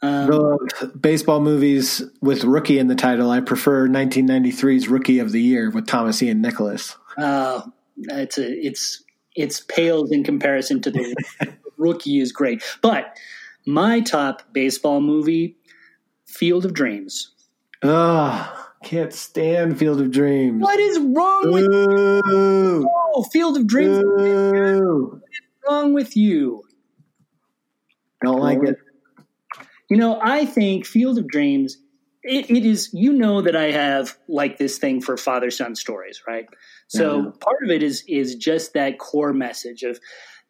Um, 0.00 0.28
The 0.28 0.92
baseball 1.00 1.40
movies 1.40 2.02
with 2.20 2.44
rookie 2.44 2.78
in 2.78 2.86
the 2.86 2.94
title, 2.94 3.30
I 3.30 3.40
prefer 3.40 3.88
1993's 3.88 4.88
Rookie 4.88 5.18
of 5.18 5.32
the 5.32 5.42
Year 5.42 5.70
with 5.70 5.88
Thomas 5.88 6.22
Ian 6.22 6.40
Nicholas. 6.40 6.96
Uh, 7.16 7.62
it's 7.96 8.38
a 8.38 8.48
it's 8.48 9.02
it's 9.36 9.60
pales 9.60 10.10
in 10.10 10.24
comparison 10.24 10.80
to 10.82 10.90
the 10.90 11.16
rookie 11.76 12.18
is 12.18 12.32
great. 12.32 12.62
But 12.82 13.16
my 13.66 14.00
top 14.00 14.42
baseball 14.52 15.00
movie, 15.00 15.56
Field 16.26 16.64
of 16.64 16.74
Dreams. 16.74 17.30
Oh, 17.82 18.68
can't 18.82 19.12
stand 19.12 19.78
Field 19.78 20.00
of 20.00 20.10
Dreams. 20.10 20.62
What 20.62 20.78
is 20.80 20.98
wrong 20.98 21.52
with 21.52 21.64
Ooh, 21.64 22.22
you? 22.26 22.88
Oh, 22.88 23.22
Field 23.32 23.56
of 23.56 23.66
Dreams? 23.66 23.98
ooh. 23.98 25.20
What's 25.20 25.40
wrong 25.68 25.94
with 25.94 26.16
you? 26.16 26.64
Don't 28.24 28.40
like 28.40 28.58
it. 28.62 28.76
You 29.90 29.96
know, 29.96 30.18
I 30.22 30.44
think 30.44 30.86
Field 30.86 31.18
of 31.18 31.28
Dreams. 31.28 31.78
It, 32.28 32.50
it 32.50 32.66
is, 32.66 32.90
you 32.92 33.12
know, 33.12 33.40
that 33.40 33.56
I 33.56 33.70
have 33.72 34.16
like 34.28 34.58
this 34.58 34.78
thing 34.78 35.00
for 35.00 35.16
father 35.16 35.50
son 35.50 35.74
stories, 35.74 36.22
right? 36.26 36.46
So 36.88 37.32
part 37.40 37.62
of 37.64 37.70
it 37.70 37.82
is 37.82 38.04
is 38.06 38.34
just 38.34 38.74
that 38.74 38.98
core 38.98 39.32
message 39.32 39.82
of 39.82 39.98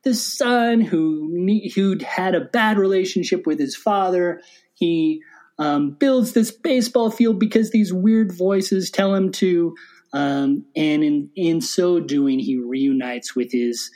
the 0.05 0.15
son 0.15 0.81
who 0.81 1.31
who'd 1.75 2.03
had 2.03 2.35
a 2.35 2.41
bad 2.41 2.79
relationship 2.79 3.47
with 3.47 3.59
his 3.59 3.77
father. 3.77 4.41
He 4.75 5.23
um, 5.59 5.91
builds 5.91 6.33
this 6.33 6.51
baseball 6.51 7.11
field 7.11 7.39
because 7.39 7.71
these 7.71 7.93
weird 7.93 8.33
voices 8.33 8.91
tell 8.91 9.15
him 9.15 9.33
to, 9.33 9.75
um, 10.13 10.65
and 10.77 11.03
in 11.03 11.31
in 11.35 11.61
so 11.61 12.01
doing, 12.01 12.39
he 12.39 12.59
reunites 12.59 13.35
with 13.35 13.51
his 13.53 13.91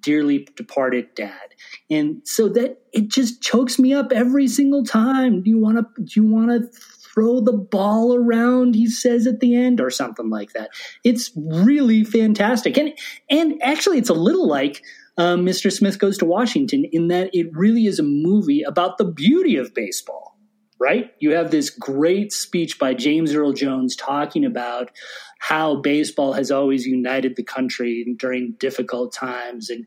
dearly 0.00 0.46
departed 0.56 1.14
dad. 1.14 1.54
And 1.88 2.20
so 2.24 2.48
that 2.50 2.82
it 2.92 3.08
just 3.08 3.40
chokes 3.40 3.78
me 3.78 3.94
up 3.94 4.12
every 4.12 4.48
single 4.48 4.84
time. 4.84 5.42
Do 5.42 5.50
you 5.50 5.58
want 5.58 5.78
to? 5.78 6.02
Do 6.02 6.20
you 6.20 6.26
want 6.26 6.50
to 6.50 6.80
throw 7.16 7.40
the 7.40 7.52
ball 7.56 8.14
around? 8.14 8.76
He 8.76 8.86
says 8.86 9.26
at 9.26 9.40
the 9.40 9.56
end, 9.56 9.80
or 9.80 9.90
something 9.90 10.30
like 10.30 10.52
that. 10.52 10.70
It's 11.02 11.32
really 11.36 12.04
fantastic, 12.04 12.76
and 12.78 12.96
and 13.28 13.60
actually, 13.62 13.98
it's 13.98 14.10
a 14.10 14.14
little 14.14 14.46
like. 14.46 14.82
Um, 15.18 15.46
Mr. 15.46 15.72
Smith 15.72 15.98
Goes 15.98 16.18
to 16.18 16.26
Washington, 16.26 16.84
in 16.92 17.08
that 17.08 17.30
it 17.32 17.46
really 17.54 17.86
is 17.86 17.98
a 17.98 18.02
movie 18.02 18.60
about 18.60 18.98
the 18.98 19.04
beauty 19.06 19.56
of 19.56 19.72
baseball, 19.72 20.36
right? 20.78 21.10
You 21.20 21.30
have 21.30 21.50
this 21.50 21.70
great 21.70 22.34
speech 22.34 22.78
by 22.78 22.92
James 22.92 23.34
Earl 23.34 23.54
Jones 23.54 23.96
talking 23.96 24.44
about 24.44 24.90
how 25.38 25.76
baseball 25.76 26.34
has 26.34 26.50
always 26.50 26.86
united 26.86 27.36
the 27.36 27.42
country 27.42 28.04
during 28.18 28.56
difficult 28.58 29.14
times. 29.14 29.70
And, 29.70 29.86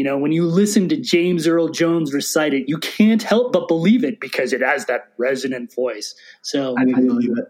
you 0.00 0.04
know, 0.04 0.16
when 0.16 0.32
you 0.32 0.46
listen 0.46 0.88
to 0.88 0.96
James 0.96 1.46
Earl 1.46 1.68
Jones 1.68 2.14
recite 2.14 2.54
it, 2.54 2.70
you 2.70 2.78
can't 2.78 3.22
help 3.22 3.52
but 3.52 3.68
believe 3.68 4.02
it 4.02 4.18
because 4.18 4.54
it 4.54 4.62
has 4.62 4.86
that 4.86 5.12
resonant 5.18 5.74
voice. 5.74 6.14
So 6.40 6.74
I 6.78 6.86
didn't 6.86 7.06
believe 7.06 7.32
it. 7.36 7.44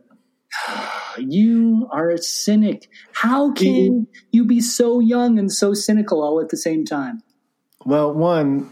you 1.31 1.89
are 1.93 2.11
a 2.11 2.19
cynic. 2.19 2.89
How 3.13 3.53
can 3.53 4.09
you 4.33 4.45
be 4.45 4.61
so 4.61 4.99
young 4.99 5.39
and 5.39 5.53
so 5.53 5.75
cynical 5.75 6.25
all 6.25 6.41
at 6.41 6.49
the 6.49 6.57
same 6.57 6.85
time? 6.85 7.23
Well, 7.85 8.13
one, 8.13 8.69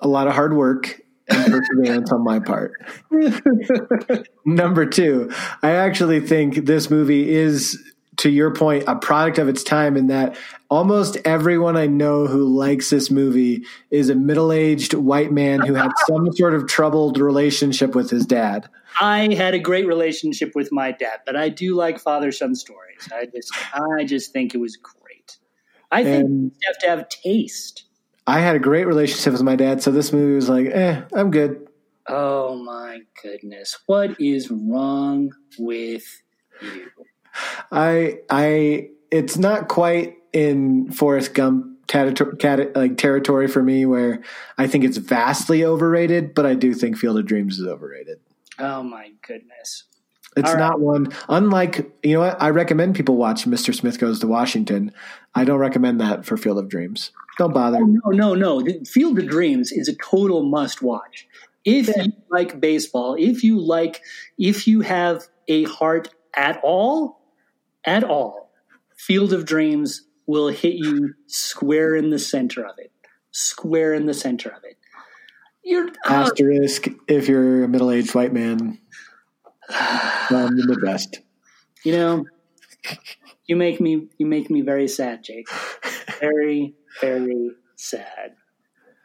a 0.00 0.08
lot 0.08 0.26
of 0.26 0.32
hard 0.32 0.56
work 0.56 0.98
and 1.28 1.52
perseverance 1.52 2.10
on 2.12 2.24
my 2.24 2.40
part. 2.40 2.72
Number 4.46 4.86
two, 4.86 5.30
I 5.62 5.72
actually 5.72 6.20
think 6.20 6.64
this 6.64 6.88
movie 6.88 7.28
is, 7.28 7.78
to 8.18 8.30
your 8.30 8.52
point, 8.54 8.84
a 8.86 8.96
product 8.96 9.38
of 9.38 9.48
its 9.48 9.62
time 9.62 9.96
in 9.96 10.08
that 10.08 10.36
almost 10.68 11.16
everyone 11.24 11.76
I 11.76 11.86
know 11.86 12.26
who 12.26 12.44
likes 12.44 12.90
this 12.90 13.10
movie 13.10 13.64
is 13.90 14.10
a 14.10 14.14
middle 14.14 14.52
aged 14.52 14.94
white 14.94 15.32
man 15.32 15.60
who 15.60 15.74
had 15.74 15.90
some 16.06 16.30
sort 16.34 16.54
of 16.54 16.66
troubled 16.66 17.18
relationship 17.18 17.94
with 17.94 18.10
his 18.10 18.26
dad. 18.26 18.68
I 19.00 19.32
had 19.34 19.54
a 19.54 19.58
great 19.58 19.86
relationship 19.86 20.54
with 20.54 20.70
my 20.70 20.92
dad, 20.92 21.20
but 21.24 21.36
I 21.36 21.48
do 21.48 21.74
like 21.74 21.98
father 21.98 22.30
son 22.32 22.54
stories. 22.54 23.08
I 23.14 23.26
just 23.26 23.52
I 23.74 24.04
just 24.04 24.32
think 24.32 24.54
it 24.54 24.58
was 24.58 24.76
great. 24.76 25.38
I 25.90 26.04
think 26.04 26.24
And- 26.24 26.42
you 26.52 26.58
have 26.66 26.78
to 26.78 26.88
have 26.88 27.08
taste. 27.08 27.84
I 28.26 28.38
had 28.38 28.54
a 28.54 28.60
great 28.60 28.86
relationship 28.86 29.32
with 29.32 29.42
my 29.42 29.56
dad, 29.56 29.82
so 29.82 29.90
this 29.90 30.12
movie 30.12 30.34
was 30.36 30.48
like, 30.48 30.66
eh, 30.66 31.02
I'm 31.12 31.30
good. 31.32 31.66
Oh 32.08 32.54
my 32.56 33.00
goodness. 33.22 33.78
What 33.86 34.20
is 34.20 34.48
wrong 34.50 35.32
with 35.58 36.04
you? 36.60 36.90
I 37.70 38.18
I 38.30 38.90
it's 39.10 39.36
not 39.36 39.68
quite 39.68 40.16
in 40.32 40.90
Forrest 40.90 41.34
Gump 41.34 41.86
territory, 41.86 42.36
cat, 42.36 42.74
like 42.74 42.96
territory 42.96 43.48
for 43.48 43.62
me 43.62 43.84
where 43.84 44.22
I 44.56 44.66
think 44.66 44.84
it's 44.84 44.96
vastly 44.96 45.64
overrated, 45.64 46.34
but 46.34 46.46
I 46.46 46.54
do 46.54 46.74
think 46.74 46.96
Field 46.96 47.18
of 47.18 47.26
Dreams 47.26 47.58
is 47.58 47.66
overrated. 47.66 48.18
Oh 48.58 48.82
my 48.82 49.12
goodness. 49.26 49.84
It's 50.34 50.48
right. 50.48 50.58
not 50.58 50.80
one 50.80 51.12
unlike 51.28 51.92
you 52.02 52.14
know 52.14 52.20
what 52.20 52.40
I 52.40 52.50
recommend 52.50 52.96
people 52.96 53.16
watch 53.16 53.44
Mr. 53.44 53.74
Smith 53.74 53.98
Goes 53.98 54.20
to 54.20 54.26
Washington. 54.26 54.92
I 55.34 55.44
don't 55.44 55.58
recommend 55.58 56.00
that 56.00 56.24
for 56.24 56.36
Field 56.36 56.58
of 56.58 56.68
Dreams. 56.68 57.12
Don't 57.38 57.54
bother. 57.54 57.78
Oh, 57.78 58.10
no, 58.10 58.10
no, 58.10 58.34
no. 58.34 58.62
The 58.62 58.84
Field 58.84 59.18
of 59.18 59.28
Dreams 59.28 59.72
is 59.72 59.88
a 59.88 59.94
total 59.94 60.42
must 60.42 60.82
watch. 60.82 61.26
If 61.64 61.88
you 61.96 62.12
like 62.30 62.60
baseball, 62.60 63.16
if 63.18 63.44
you 63.44 63.58
like, 63.58 64.02
if 64.36 64.66
you 64.66 64.80
have 64.80 65.28
a 65.48 65.64
heart 65.64 66.08
at 66.34 66.60
all, 66.62 67.21
at 67.84 68.04
all, 68.04 68.50
Field 68.96 69.32
of 69.32 69.44
Dreams 69.44 70.02
will 70.26 70.48
hit 70.48 70.74
you 70.74 71.14
square 71.26 71.94
in 71.94 72.10
the 72.10 72.18
center 72.18 72.64
of 72.64 72.74
it. 72.78 72.92
Square 73.32 73.94
in 73.94 74.06
the 74.06 74.14
center 74.14 74.50
of 74.50 74.62
it. 74.64 74.76
You're 75.64 75.88
ah, 76.04 76.22
Asterisk 76.24 76.88
if 77.08 77.28
you're 77.28 77.64
a 77.64 77.68
middle 77.68 77.90
aged 77.90 78.14
white 78.14 78.32
man 78.32 78.78
from 80.28 80.56
the 80.56 80.66
Midwest. 80.66 81.20
you 81.84 81.92
know, 81.92 82.24
you 83.46 83.56
make 83.56 83.80
me 83.80 84.08
you 84.18 84.26
make 84.26 84.50
me 84.50 84.60
very 84.60 84.88
sad, 84.88 85.22
Jake. 85.22 85.46
Very, 86.20 86.74
very 87.00 87.50
sad. 87.76 88.34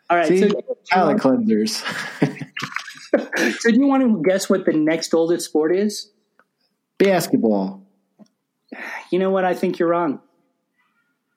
All 0.09 0.17
right, 0.17 0.27
See, 0.27 0.49
so, 0.49 0.61
palate 0.89 1.17
cleansers. 1.17 1.83
so 3.59 3.71
do 3.71 3.75
you 3.75 3.87
want 3.87 4.03
to 4.03 4.21
guess 4.27 4.49
what 4.49 4.65
the 4.65 4.73
next 4.73 5.13
oldest 5.13 5.45
sport 5.45 5.75
is? 5.75 6.11
Basketball. 6.97 7.86
You 9.11 9.19
know 9.19 9.29
what? 9.31 9.45
I 9.45 9.53
think 9.53 9.79
you're 9.79 9.89
wrong. 9.89 10.19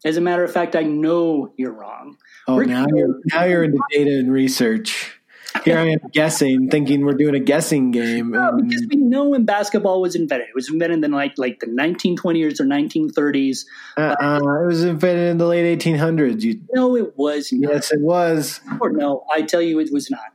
As 0.05 0.17
a 0.17 0.21
matter 0.21 0.43
of 0.45 0.53
fact, 0.53 0.75
I 0.77 0.83
know 0.83 1.53
you're 1.57 1.73
wrong. 1.73 2.17
Oh, 2.49 2.57
We're- 2.57 2.67
now 2.67 2.87
you're 2.95 3.21
now 3.27 3.45
you're 3.45 3.65
into 3.65 3.79
data 3.91 4.11
and 4.11 4.33
research. 4.33 5.17
here 5.65 5.77
I 5.79 5.89
am 5.89 5.99
guessing, 6.13 6.71
thinking 6.71 7.05
we're 7.05 7.13
doing 7.15 7.35
a 7.35 7.41
guessing 7.41 7.91
game. 7.91 8.31
No, 8.31 8.49
and- 8.51 8.69
because 8.69 8.87
we 8.89 8.97
know 8.97 9.29
when 9.29 9.45
basketball 9.45 10.01
was 10.01 10.15
invented. 10.15 10.49
It 10.49 10.55
was 10.55 10.71
invented 10.71 11.05
in 11.05 11.11
the, 11.11 11.17
like 11.17 11.35
like 11.37 11.61
the 11.61 11.67
1920s 11.67 12.61
or 12.61 12.65
1930s. 12.65 13.67
uh-uh, 13.99 14.39
it 14.63 14.67
was 14.67 14.85
invented 14.85 15.29
in 15.33 15.39
the 15.39 15.47
late 15.47 15.79
1800s. 15.79 16.43
You, 16.43 16.61
No, 16.73 16.97
it 16.97 17.17
was 17.19 17.53
not. 17.53 17.73
yes, 17.75 17.93
it 17.93 18.01
was. 18.01 18.61
Or 18.81 18.91
no, 18.91 19.25
I 19.31 19.43
tell 19.43 19.61
you, 19.61 19.81
it 19.81 19.93
was 19.93 20.11
not. 20.11 20.30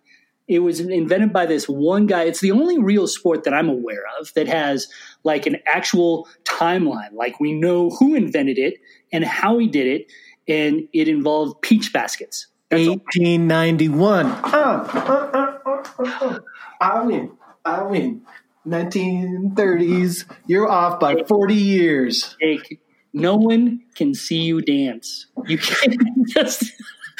It 0.48 0.60
was 0.60 0.80
invented 0.80 1.34
by 1.34 1.46
this 1.48 1.68
one 1.68 2.06
guy. 2.06 2.24
It's 2.24 2.39
the 2.39 2.52
only 2.52 2.78
real 2.78 3.08
sport 3.08 3.43
that 3.46 3.54
I'm 3.54 3.70
aware 3.70 4.04
of 4.20 4.32
that 4.36 4.48
has 4.48 4.88
like 5.24 5.48
an 5.48 5.58
actual 5.66 6.28
timeline. 6.43 7.14
Like 7.14 7.39
we 7.39 7.54
know 7.54 7.89
who 7.89 8.14
invented 8.14 8.60
it 8.60 8.76
and 9.12 9.24
how 9.26 9.58
he 9.58 9.68
did 9.68 9.88
it, 9.88 10.12
and 10.48 10.88
it 10.93 11.08
involved 11.08 11.62
peach 11.62 11.91
baskets. 11.91 12.48
That's 12.70 12.88
all. 12.88 12.96
1891. 12.96 14.26
Uh, 14.26 14.30
uh, 14.34 15.30
uh, 15.34 15.58
uh, 15.66 16.04
uh, 16.04 16.39
I 16.80 17.02
win. 17.04 17.32
I 17.64 17.84
win. 17.84 18.22
1930s. 18.68 20.26
You're 20.48 20.70
off 20.70 21.00
by 21.00 21.24
40 21.28 21.54
years. 21.54 22.36
Jake, 22.39 22.80
no 23.14 23.36
one 23.36 23.82
can 23.96 24.14
see 24.14 24.41
you 24.41 24.62
dance. 24.62 25.28
You 25.46 25.58
can't 25.58 26.02
just. 26.28 26.72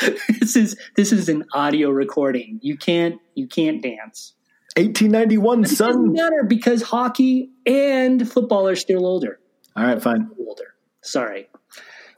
This 0.40 0.56
is 0.56 0.76
this 0.96 1.12
is 1.12 1.30
an 1.30 1.46
audio 1.54 1.90
recording. 1.90 2.60
You 2.62 2.78
can't 2.78 3.20
you 3.36 3.48
can't 3.48 3.82
dance. 3.82 4.34
1891, 4.78 5.64
It 5.64 5.78
doesn't 5.78 6.12
matter 6.12 6.44
because 6.44 6.82
hockey 6.82 7.50
and 7.66 8.30
football 8.30 8.68
are 8.68 8.76
still 8.76 9.06
older. 9.06 9.40
All 9.78 9.86
right, 9.86 10.02
fine. 10.02 10.30
older. 10.38 10.76
Sorry. 11.02 11.48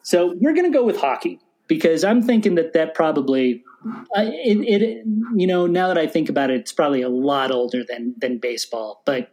So 0.02 0.34
we're 0.40 0.54
going 0.54 0.72
to 0.72 0.76
go 0.76 0.84
with 0.84 0.98
hockey 0.98 1.40
because 1.68 2.04
I'm 2.04 2.24
thinking 2.24 2.56
that 2.56 2.74
that 2.74 2.96
probably, 2.96 3.64
uh, 3.86 4.26
it, 4.26 4.82
it, 4.82 5.06
you 5.36 5.46
know, 5.46 5.68
now 5.68 5.88
that 5.90 6.00
I 6.00 6.08
think 6.08 6.30
about 6.30 6.50
it, 6.50 6.62
it's 6.62 6.72
probably 6.72 7.04
a 7.04 7.10
lot 7.10 7.52
older 7.52 7.84
than 7.88 8.16
than 8.18 8.40
baseball. 8.40 9.04
But 9.06 9.32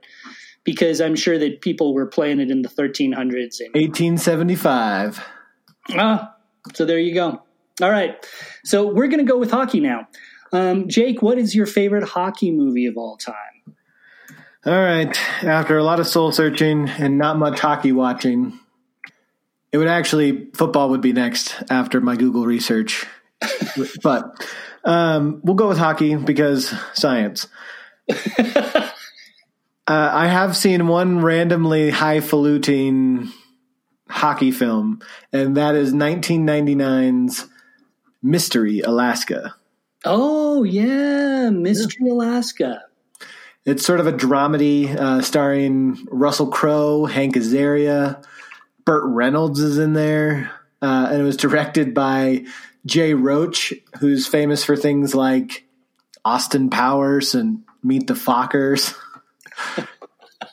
because 0.65 1.01
I'm 1.01 1.17
sure 1.17 1.39
that 1.39 1.63
people 1.63 1.95
were 1.95 2.07
playing 2.07 2.41
it 2.41 2.51
in 2.51 2.61
the 2.61 2.69
1300s, 2.69 3.61
and 3.61 3.73
1875. 3.75 5.25
ah, 5.93 6.35
so 6.75 6.85
there 6.85 6.99
you 6.99 7.15
go. 7.15 7.43
All 7.83 7.91
right, 7.91 8.25
so 8.65 8.87
we're 8.87 9.09
going 9.09 9.25
to 9.25 9.31
go 9.31 9.39
with 9.39 9.51
hockey 9.51 9.81
now. 9.81 10.09
Um, 10.53 10.89
Jake, 10.89 11.21
what 11.21 11.39
is 11.39 11.55
your 11.55 11.67
favorite 11.67 12.05
hockey 12.05 12.53
movie 12.53 12.87
of 12.87 12.97
all 12.97 13.17
time? 13.17 13.75
All 14.67 14.73
right. 14.73 15.15
After 15.45 15.77
a 15.77 15.83
lot 15.83 16.01
of 16.01 16.07
soul 16.07 16.33
searching 16.33 16.89
and 16.89 17.19
not 17.19 17.37
much 17.37 17.61
hockey 17.61 17.93
watching, 17.93 18.59
it 19.73 19.79
would 19.79 19.89
actually, 19.89 20.51
football 20.55 20.89
would 20.91 21.03
be 21.03 21.13
next 21.13 21.55
after 21.69 22.01
my 22.01 22.17
Google 22.17 22.47
research. 22.47 23.05
but 24.03 24.49
um, 24.85 25.41
we'll 25.43 25.57
go 25.57 25.69
with 25.69 25.77
hockey 25.77 26.15
because 26.15 26.73
science. 26.95 27.47
uh, 28.39 28.89
I 29.87 30.29
have 30.29 30.57
seen 30.57 30.87
one 30.87 31.21
randomly 31.21 31.91
highfalutin 31.91 33.33
hockey 34.09 34.51
film, 34.51 35.03
and 35.31 35.57
that 35.59 35.75
is 35.75 35.93
1999's 35.93 37.49
Mystery 38.25 38.81
Alaska. 38.81 39.55
Oh 40.07 40.65
yeah, 40.65 41.51
Mystery 41.51 42.09
Alaska. 42.09 42.83
It's 43.67 43.85
sort 43.85 44.01
of 44.01 44.07
a 44.07 44.13
dramedy 44.13 44.95
uh, 44.97 45.21
starring 45.21 46.07
Russell 46.11 46.49
Crowe, 46.49 47.05
Hank 47.05 47.37
Azaria, 47.37 48.25
Burt 48.87 49.05
Reynolds 49.05 49.61
is 49.61 49.79
in 49.79 49.93
there, 49.93 50.51
uh, 50.81 51.09
and 51.11 51.21
it 51.21 51.25
was 51.25 51.37
directed 51.37 51.93
by 51.93 52.47
Jay 52.87 53.13
Roach, 53.13 53.75
who's 54.01 54.27
famous 54.27 54.65
for 54.65 54.75
things 54.75 55.15
like 55.15 55.67
Austin 56.25 56.71
Powers 56.71 57.35
and 57.35 57.63
Meet 57.83 58.07
the 58.07 58.15
Fockers. 58.15 58.95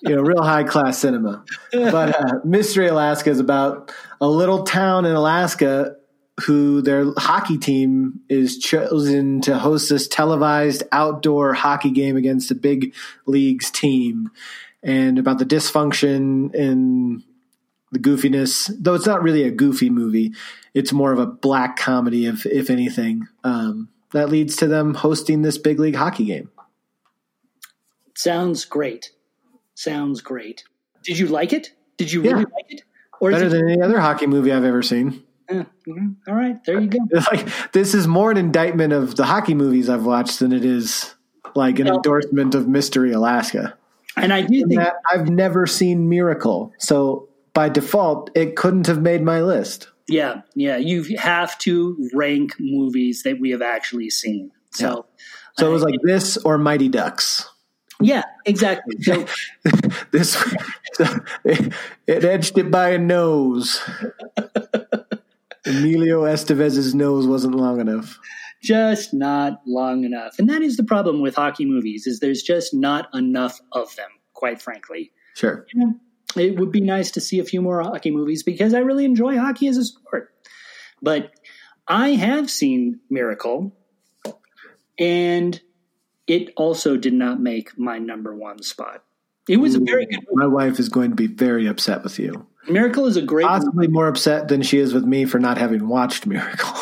you 0.03 0.15
know, 0.15 0.21
real 0.21 0.43
high 0.43 0.63
class 0.63 0.97
cinema. 0.97 1.45
But 1.71 2.19
uh, 2.19 2.39
Mystery 2.43 2.87
Alaska 2.87 3.29
is 3.29 3.39
about 3.39 3.93
a 4.19 4.27
little 4.27 4.63
town 4.63 5.05
in 5.05 5.15
Alaska 5.15 5.95
who 6.43 6.81
their 6.81 7.11
hockey 7.17 7.57
team 7.57 8.19
is 8.29 8.57
chosen 8.57 9.41
to 9.41 9.57
host 9.57 9.89
this 9.89 10.07
televised 10.07 10.83
outdoor 10.91 11.53
hockey 11.53 11.91
game 11.91 12.15
against 12.17 12.49
the 12.49 12.55
big 12.55 12.93
leagues 13.25 13.69
team 13.71 14.31
and 14.83 15.17
about 15.19 15.37
the 15.39 15.45
dysfunction 15.45 16.53
and 16.53 17.23
the 17.91 17.99
goofiness 17.99 18.71
though 18.79 18.93
it's 18.95 19.05
not 19.05 19.21
really 19.21 19.43
a 19.43 19.51
goofy 19.51 19.89
movie 19.89 20.33
it's 20.73 20.93
more 20.93 21.11
of 21.11 21.19
a 21.19 21.25
black 21.25 21.77
comedy 21.77 22.25
if 22.25 22.45
if 22.45 22.69
anything 22.69 23.27
um, 23.43 23.89
that 24.11 24.29
leads 24.29 24.55
to 24.55 24.67
them 24.67 24.93
hosting 24.93 25.41
this 25.41 25.57
big 25.57 25.79
league 25.79 25.95
hockey 25.95 26.25
game 26.25 26.49
Sounds 28.15 28.65
great. 28.65 29.11
Sounds 29.73 30.21
great. 30.21 30.63
Did 31.03 31.17
you 31.17 31.27
like 31.27 31.53
it? 31.53 31.71
Did 31.97 32.11
you 32.11 32.21
really 32.21 32.41
Yeah. 32.41 32.55
like 32.55 32.65
it? 32.69 32.83
Or 33.19 33.31
better 33.31 33.45
it, 33.47 33.49
than 33.49 33.69
any 33.69 33.81
other 33.81 33.99
hockey 33.99 34.27
movie 34.27 34.51
i've 34.51 34.63
ever 34.63 34.81
seen 34.81 35.23
Eh, 35.51 35.63
mhm. 35.87 36.15
all 36.27 36.35
right, 36.35 36.63
there 36.65 36.79
you 36.79 36.87
go. 36.87 36.99
like 37.31 37.47
this 37.73 37.93
is 37.93 38.07
more 38.07 38.31
an 38.31 38.37
indictment 38.37 38.93
of 38.93 39.15
the 39.15 39.25
hockey 39.25 39.53
movies 39.53 39.89
i've 39.89 40.05
watched 40.05 40.39
than 40.39 40.51
it 40.53 40.63
is 40.65 41.13
like 41.55 41.79
an 41.79 41.87
No. 41.87 41.95
endorsement 41.95 42.55
of 42.55 42.67
mystery 42.67 43.11
alaska 43.11 43.77
And 44.17 44.33
I 44.33 44.41
do 44.41 44.65
think 44.67 44.75
that 44.79 44.95
I've 45.09 45.29
never 45.29 45.65
seen 45.67 46.09
Miracle. 46.09 46.73
So 46.79 47.29
by 47.53 47.69
default, 47.69 48.29
it 48.35 48.55
couldn't 48.57 48.87
have 48.87 49.01
made 49.01 49.21
my 49.23 49.39
list. 49.41 49.87
Yeah, 50.09 50.41
yeah. 50.53 50.75
You 50.77 51.15
have 51.17 51.57
to 51.59 52.09
rank 52.13 52.55
movies 52.59 53.23
that 53.23 53.39
we 53.39 53.51
have 53.51 53.61
actually 53.61 54.09
seen. 54.09 54.51
So, 54.71 55.05
So 55.57 55.67
it 55.67 55.71
was 55.71 55.81
like 55.83 55.99
this 56.03 56.35
or 56.37 56.57
Mighty 56.57 56.89
Ducks. 56.89 57.47
yeah, 58.01 58.23
exactly. 58.45 58.97
So, 59.01 59.25
This 60.11 60.31
so 60.93 61.05
it, 61.45 61.71
it 62.07 62.25
edged 62.25 62.57
it 62.57 62.69
by 62.69 62.89
a 62.89 62.97
nose. 62.99 63.79
Emilio 65.65 66.23
Estevez's 66.23 66.95
nose 66.95 67.27
wasn't 67.27 67.55
long 67.55 67.79
enough. 67.79 68.19
just 68.61 69.13
not 69.13 69.61
long 69.65 70.03
enough. 70.03 70.37
And 70.37 70.49
that 70.49 70.61
is 70.61 70.77
the 70.77 70.83
problem 70.83 71.21
with 71.21 71.35
hockey 71.35 71.65
movies 71.65 72.05
is 72.07 72.19
there's 72.19 72.43
just 72.43 72.73
not 72.73 73.13
enough 73.13 73.59
of 73.71 73.95
them, 73.95 74.09
quite 74.33 74.61
frankly. 74.61 75.11
Sure. 75.35 75.65
You 75.73 75.79
know, 75.79 75.93
it 76.35 76.59
would 76.59 76.71
be 76.71 76.81
nice 76.81 77.11
to 77.11 77.21
see 77.21 77.39
a 77.39 77.43
few 77.43 77.61
more 77.61 77.81
hockey 77.81 78.11
movies 78.11 78.43
because 78.43 78.73
I 78.73 78.79
really 78.79 79.05
enjoy 79.05 79.37
hockey 79.37 79.67
as 79.67 79.77
a 79.77 79.85
sport. 79.85 80.33
But 81.01 81.31
I 81.87 82.09
have 82.09 82.49
seen 82.49 82.99
Miracle, 83.09 83.75
and 84.99 85.59
it 86.27 86.53
also 86.55 86.95
did 86.95 87.13
not 87.13 87.39
make 87.41 87.77
my 87.77 87.97
number 87.97 88.35
one 88.35 88.61
spot. 88.61 89.03
It 89.49 89.57
was 89.57 89.75
a 89.75 89.79
very 89.79 90.05
good 90.05 90.19
movie. 90.29 90.35
My 90.35 90.47
wife 90.47 90.79
is 90.79 90.89
going 90.89 91.09
to 91.09 91.15
be 91.15 91.27
very 91.27 91.67
upset 91.67 92.03
with 92.03 92.19
you. 92.19 92.47
Miracle 92.69 93.07
is 93.07 93.17
a 93.17 93.21
great 93.21 93.45
movie. 93.45 93.59
Possibly 93.59 93.87
more 93.87 94.07
upset 94.07 94.47
than 94.47 94.61
she 94.61 94.77
is 94.77 94.93
with 94.93 95.03
me 95.03 95.25
for 95.25 95.39
not 95.39 95.57
having 95.57 95.87
watched 95.87 96.27
Miracle. 96.27 96.73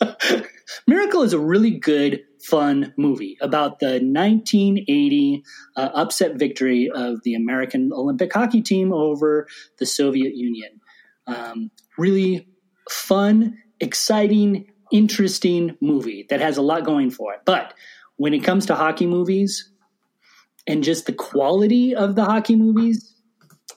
Miracle 0.86 1.22
is 1.22 1.32
a 1.32 1.38
really 1.38 1.72
good, 1.72 2.22
fun 2.42 2.92
movie 2.96 3.36
about 3.40 3.80
the 3.80 4.00
1980 4.02 5.42
uh, 5.76 5.90
upset 5.94 6.36
victory 6.36 6.90
of 6.94 7.22
the 7.24 7.34
American 7.34 7.90
Olympic 7.92 8.32
hockey 8.32 8.60
team 8.60 8.92
over 8.92 9.48
the 9.78 9.86
Soviet 9.86 10.36
Union. 10.36 10.80
Um, 11.26 11.70
really 11.98 12.46
fun, 12.88 13.58
exciting, 13.80 14.70
interesting 14.92 15.76
movie 15.80 16.26
that 16.28 16.40
has 16.40 16.56
a 16.56 16.62
lot 16.62 16.84
going 16.84 17.10
for 17.10 17.32
it. 17.32 17.40
But 17.44 17.74
when 18.16 18.34
it 18.34 18.44
comes 18.44 18.66
to 18.66 18.74
hockey 18.74 19.06
movies 19.06 19.70
and 20.66 20.82
just 20.82 21.06
the 21.06 21.12
quality 21.12 21.94
of 21.94 22.14
the 22.14 22.24
hockey 22.24 22.56
movies, 22.56 23.14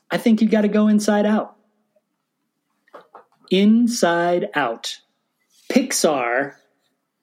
I 0.10 0.18
think 0.18 0.42
you've 0.42 0.52
got 0.52 0.62
to 0.62 0.68
go 0.68 0.88
inside 0.88 1.26
out. 1.26 1.56
Inside 3.52 4.50
Out. 4.56 5.00
Pixar, 5.72 6.54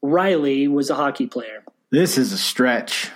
Riley 0.02 0.68
was 0.68 0.90
a 0.90 0.94
hockey 0.94 1.26
player. 1.26 1.64
this 1.90 2.18
is 2.18 2.32
a 2.32 2.38
stretch. 2.38 3.10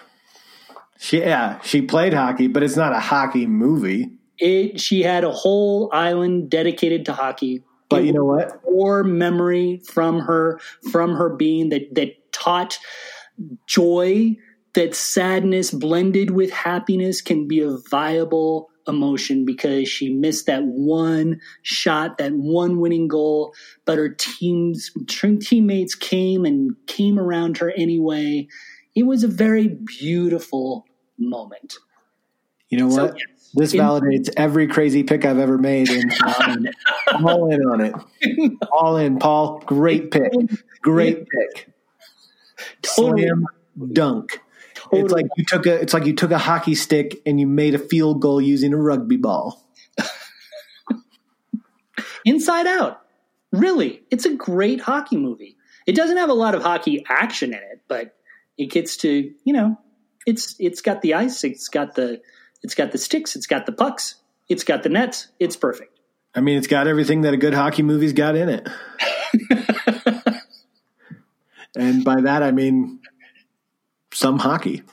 She, 0.98 1.20
yeah, 1.20 1.60
she 1.60 1.82
played 1.82 2.12
hockey, 2.12 2.48
but 2.48 2.62
it's 2.62 2.76
not 2.76 2.92
a 2.92 2.98
hockey 2.98 3.46
movie. 3.46 4.10
It, 4.38 4.80
she 4.80 5.02
had 5.02 5.24
a 5.24 5.30
whole 5.30 5.90
island 5.92 6.50
dedicated 6.50 7.06
to 7.06 7.12
hockey. 7.12 7.62
But 7.88 8.04
you 8.04 8.12
know 8.12 8.24
what? 8.24 8.60
Or 8.64 9.04
memory 9.04 9.80
from 9.86 10.20
her 10.20 10.60
from 10.90 11.14
her 11.14 11.30
being 11.30 11.70
that 11.70 11.94
that 11.94 12.32
taught 12.32 12.78
joy 13.66 14.36
that 14.78 14.94
sadness 14.94 15.72
blended 15.72 16.30
with 16.30 16.52
happiness 16.52 17.20
can 17.20 17.48
be 17.48 17.58
a 17.60 17.76
viable 17.90 18.70
emotion 18.86 19.44
because 19.44 19.88
she 19.88 20.08
missed 20.14 20.46
that 20.46 20.62
one 20.62 21.40
shot, 21.62 22.16
that 22.18 22.30
one 22.32 22.78
winning 22.78 23.08
goal, 23.08 23.52
but 23.84 23.98
her 23.98 24.08
teams 24.08 24.92
teammates 25.40 25.96
came 25.96 26.44
and 26.44 26.76
came 26.86 27.18
around 27.18 27.58
her 27.58 27.72
anyway. 27.76 28.46
It 28.94 29.02
was 29.02 29.24
a 29.24 29.28
very 29.28 29.66
beautiful 29.98 30.86
moment. 31.18 31.74
You 32.68 32.78
know 32.78 32.90
So, 32.90 33.06
what? 33.06 33.16
yes. 33.18 33.50
This 33.54 33.74
In- 33.74 33.80
validates 33.80 34.30
every 34.36 34.68
crazy 34.68 35.02
pick 35.02 35.24
I've 35.24 35.40
ever 35.40 35.58
made. 35.58 35.90
And 35.90 36.12
I'm 37.08 37.26
all 37.26 37.50
in 37.52 37.62
on 37.62 37.80
it. 37.80 37.94
All 38.70 38.96
in, 38.96 39.18
Paul. 39.18 39.58
Great 39.66 40.12
pick. 40.12 40.30
Great 40.82 41.26
pick. 41.26 41.72
Totally. 42.82 43.22
Slam 43.22 43.46
dunk. 43.92 44.40
Totally. 44.90 45.02
It's 45.02 45.12
like 45.12 45.26
you 45.36 45.44
took 45.44 45.66
a 45.66 45.74
it's 45.80 45.94
like 45.94 46.06
you 46.06 46.14
took 46.14 46.30
a 46.30 46.38
hockey 46.38 46.74
stick 46.74 47.20
and 47.26 47.38
you 47.38 47.46
made 47.46 47.74
a 47.74 47.78
field 47.78 48.20
goal 48.20 48.40
using 48.40 48.72
a 48.72 48.76
rugby 48.76 49.16
ball. 49.16 49.64
Inside 52.24 52.66
Out. 52.66 53.02
Really, 53.52 54.02
it's 54.10 54.24
a 54.26 54.34
great 54.34 54.80
hockey 54.80 55.16
movie. 55.16 55.56
It 55.86 55.94
doesn't 55.94 56.16
have 56.16 56.28
a 56.28 56.34
lot 56.34 56.54
of 56.54 56.62
hockey 56.62 57.04
action 57.08 57.54
in 57.54 57.60
it, 57.60 57.80
but 57.88 58.14
it 58.58 58.66
gets 58.66 58.98
to, 58.98 59.32
you 59.44 59.52
know, 59.52 59.78
it's 60.26 60.54
it's 60.58 60.82
got 60.82 61.00
the 61.00 61.14
ice, 61.14 61.44
it's 61.44 61.68
got 61.68 61.94
the 61.94 62.20
it's 62.62 62.74
got 62.74 62.92
the 62.92 62.98
sticks, 62.98 63.36
it's 63.36 63.46
got 63.46 63.66
the 63.66 63.72
pucks, 63.72 64.16
it's 64.48 64.64
got 64.64 64.82
the 64.82 64.90
nets. 64.90 65.28
It's 65.38 65.56
perfect. 65.56 65.98
I 66.34 66.40
mean, 66.40 66.58
it's 66.58 66.66
got 66.66 66.86
everything 66.86 67.22
that 67.22 67.32
a 67.34 67.38
good 67.38 67.54
hockey 67.54 67.82
movie's 67.82 68.12
got 68.12 68.36
in 68.36 68.48
it. 68.48 68.68
and 71.76 72.04
by 72.04 72.20
that 72.22 72.42
I 72.42 72.50
mean 72.52 73.00
some 74.18 74.38
hockey. 74.38 74.82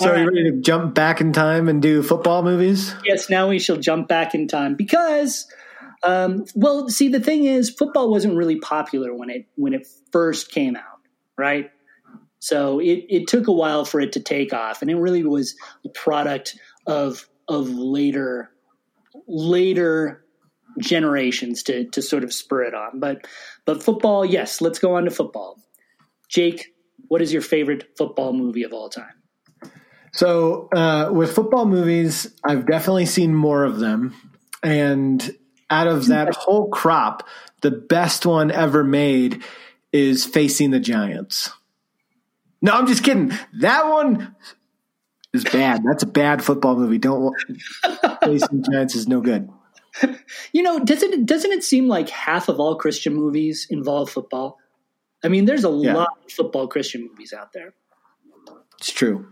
So 0.00 0.10
right. 0.10 0.18
are 0.18 0.22
you 0.22 0.26
ready 0.26 0.50
to 0.50 0.60
jump 0.60 0.92
back 0.92 1.20
in 1.20 1.32
time 1.32 1.68
and 1.68 1.80
do 1.80 2.02
football 2.02 2.42
movies? 2.42 2.92
Yes, 3.04 3.30
now 3.30 3.48
we 3.48 3.60
shall 3.60 3.76
jump 3.76 4.08
back 4.08 4.34
in 4.34 4.48
time 4.48 4.74
because 4.74 5.46
um, 6.02 6.46
well, 6.56 6.88
see 6.88 7.08
the 7.08 7.20
thing 7.20 7.44
is 7.44 7.70
football 7.70 8.10
wasn't 8.10 8.36
really 8.36 8.58
popular 8.58 9.14
when 9.14 9.30
it 9.30 9.46
when 9.54 9.72
it 9.72 9.86
first 10.10 10.50
came 10.50 10.74
out, 10.74 10.98
right? 11.38 11.70
So 12.40 12.80
it, 12.80 13.04
it 13.08 13.28
took 13.28 13.46
a 13.46 13.52
while 13.52 13.84
for 13.84 14.00
it 14.00 14.12
to 14.12 14.20
take 14.20 14.52
off 14.52 14.82
and 14.82 14.90
it 14.90 14.96
really 14.96 15.22
was 15.22 15.54
a 15.84 15.88
product 15.90 16.58
of 16.88 17.28
of 17.46 17.68
later 17.68 18.50
later 19.28 20.23
generations 20.78 21.62
to 21.64 21.84
to 21.90 22.02
sort 22.02 22.24
of 22.24 22.32
spur 22.32 22.64
it 22.64 22.74
on. 22.74 23.00
But 23.00 23.26
but 23.64 23.82
football, 23.82 24.24
yes, 24.24 24.60
let's 24.60 24.78
go 24.78 24.96
on 24.96 25.04
to 25.04 25.10
football. 25.10 25.58
Jake, 26.28 26.74
what 27.08 27.22
is 27.22 27.32
your 27.32 27.42
favorite 27.42 27.96
football 27.96 28.32
movie 28.32 28.64
of 28.64 28.72
all 28.72 28.88
time? 28.88 29.14
So 30.12 30.68
uh, 30.74 31.10
with 31.12 31.34
football 31.34 31.66
movies, 31.66 32.32
I've 32.44 32.66
definitely 32.66 33.06
seen 33.06 33.34
more 33.34 33.64
of 33.64 33.78
them, 33.78 34.14
and 34.62 35.36
out 35.70 35.86
of 35.86 36.06
that 36.06 36.34
whole 36.34 36.68
crop, 36.68 37.26
the 37.62 37.70
best 37.70 38.26
one 38.26 38.50
ever 38.50 38.84
made 38.84 39.42
is 39.92 40.24
Facing 40.24 40.70
the 40.70 40.80
Giants. 40.80 41.50
No, 42.62 42.72
I'm 42.72 42.86
just 42.86 43.02
kidding. 43.04 43.32
That 43.60 43.86
one 43.88 44.34
is 45.32 45.44
bad. 45.44 45.82
That's 45.84 46.02
a 46.02 46.06
bad 46.06 46.42
football 46.42 46.76
movie. 46.76 46.98
Don't 46.98 47.34
Facing 48.22 48.62
the 48.62 48.68
Giants 48.72 48.94
is 48.94 49.08
no 49.08 49.20
good. 49.20 49.50
You 50.52 50.62
know, 50.62 50.78
doesn't 50.78 51.12
it, 51.12 51.26
doesn't 51.26 51.52
it 51.52 51.64
seem 51.64 51.88
like 51.88 52.08
half 52.08 52.48
of 52.48 52.60
all 52.60 52.76
Christian 52.76 53.14
movies 53.14 53.66
involve 53.70 54.10
football? 54.10 54.58
I 55.24 55.28
mean, 55.28 55.46
there's 55.46 55.64
a 55.64 55.70
yeah. 55.70 55.94
lot 55.94 56.18
of 56.24 56.32
football 56.32 56.68
Christian 56.68 57.08
movies 57.08 57.32
out 57.32 57.52
there. 57.52 57.74
It's 58.78 58.92
true. 58.92 59.26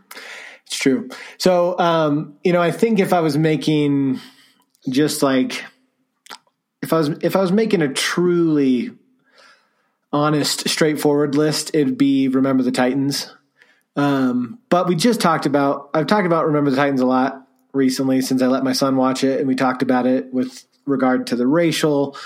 It's 0.67 0.77
true. 0.77 1.11
So, 1.39 1.79
um, 1.79 2.39
you 2.43 2.53
know, 2.53 2.63
I 2.63 2.71
think 2.71 2.99
if 2.99 3.13
I 3.13 3.21
was 3.21 3.37
making 3.37 4.21
just 4.89 5.23
like 5.23 5.65
if 6.81 6.93
I 6.93 6.99
was 6.99 7.09
if 7.21 7.37
I 7.37 7.41
was 7.41 7.53
making 7.53 7.83
a 7.83 7.93
truly 7.93 8.91
honest, 10.13 10.69
straightforward 10.69 11.35
list, 11.35 11.71
it'd 11.75 11.99
be 11.99 12.29
Remember 12.29 12.63
the 12.63 12.73
Titans. 12.73 13.33
Um, 13.95 14.59
but 14.71 14.89
we 14.89 14.97
just 14.97 15.21
talked 15.21 15.47
about 15.47 15.91
I've 15.95 16.07
talked 16.07 16.27
about 16.27 16.47
Remember 16.47 16.71
the 16.71 16.77
Titans 16.77 17.01
a 17.01 17.07
lot 17.07 17.42
recently 17.73 18.21
since 18.21 18.43
I 18.43 18.47
let 18.47 18.65
my 18.65 18.73
son 18.73 18.97
watch 18.97 19.25
it, 19.25 19.39
and 19.39 19.49
we 19.49 19.55
talked 19.55 19.83
about 19.83 20.07
it 20.07 20.33
with 20.33 20.65
regard 20.87 21.29
to 21.29 21.37
the 21.37 21.47
racial 21.47 22.17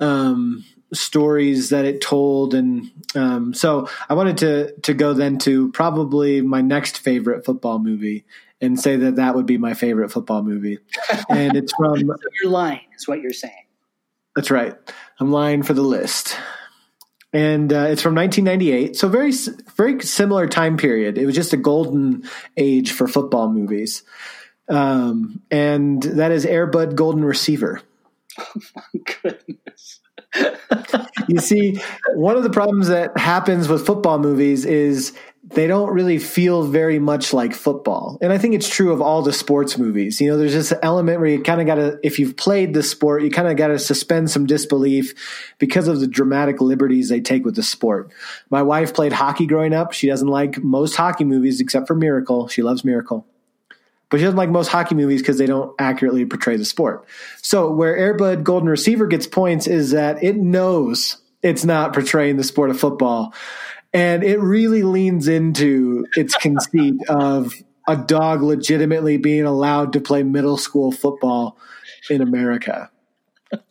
um, 0.00 0.64
stories 0.92 1.70
that 1.70 1.84
it 1.84 2.00
told, 2.00 2.54
and 2.54 2.90
um, 3.14 3.54
so 3.54 3.88
I 4.08 4.14
wanted 4.14 4.38
to 4.38 4.72
to 4.82 4.94
go 4.94 5.12
then 5.12 5.38
to 5.40 5.70
probably 5.72 6.40
my 6.40 6.60
next 6.60 6.98
favorite 6.98 7.44
football 7.44 7.78
movie 7.78 8.24
and 8.60 8.80
say 8.80 8.96
that 8.96 9.16
that 9.16 9.34
would 9.34 9.46
be 9.46 9.58
my 9.58 9.74
favorite 9.74 10.10
football 10.10 10.42
movie, 10.42 10.78
and 11.28 11.56
it's 11.56 11.72
from. 11.76 11.98
so 12.00 12.16
you're 12.42 12.52
lying, 12.52 12.80
is 12.96 13.08
what 13.08 13.20
you're 13.20 13.32
saying. 13.32 13.52
That's 14.36 14.50
right. 14.50 14.74
I'm 15.20 15.30
lying 15.30 15.62
for 15.62 15.74
the 15.74 15.82
list, 15.82 16.36
and 17.32 17.72
uh, 17.72 17.86
it's 17.90 18.02
from 18.02 18.14
1998, 18.14 18.96
so 18.96 19.08
very 19.08 19.32
very 19.76 20.00
similar 20.00 20.46
time 20.48 20.76
period. 20.76 21.18
It 21.18 21.26
was 21.26 21.34
just 21.34 21.52
a 21.52 21.58
golden 21.58 22.28
age 22.56 22.92
for 22.92 23.06
football 23.06 23.52
movies, 23.52 24.02
um, 24.68 25.40
and 25.50 26.02
that 26.02 26.32
is 26.32 26.46
Air 26.46 26.66
Bud 26.66 26.96
Golden 26.96 27.24
Receiver. 27.24 27.80
Oh 28.38 28.60
my 28.74 29.00
goodness 29.22 30.00
you 31.28 31.38
see, 31.38 31.80
one 32.14 32.36
of 32.36 32.42
the 32.42 32.50
problems 32.50 32.88
that 32.88 33.16
happens 33.16 33.68
with 33.68 33.86
football 33.86 34.18
movies 34.18 34.64
is 34.64 35.12
they 35.44 35.66
don't 35.66 35.92
really 35.92 36.18
feel 36.18 36.62
very 36.62 36.98
much 36.98 37.32
like 37.32 37.52
football. 37.52 38.18
And 38.22 38.32
I 38.32 38.38
think 38.38 38.54
it's 38.54 38.68
true 38.68 38.92
of 38.92 39.02
all 39.02 39.22
the 39.22 39.32
sports 39.32 39.76
movies. 39.76 40.20
You 40.20 40.30
know, 40.30 40.38
there's 40.38 40.54
this 40.54 40.72
element 40.82 41.20
where 41.20 41.28
you 41.28 41.42
kind 41.42 41.60
of 41.60 41.66
got 41.66 41.74
to, 41.76 41.98
if 42.02 42.18
you've 42.18 42.36
played 42.36 42.72
the 42.72 42.82
sport, 42.82 43.22
you 43.22 43.30
kind 43.30 43.48
of 43.48 43.56
got 43.56 43.68
to 43.68 43.78
suspend 43.78 44.30
some 44.30 44.46
disbelief 44.46 45.14
because 45.58 45.86
of 45.86 46.00
the 46.00 46.06
dramatic 46.06 46.60
liberties 46.60 47.10
they 47.10 47.20
take 47.20 47.44
with 47.44 47.56
the 47.56 47.62
sport. 47.62 48.10
My 48.48 48.62
wife 48.62 48.94
played 48.94 49.12
hockey 49.12 49.46
growing 49.46 49.74
up. 49.74 49.92
She 49.92 50.08
doesn't 50.08 50.28
like 50.28 50.62
most 50.62 50.96
hockey 50.96 51.24
movies 51.24 51.60
except 51.60 51.86
for 51.86 51.94
Miracle. 51.94 52.48
She 52.48 52.62
loves 52.62 52.84
Miracle 52.84 53.26
but 54.14 54.20
she 54.20 54.24
doesn't 54.26 54.38
like 54.38 54.48
most 54.48 54.68
hockey 54.68 54.94
movies 54.94 55.22
because 55.22 55.38
they 55.38 55.46
don't 55.46 55.74
accurately 55.76 56.24
portray 56.24 56.56
the 56.56 56.64
sport. 56.64 57.04
So 57.42 57.72
where 57.72 57.96
Air 57.96 58.14
Bud 58.14 58.44
Golden 58.44 58.68
Receiver 58.68 59.08
gets 59.08 59.26
points 59.26 59.66
is 59.66 59.90
that 59.90 60.22
it 60.22 60.36
knows 60.36 61.16
it's 61.42 61.64
not 61.64 61.92
portraying 61.92 62.36
the 62.36 62.44
sport 62.44 62.70
of 62.70 62.78
football. 62.78 63.34
And 63.92 64.22
it 64.22 64.38
really 64.38 64.84
leans 64.84 65.26
into 65.26 66.06
its 66.14 66.36
conceit 66.40 66.94
of 67.08 67.54
a 67.88 67.96
dog 67.96 68.42
legitimately 68.42 69.16
being 69.16 69.46
allowed 69.46 69.94
to 69.94 70.00
play 70.00 70.22
middle 70.22 70.58
school 70.58 70.92
football 70.92 71.58
in 72.08 72.22
America 72.22 72.92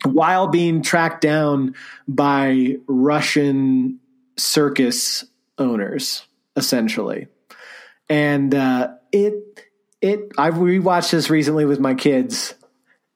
while 0.04 0.48
being 0.48 0.82
tracked 0.82 1.22
down 1.22 1.74
by 2.06 2.76
Russian 2.86 3.98
circus 4.36 5.24
owners, 5.56 6.26
essentially. 6.54 7.28
And 8.10 8.54
uh, 8.54 8.90
it 9.10 9.64
it 10.00 10.32
I 10.36 10.50
rewatched 10.50 11.10
this 11.10 11.30
recently 11.30 11.64
with 11.64 11.80
my 11.80 11.94
kids, 11.94 12.54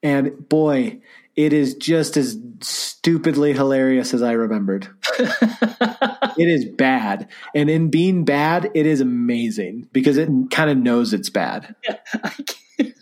and 0.01 0.47
boy, 0.49 1.01
it 1.35 1.53
is 1.53 1.75
just 1.75 2.17
as 2.17 2.37
stupidly 2.61 3.53
hilarious 3.53 4.13
as 4.13 4.21
I 4.21 4.31
remembered. 4.31 4.87
it 5.19 6.47
is 6.47 6.65
bad, 6.65 7.29
and 7.55 7.69
in 7.69 7.89
being 7.89 8.25
bad, 8.25 8.71
it 8.73 8.85
is 8.85 9.01
amazing 9.01 9.87
because 9.91 10.17
it 10.17 10.29
kind 10.51 10.69
of 10.69 10.77
knows 10.77 11.13
it's 11.13 11.29
bad. 11.29 11.75
Yeah, 11.87 12.93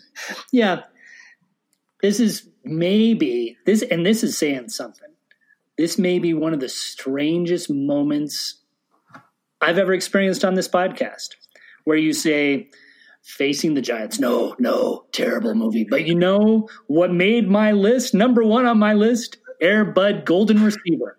yeah, 0.52 0.82
this 2.02 2.20
is 2.20 2.48
maybe 2.64 3.56
this, 3.66 3.82
and 3.82 4.04
this 4.04 4.22
is 4.22 4.36
saying 4.36 4.68
something. 4.68 5.08
This 5.76 5.98
may 5.98 6.18
be 6.18 6.34
one 6.34 6.54
of 6.54 6.60
the 6.60 6.68
strangest 6.68 7.70
moments 7.70 8.60
I've 9.60 9.78
ever 9.78 9.92
experienced 9.92 10.44
on 10.44 10.54
this 10.54 10.68
podcast, 10.68 11.30
where 11.84 11.96
you 11.96 12.12
say 12.12 12.70
Facing 13.28 13.74
the 13.74 13.82
Giants. 13.82 14.18
No, 14.18 14.56
no, 14.58 15.04
terrible 15.12 15.54
movie. 15.54 15.84
But 15.88 16.06
you 16.06 16.14
know 16.14 16.66
what 16.86 17.12
made 17.12 17.46
my 17.46 17.72
list 17.72 18.14
number 18.14 18.42
one 18.42 18.64
on 18.64 18.78
my 18.78 18.94
list? 18.94 19.36
Air 19.60 19.84
Bud 19.84 20.24
Golden 20.24 20.62
Receiver. 20.64 21.18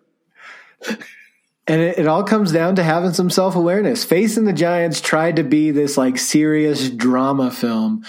And 1.68 1.80
it, 1.80 2.00
it, 2.00 2.08
all 2.08 2.24
comes 2.24 2.50
down 2.50 2.74
to 2.76 2.82
having 2.82 3.12
some 3.12 3.30
self 3.30 3.54
awareness. 3.54 4.04
Facing 4.04 4.44
the 4.44 4.52
Giants 4.52 5.00
tried 5.00 5.36
to 5.36 5.44
be 5.44 5.70
this 5.70 5.96
like 5.96 6.18
serious 6.18 6.90
drama 6.90 7.48
film. 7.52 8.04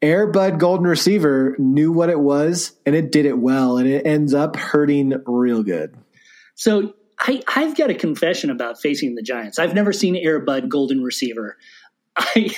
Air 0.00 0.28
Bud 0.28 0.60
Golden 0.60 0.86
Receiver 0.86 1.56
knew 1.58 1.90
what 1.90 2.10
it 2.10 2.20
was 2.20 2.78
and 2.86 2.94
it 2.94 3.10
did 3.10 3.26
it 3.26 3.38
well, 3.38 3.76
and 3.76 3.88
it 3.88 4.06
ends 4.06 4.34
up 4.34 4.54
hurting 4.54 5.14
real 5.26 5.64
good. 5.64 5.96
So 6.54 6.94
I, 7.18 7.42
I've 7.48 7.76
got 7.76 7.90
a 7.90 7.94
confession 7.94 8.50
about 8.50 8.80
Facing 8.80 9.16
the 9.16 9.22
Giants. 9.22 9.58
I've 9.58 9.74
never 9.74 9.92
seen 9.92 10.14
Air 10.14 10.38
Bud 10.38 10.68
Golden 10.68 11.02
Receiver. 11.02 11.56
I 12.16 12.54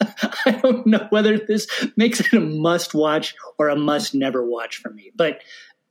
I 0.46 0.58
don't 0.62 0.86
know 0.86 1.06
whether 1.10 1.38
this 1.38 1.66
makes 1.96 2.20
it 2.20 2.32
a 2.32 2.40
must 2.40 2.94
watch 2.94 3.34
or 3.58 3.68
a 3.68 3.76
must 3.76 4.14
never 4.14 4.44
watch 4.44 4.76
for 4.76 4.90
me. 4.90 5.10
But 5.14 5.40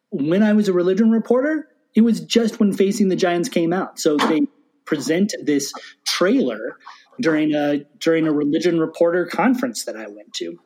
when 0.10 0.44
I 0.44 0.54
was 0.54 0.68
a 0.68 0.74
religion 0.74 1.12
reporter, 1.12 1.68
it 1.96 2.02
was 2.02 2.22
just 2.22 2.60
when 2.60 2.74
Facing 2.74 3.10
the 3.10 3.16
Giants 3.16 3.50
came 3.50 3.74
out. 3.74 4.00
So 4.00 4.18
they 4.18 4.42
presented 4.86 5.46
this 5.46 5.74
trailer 6.06 6.78
during 7.20 7.54
a 7.54 7.80
during 8.00 8.28
a 8.28 8.32
religion 8.32 8.80
reporter 8.80 9.26
conference 9.26 9.86
that 9.86 9.96
I 9.96 10.08
went 10.08 10.34
to. 10.36 10.60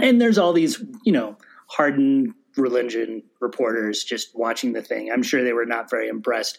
And 0.00 0.20
there's 0.20 0.38
all 0.38 0.52
these, 0.52 0.82
you 1.04 1.12
know, 1.12 1.36
hardened 1.66 2.34
religion 2.56 3.22
reporters 3.40 4.04
just 4.04 4.30
watching 4.34 4.72
the 4.72 4.82
thing. 4.82 5.10
I'm 5.10 5.22
sure 5.22 5.42
they 5.42 5.52
were 5.52 5.66
not 5.66 5.90
very 5.90 6.08
impressed. 6.08 6.58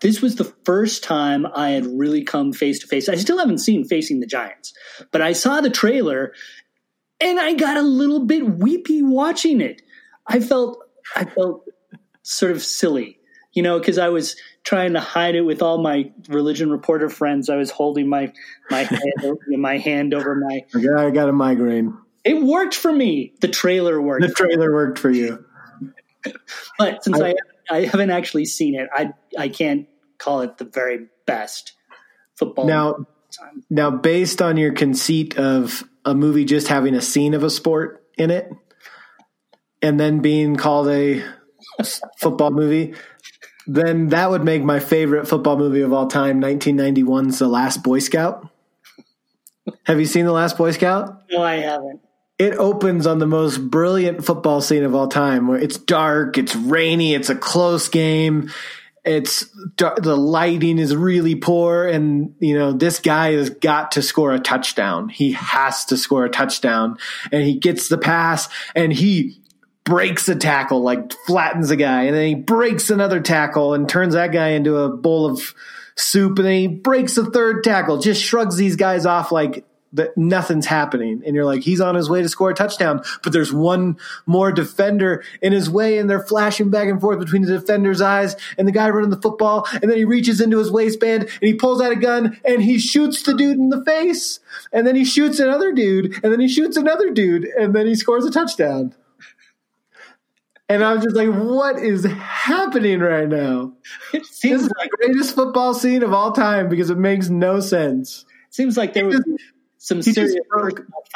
This 0.00 0.22
was 0.22 0.36
the 0.36 0.52
first 0.64 1.02
time 1.04 1.46
I 1.54 1.70
had 1.70 1.86
really 1.86 2.24
come 2.24 2.52
face 2.52 2.78
to 2.80 2.86
face. 2.86 3.08
I 3.08 3.16
still 3.16 3.38
haven't 3.38 3.58
seen 3.58 3.84
Facing 3.84 4.20
the 4.20 4.26
Giants, 4.26 4.72
but 5.10 5.22
I 5.22 5.32
saw 5.32 5.60
the 5.60 5.70
trailer 5.70 6.32
and 7.20 7.40
I 7.40 7.54
got 7.54 7.76
a 7.76 7.82
little 7.82 8.26
bit 8.26 8.48
weepy 8.48 9.02
watching 9.02 9.60
it. 9.60 9.82
I 10.26 10.40
felt 10.40 10.78
I 11.16 11.24
felt 11.24 11.64
sort 12.22 12.52
of 12.52 12.62
silly. 12.62 13.18
you 13.54 13.62
know, 13.62 13.78
because 13.78 13.98
I 13.98 14.08
was 14.10 14.36
trying 14.62 14.92
to 14.92 15.00
hide 15.00 15.34
it 15.34 15.40
with 15.40 15.62
all 15.62 15.78
my 15.82 16.12
religion 16.28 16.70
reporter 16.70 17.08
friends. 17.08 17.48
I 17.48 17.56
was 17.56 17.70
holding 17.70 18.08
my 18.08 18.32
my 18.70 18.82
hand, 18.84 19.38
my 19.48 19.78
hand 19.78 20.14
over 20.14 20.34
my. 20.36 20.60
I 20.74 21.10
got 21.10 21.28
a 21.28 21.32
migraine. 21.32 21.96
It 22.28 22.42
worked 22.42 22.74
for 22.74 22.92
me. 22.92 23.32
The 23.40 23.48
trailer 23.48 24.00
worked. 24.02 24.20
The 24.20 24.32
trailer 24.34 24.70
worked 24.70 24.98
for 24.98 25.10
you. 25.10 25.44
but 26.78 27.02
since 27.02 27.18
I, 27.18 27.30
I, 27.30 27.34
I 27.70 27.84
haven't 27.86 28.10
actually 28.10 28.44
seen 28.44 28.74
it, 28.74 28.88
I 28.92 29.12
I 29.38 29.48
can't 29.48 29.88
call 30.18 30.42
it 30.42 30.58
the 30.58 30.66
very 30.66 31.06
best 31.26 31.72
football. 32.36 32.66
Now, 32.66 33.06
time. 33.30 33.64
now 33.70 33.90
based 33.90 34.42
on 34.42 34.58
your 34.58 34.72
conceit 34.72 35.38
of 35.38 35.84
a 36.04 36.14
movie 36.14 36.44
just 36.44 36.68
having 36.68 36.94
a 36.94 37.00
scene 37.00 37.32
of 37.32 37.42
a 37.44 37.50
sport 37.50 38.04
in 38.18 38.30
it, 38.30 38.52
and 39.80 39.98
then 39.98 40.20
being 40.20 40.56
called 40.56 40.88
a 40.88 41.24
football 42.18 42.50
movie, 42.50 42.94
then 43.66 44.08
that 44.08 44.28
would 44.28 44.44
make 44.44 44.62
my 44.62 44.80
favorite 44.80 45.26
football 45.26 45.56
movie 45.56 45.80
of 45.80 45.94
all 45.94 46.08
time 46.08 46.42
1991's 46.42 47.38
The 47.38 47.48
Last 47.48 47.82
Boy 47.82 48.00
Scout. 48.00 48.50
Have 49.84 49.98
you 49.98 50.06
seen 50.06 50.26
The 50.26 50.32
Last 50.32 50.58
Boy 50.58 50.72
Scout? 50.72 51.22
No, 51.30 51.42
I 51.42 51.56
haven't. 51.56 52.02
It 52.38 52.54
opens 52.54 53.06
on 53.06 53.18
the 53.18 53.26
most 53.26 53.58
brilliant 53.58 54.24
football 54.24 54.60
scene 54.60 54.84
of 54.84 54.94
all 54.94 55.08
time 55.08 55.48
where 55.48 55.58
it's 55.58 55.76
dark, 55.76 56.38
it's 56.38 56.54
rainy, 56.54 57.14
it's 57.14 57.30
a 57.30 57.34
close 57.34 57.88
game. 57.88 58.50
It's 59.04 59.48
the 59.76 60.16
lighting 60.16 60.78
is 60.78 60.94
really 60.94 61.34
poor 61.34 61.86
and 61.86 62.34
you 62.40 62.58
know 62.58 62.72
this 62.72 63.00
guy 63.00 63.32
has 63.32 63.48
got 63.48 63.92
to 63.92 64.02
score 64.02 64.32
a 64.32 64.38
touchdown. 64.38 65.08
He 65.08 65.32
has 65.32 65.86
to 65.86 65.96
score 65.96 66.26
a 66.26 66.30
touchdown 66.30 66.98
and 67.32 67.42
he 67.42 67.54
gets 67.58 67.88
the 67.88 67.98
pass 67.98 68.48
and 68.74 68.92
he 68.92 69.40
breaks 69.84 70.28
a 70.28 70.36
tackle, 70.36 70.82
like 70.82 71.12
flattens 71.26 71.70
a 71.70 71.76
guy, 71.76 72.02
and 72.02 72.14
then 72.14 72.26
he 72.26 72.34
breaks 72.34 72.90
another 72.90 73.20
tackle 73.20 73.72
and 73.74 73.88
turns 73.88 74.14
that 74.14 74.32
guy 74.32 74.48
into 74.48 74.76
a 74.76 74.90
bowl 74.90 75.26
of 75.26 75.54
soup, 75.96 76.38
and 76.38 76.46
then 76.46 76.54
he 76.54 76.68
breaks 76.68 77.16
a 77.16 77.24
third 77.24 77.64
tackle, 77.64 77.98
just 77.98 78.22
shrugs 78.22 78.56
these 78.56 78.76
guys 78.76 79.06
off 79.06 79.32
like 79.32 79.64
that 79.92 80.16
nothing's 80.16 80.66
happening. 80.66 81.22
And 81.24 81.34
you're 81.34 81.44
like, 81.44 81.62
he's 81.62 81.80
on 81.80 81.94
his 81.94 82.10
way 82.10 82.22
to 82.22 82.28
score 82.28 82.50
a 82.50 82.54
touchdown, 82.54 83.02
but 83.22 83.32
there's 83.32 83.52
one 83.52 83.96
more 84.26 84.52
defender 84.52 85.24
in 85.40 85.52
his 85.52 85.70
way, 85.70 85.98
and 85.98 86.10
they're 86.10 86.22
flashing 86.22 86.70
back 86.70 86.88
and 86.88 87.00
forth 87.00 87.18
between 87.18 87.42
the 87.42 87.58
defender's 87.58 88.00
eyes 88.00 88.36
and 88.58 88.68
the 88.68 88.72
guy 88.72 88.90
running 88.90 89.10
the 89.10 89.20
football, 89.20 89.66
and 89.72 89.90
then 89.90 89.96
he 89.96 90.04
reaches 90.04 90.40
into 90.40 90.58
his 90.58 90.70
waistband 90.70 91.22
and 91.22 91.42
he 91.42 91.54
pulls 91.54 91.80
out 91.80 91.92
a 91.92 91.96
gun 91.96 92.38
and 92.44 92.62
he 92.62 92.78
shoots 92.78 93.22
the 93.22 93.34
dude 93.34 93.58
in 93.58 93.70
the 93.70 93.84
face, 93.84 94.40
and 94.72 94.86
then 94.86 94.96
he 94.96 95.04
shoots 95.04 95.38
another 95.38 95.72
dude, 95.72 96.12
and 96.22 96.32
then 96.32 96.40
he 96.40 96.48
shoots 96.48 96.76
another 96.76 97.10
dude, 97.10 97.44
and 97.44 97.74
then 97.74 97.86
he 97.86 97.94
scores 97.94 98.24
a 98.24 98.30
touchdown. 98.30 98.94
And 100.70 100.84
I 100.84 100.92
was 100.92 101.02
just 101.02 101.16
like, 101.16 101.30
what 101.30 101.78
is 101.78 102.04
happening 102.04 103.00
right 103.00 103.26
now? 103.26 103.72
It 104.12 104.26
seems 104.26 104.64
this 104.64 104.72
like 104.78 104.90
the 104.90 105.06
greatest 105.06 105.34
football 105.34 105.72
scene 105.72 106.02
of 106.02 106.12
all 106.12 106.32
time 106.32 106.68
because 106.68 106.90
it 106.90 106.98
makes 106.98 107.30
no 107.30 107.60
sense. 107.60 108.26
It 108.48 108.54
seems 108.54 108.76
like 108.76 108.92
there 108.92 109.06
was 109.06 109.24
some 109.88 110.02
serious 110.02 110.36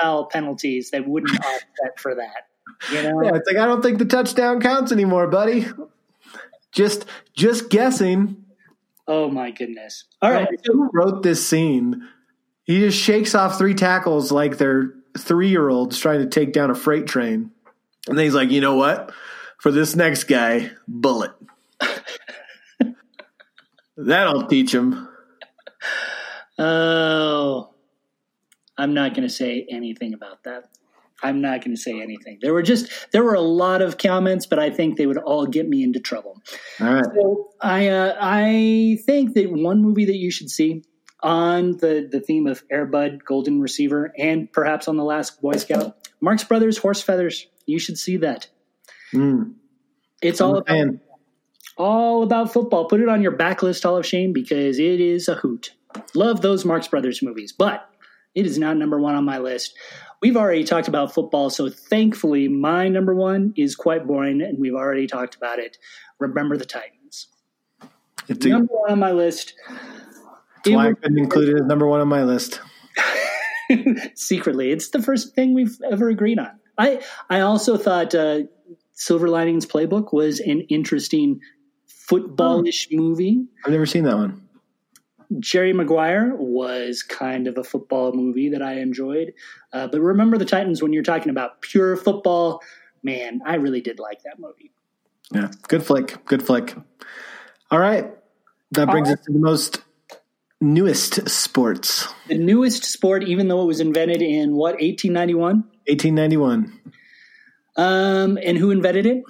foul 0.01 0.27
penalties 0.27 0.91
that 0.91 1.07
wouldn't 1.07 1.39
offset 1.39 1.99
for 1.99 2.15
that. 2.15 2.49
You 2.93 3.03
know? 3.03 3.23
Yeah, 3.23 3.35
it's 3.35 3.47
like 3.47 3.59
I 3.59 3.67
don't 3.67 3.83
think 3.83 3.99
the 3.99 4.05
touchdown 4.05 4.61
counts 4.61 4.93
anymore, 4.93 5.29
buddy. 5.29 5.67
Just 6.73 7.05
just 7.35 7.71
guessing. 7.71 8.45
Oh 9.07 9.29
my 9.29 9.51
goodness. 9.51 10.05
All 10.21 10.31
right. 10.31 10.49
Who 10.65 10.91
wrote 10.93 11.23
this 11.23 11.47
scene? 11.47 12.09
He 12.65 12.81
just 12.81 12.99
shakes 12.99 13.35
off 13.35 13.59
three 13.59 13.75
tackles 13.75 14.33
like 14.33 14.59
they're 14.59 14.95
three 15.19 15.49
year 15.49 15.69
olds 15.69 15.99
trying 15.99 16.21
to 16.21 16.27
take 16.27 16.53
down 16.53 16.71
a 16.71 16.75
freight 16.75 17.07
train. 17.07 17.51
And 18.09 18.19
then 18.19 18.25
he's 18.25 18.35
like, 18.35 18.51
you 18.51 18.61
know 18.61 18.75
what? 18.75 19.13
for 19.63 19.71
this 19.71 19.95
next 19.95 20.25
guy, 20.25 20.73
bullet. 20.89 21.31
That'll 23.97 24.49
teach 24.49 24.75
him. 24.75 25.09
Oh, 26.59 27.32
I'm 28.83 28.95
not 28.95 29.15
going 29.15 29.29
to 29.29 29.33
say 29.33 29.65
anything 29.71 30.13
about 30.13 30.43
that. 30.43 30.65
I'm 31.23 31.41
not 31.41 31.65
going 31.65 31.77
to 31.77 31.81
say 31.81 32.01
anything. 32.01 32.39
There 32.43 32.53
were 32.53 32.63
just 32.63 32.91
there 33.13 33.23
were 33.23 33.35
a 33.35 33.41
lot 33.41 33.81
of 33.81 33.97
comments, 33.97 34.47
but 34.47 34.59
I 34.59 34.71
think 34.71 34.97
they 34.97 35.07
would 35.07 35.19
all 35.19 35.47
get 35.47 35.69
me 35.69 35.85
into 35.85 36.01
trouble. 36.01 36.43
All 36.81 36.95
right. 36.95 37.05
So 37.05 37.51
I 37.61 37.89
uh, 37.89 38.17
I 38.21 38.99
think 39.07 39.35
that 39.35 39.53
one 39.53 39.81
movie 39.81 40.07
that 40.07 40.17
you 40.17 40.33
should 40.33 40.51
see 40.51 40.83
on 41.23 41.77
the 41.77 42.09
the 42.11 42.19
theme 42.19 42.49
of 42.49 42.65
Air 42.73 42.87
Bud, 42.87 43.25
Golden 43.25 43.61
Receiver, 43.61 44.13
and 44.19 44.53
perhaps 44.53 44.89
on 44.89 44.97
the 44.97 45.05
Last 45.05 45.41
Boy 45.41 45.53
Scout, 45.53 46.09
Marx 46.21 46.43
Brothers, 46.43 46.77
Horse 46.77 47.01
Feathers. 47.01 47.47
You 47.67 47.79
should 47.79 47.99
see 47.99 48.17
that. 48.17 48.49
Mm. 49.15 49.55
It's 50.21 50.41
all 50.41 50.57
about 50.57 50.89
all 51.77 52.25
about 52.25 52.53
football. 52.53 52.87
Put 52.87 53.01
it 53.01 53.09
on 53.09 53.23
your 53.23 53.37
backlist 53.37 53.85
Hall 53.85 53.97
of 53.97 54.05
Shame 54.05 54.33
because 54.33 54.81
it 54.81 55.01
is 55.01 55.29
a 55.29 55.37
hoot. 55.37 55.73
Love 56.15 56.41
those 56.41 56.65
Marx 56.65 56.89
Brothers 56.89 57.23
movies, 57.23 57.53
but 57.53 57.89
it 58.35 58.47
is 58.47 58.59
not 58.59 58.77
number 58.77 58.99
one 58.99 59.15
on 59.15 59.25
my 59.25 59.39
list. 59.39 59.75
We've 60.21 60.37
already 60.37 60.65
talked 60.65 60.89
about 60.89 61.13
football, 61.13 61.51
so 61.51 61.69
thankfully 61.69 62.49
my 62.49 62.89
number 62.89 63.15
one 63.15 63.53
is 63.57 63.75
quite 63.75 64.07
boring, 64.07 64.41
and 64.41 64.59
we've 64.59 64.75
already 64.75 65.07
talked 65.07 65.35
about 65.35 65.59
it. 65.59 65.79
Remember 66.19 66.57
the 66.57 66.65
Titans. 66.65 67.29
It's 68.29 68.47
number 68.47 68.73
one 68.73 68.93
on 68.93 68.99
my 68.99 69.13
list. 69.13 69.55
That's 70.65 70.77
why 70.77 70.89
I 70.89 70.93
couldn't 70.93 71.19
include 71.19 71.49
it 71.49 71.61
as 71.61 71.67
number 71.67 71.87
one 71.87 72.01
on 72.01 72.09
my 72.09 72.23
list. 72.23 72.61
Secretly, 74.15 74.71
it's 74.71 74.91
the 74.91 75.03
first 75.03 75.35
thing 75.35 75.55
we've 75.55 75.77
ever 75.91 76.09
agreed 76.09 76.39
on. 76.39 76.53
I 76.79 77.03
I 77.29 77.41
also 77.41 77.77
thought 77.77 78.15
uh, 78.15 78.43
Silver 78.93 79.29
Linings 79.29 79.67
Playbook 79.67 80.13
was 80.13 80.41
an 80.41 80.61
interesting 80.63 81.41
footballish 81.89 82.89
oh. 82.93 82.97
movie. 82.97 83.45
I've 83.65 83.73
never 83.73 83.87
seen 83.87 84.05
that 84.05 84.17
one. 84.17 84.42
Jerry 85.41 85.73
Maguire 85.73 86.35
was 86.37 87.03
kind 87.03 87.47
of 87.47 87.59
a 87.59 87.65
football 87.65 88.13
movie 88.13 88.49
that 88.51 88.63
I 88.63 88.81
enjoyed. 88.81 89.33
Uh, 89.73 89.87
but 89.87 90.01
remember 90.01 90.39
the 90.39 90.45
Titans 90.45 90.83
when 90.83 90.93
you're 90.93 91.03
talking 91.03 91.31
about 91.31 91.63
pure 91.63 91.97
football. 91.97 92.63
Man, 93.03 93.41
I 93.45 93.57
really 93.57 93.81
did 93.81 93.99
like 93.99 94.23
that 94.23 94.39
movie. 94.39 94.73
Yeah, 95.33 95.51
good 95.69 95.85
flick. 95.85 96.25
Good 96.25 96.45
flick. 96.45 96.77
All 97.71 97.79
right. 97.79 98.11
That 98.73 98.91
brings 98.91 99.09
right. 99.09 99.19
us 99.19 99.25
to 99.27 99.33
the 99.33 99.39
most 99.39 99.83
newest 100.61 101.29
sports. 101.29 102.09
The 102.29 102.39
newest 102.39 102.85
sport, 102.85 103.25
even 103.25 103.49
though 103.49 103.63
it 103.63 103.67
was 103.67 103.81
invented 103.81 104.23
in 104.23 104.55
what, 104.55 104.75
1891? 104.75 105.65
1891. 105.89 106.81
Um, 107.77 108.39
and 108.43 108.59
who 108.59 108.71
invented 108.71 109.07
it? 109.07 109.23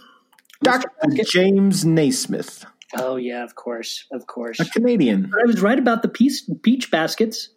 Dr. 0.62 0.88
James 1.24 1.84
Naismith. 1.84 2.64
Oh 2.98 3.16
yeah, 3.16 3.44
of 3.44 3.54
course, 3.54 4.06
of 4.12 4.26
course. 4.26 4.60
A 4.60 4.64
Canadian. 4.66 5.30
But 5.30 5.40
I 5.42 5.46
was 5.46 5.62
right 5.62 5.78
about 5.78 6.02
the 6.02 6.08
peach, 6.08 6.42
peach 6.62 6.90
baskets. 6.90 7.50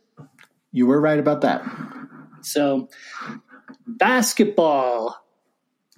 You 0.72 0.88
were 0.88 1.00
right 1.00 1.20
about 1.20 1.42
that. 1.42 1.64
So, 2.42 2.90
basketball. 3.88 5.22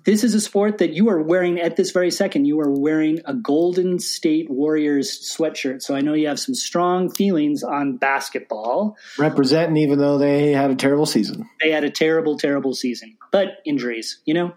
This 0.06 0.24
is 0.24 0.34
a 0.34 0.40
sport 0.40 0.78
that 0.78 0.94
you 0.94 1.10
are 1.10 1.22
wearing 1.22 1.60
at 1.60 1.76
this 1.76 1.92
very 1.92 2.12
second. 2.12 2.46
You 2.46 2.62
are 2.62 2.72
wearing 2.72 3.20
a 3.26 3.34
Golden 3.34 4.00
State 4.00 4.50
Warriors 4.50 5.36
sweatshirt. 5.38 5.82
So 5.82 5.96
I 5.96 6.00
know 6.00 6.14
you 6.14 6.30
have 6.30 6.40
some 6.40 6.56
strong 6.56 7.10
feelings 7.10 7.62
on 7.62 7.98
basketball. 7.98 8.96
Representing, 9.20 9.76
even 9.76 10.00
though 10.00 10.18
they 10.18 10.54
had 10.54 10.72
a 10.72 10.76
terrible 10.76 11.06
season. 11.06 11.50
They 11.62 11.72
had 11.72 11.84
a 11.84 11.90
terrible, 11.90 12.38
terrible 12.38 12.74
season. 12.74 13.18
But 13.34 13.58
injuries, 13.66 14.22
you 14.24 14.34
know? 14.34 14.54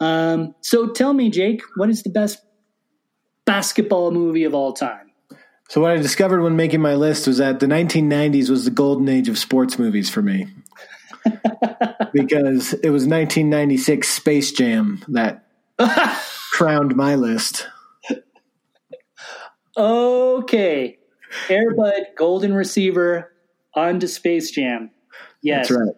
Um, 0.00 0.54
so 0.62 0.88
tell 0.88 1.12
me, 1.12 1.28
Jake, 1.28 1.60
what 1.76 1.90
is 1.90 2.02
the 2.02 2.08
best 2.08 2.38
basketball 3.46 4.10
movie 4.10 4.44
of 4.44 4.54
all 4.54 4.72
time? 4.72 5.10
So 5.68 5.80
what 5.80 5.90
I 5.90 5.96
discovered 5.96 6.42
when 6.42 6.54
making 6.54 6.80
my 6.80 6.94
list 6.94 7.26
was 7.26 7.38
that 7.38 7.58
the 7.58 7.66
1990s 7.66 8.50
was 8.50 8.64
the 8.64 8.70
golden 8.70 9.08
age 9.08 9.28
of 9.28 9.38
sports 9.38 9.78
movies 9.78 10.08
for 10.08 10.22
me. 10.22 10.48
because 12.12 12.72
it 12.72 12.90
was 12.90 13.06
1996 13.06 14.08
Space 14.08 14.52
Jam 14.52 15.04
that 15.08 15.46
crowned 16.52 16.94
my 16.94 17.16
list. 17.16 17.66
Okay. 19.76 20.98
Air 21.48 21.74
Bud, 21.74 22.06
Golden 22.16 22.54
Receiver, 22.54 23.32
on 23.74 24.00
to 24.00 24.08
Space 24.08 24.50
Jam. 24.50 24.90
Yes. 25.42 25.68
That's 25.68 25.80
right. 25.80 25.94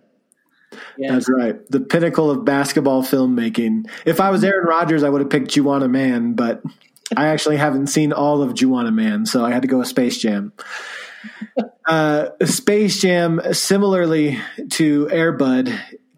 Yes. 0.97 1.13
That's 1.13 1.31
right. 1.31 1.71
The 1.71 1.81
pinnacle 1.81 2.31
of 2.31 2.45
basketball 2.45 3.03
filmmaking. 3.03 3.89
If 4.05 4.21
I 4.21 4.31
was 4.31 4.43
Aaron 4.43 4.67
Rodgers, 4.67 5.03
I 5.03 5.09
would 5.09 5.21
have 5.21 5.31
picked 5.31 5.49
Juwanna 5.49 5.89
Mann, 5.89 6.35
but 6.35 6.63
I 7.17 7.29
actually 7.29 7.57
haven't 7.57 7.89
seen 7.89 8.13
all 8.13 8.43
of 8.43 8.55
Juwanna 8.55 8.93
Mann, 8.93 9.27
so 9.27 9.45
I 9.45 9.53
had 9.53 9.63
to 9.63 9.69
go 9.69 9.79
with 9.79 9.89
Space 9.89 10.19
Jam. 10.19 10.53
Uh, 11.89 12.29
Space 12.45 13.01
Jam, 13.01 13.41
similarly 13.53 14.39
to 14.73 15.09
Air 15.11 15.33
Bud, 15.33 15.73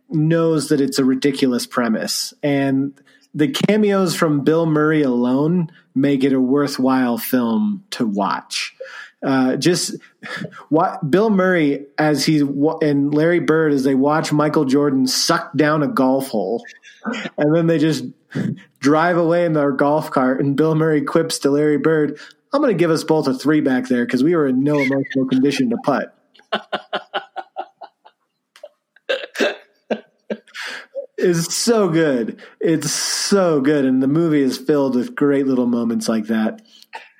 knows 0.08 0.68
that 0.70 0.80
it's 0.80 0.98
a 0.98 1.04
ridiculous 1.04 1.64
premise. 1.64 2.34
And 2.42 3.00
the 3.34 3.48
cameos 3.48 4.16
from 4.16 4.42
Bill 4.42 4.66
Murray 4.66 5.02
alone 5.02 5.70
make 5.94 6.24
it 6.24 6.32
a 6.32 6.40
worthwhile 6.40 7.18
film 7.18 7.84
to 7.90 8.04
watch. 8.04 8.74
Uh, 9.22 9.56
just 9.56 9.94
what 10.70 11.08
Bill 11.08 11.30
Murray 11.30 11.86
as 11.98 12.24
he 12.24 12.40
and 12.40 13.14
Larry 13.14 13.40
Bird 13.40 13.72
as 13.72 13.84
they 13.84 13.94
watch 13.94 14.32
Michael 14.32 14.64
Jordan 14.64 15.06
suck 15.06 15.54
down 15.54 15.82
a 15.82 15.88
golf 15.88 16.28
hole, 16.28 16.64
and 17.36 17.54
then 17.54 17.66
they 17.66 17.78
just 17.78 18.04
drive 18.80 19.16
away 19.16 19.44
in 19.44 19.52
their 19.52 19.72
golf 19.72 20.10
cart, 20.10 20.40
and 20.40 20.56
Bill 20.56 20.74
Murray 20.74 21.02
quips 21.02 21.38
to 21.40 21.50
Larry 21.50 21.78
Bird, 21.78 22.18
"I'm 22.52 22.60
going 22.60 22.76
to 22.76 22.78
give 22.78 22.90
us 22.90 23.04
both 23.04 23.26
a 23.26 23.34
three 23.34 23.60
back 23.60 23.88
there 23.88 24.04
because 24.04 24.24
we 24.24 24.34
were 24.34 24.46
in 24.46 24.62
no 24.62 24.78
emotional 24.78 25.26
condition 25.26 25.70
to 25.70 25.76
putt." 25.84 26.16
is 31.20 31.46
so 31.46 31.88
good. 31.88 32.40
It's 32.60 32.90
so 32.90 33.60
good. 33.60 33.84
And 33.84 34.02
the 34.02 34.08
movie 34.08 34.42
is 34.42 34.58
filled 34.58 34.96
with 34.96 35.14
great 35.14 35.46
little 35.46 35.66
moments 35.66 36.08
like 36.08 36.26
that. 36.26 36.62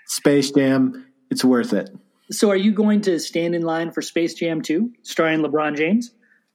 Space 0.07 0.51
Jam, 0.51 1.07
it's 1.31 1.45
worth 1.45 1.73
it. 1.73 1.91
So 2.31 2.51
are 2.51 2.57
you 2.57 2.73
going 2.73 3.01
to 3.03 3.19
stand 3.19 3.55
in 3.55 3.63
line 3.63 3.91
for 3.91 4.03
Space 4.03 4.35
Jam 4.35 4.63
2, 4.63 4.91
starring 5.03 5.41
LeBron 5.41 5.77
James? 5.77 6.13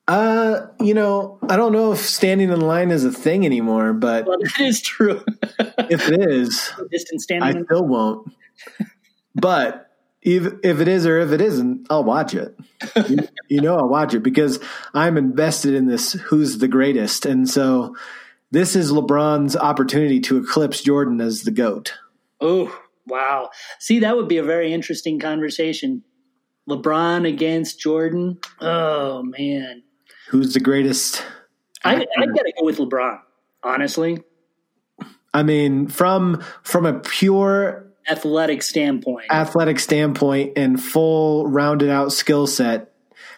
Uh, 0.08 0.68
you 0.80 0.93
know, 0.93 1.39
I 1.49 1.56
don't 1.56 1.72
know 1.72 1.91
if 1.91 1.99
standing 1.99 2.51
in 2.51 2.62
line 2.62 2.91
is 2.91 3.03
a 3.03 3.12
thing 3.12 3.45
anymore, 3.45 3.93
but 3.93 4.26
well, 4.28 4.38
that 4.39 4.60
is 4.60 4.82
true. 4.82 5.24
if 5.60 6.10
it 6.10 6.30
is, 6.30 6.72
standing, 7.18 7.58
I 7.58 7.64
still 7.64 7.88
won't. 7.88 8.32
But 9.34 9.91
if 10.22 10.53
if 10.64 10.80
it 10.80 10.88
is 10.88 11.08
or 11.08 11.20
if 11.20 11.32
it 11.32 11.41
isn't, 11.41 11.88
I'll 11.89 12.03
watch 12.03 12.36
it. 12.36 12.56
you, 13.08 13.28
you 13.47 13.62
know, 13.62 13.78
I'll 13.78 13.89
watch 13.89 14.14
it 14.14 14.22
because 14.22 14.60
I'm 14.93 15.18
invested 15.18 15.74
in 15.74 15.88
this. 15.88 16.14
Who's 16.14 16.60
the 16.60 16.68
greatest? 16.68 17.26
And 17.26 17.49
so, 17.49 17.95
this 18.51 18.76
is 18.76 18.91
LeBron's 18.91 19.58
opportunity 19.58 20.20
to 20.22 20.38
eclipse 20.38 20.82
Jordan 20.82 21.20
as 21.20 21.41
the 21.41 21.51
goat. 21.51 21.93
Oh, 22.39 22.80
Wow. 23.08 23.51
See, 23.80 23.99
that 23.99 24.16
would 24.16 24.28
be 24.28 24.38
a 24.38 24.43
very 24.43 24.74
interesting 24.74 25.20
conversation. 25.20 26.03
LeBron 26.68 27.28
against 27.28 27.80
Jordan. 27.80 28.39
Oh 28.60 29.24
man. 29.24 29.84
Who's 30.30 30.53
the 30.53 30.59
greatest? 30.59 31.23
I 31.84 31.95
I 31.95 32.26
gotta 32.26 32.53
go 32.59 32.65
with 32.65 32.78
LeBron, 32.78 33.19
honestly. 33.63 34.23
I 35.34 35.43
mean, 35.43 35.88
from 35.88 36.43
from 36.63 36.86
a 36.86 36.99
pure 36.99 37.88
athletic 38.07 38.63
standpoint. 38.63 39.32
Athletic 39.32 39.80
standpoint 39.80 40.53
and 40.57 40.82
full 40.82 41.47
rounded 41.47 41.89
out 41.89 42.11
skill 42.11 42.47
set. 42.47 42.91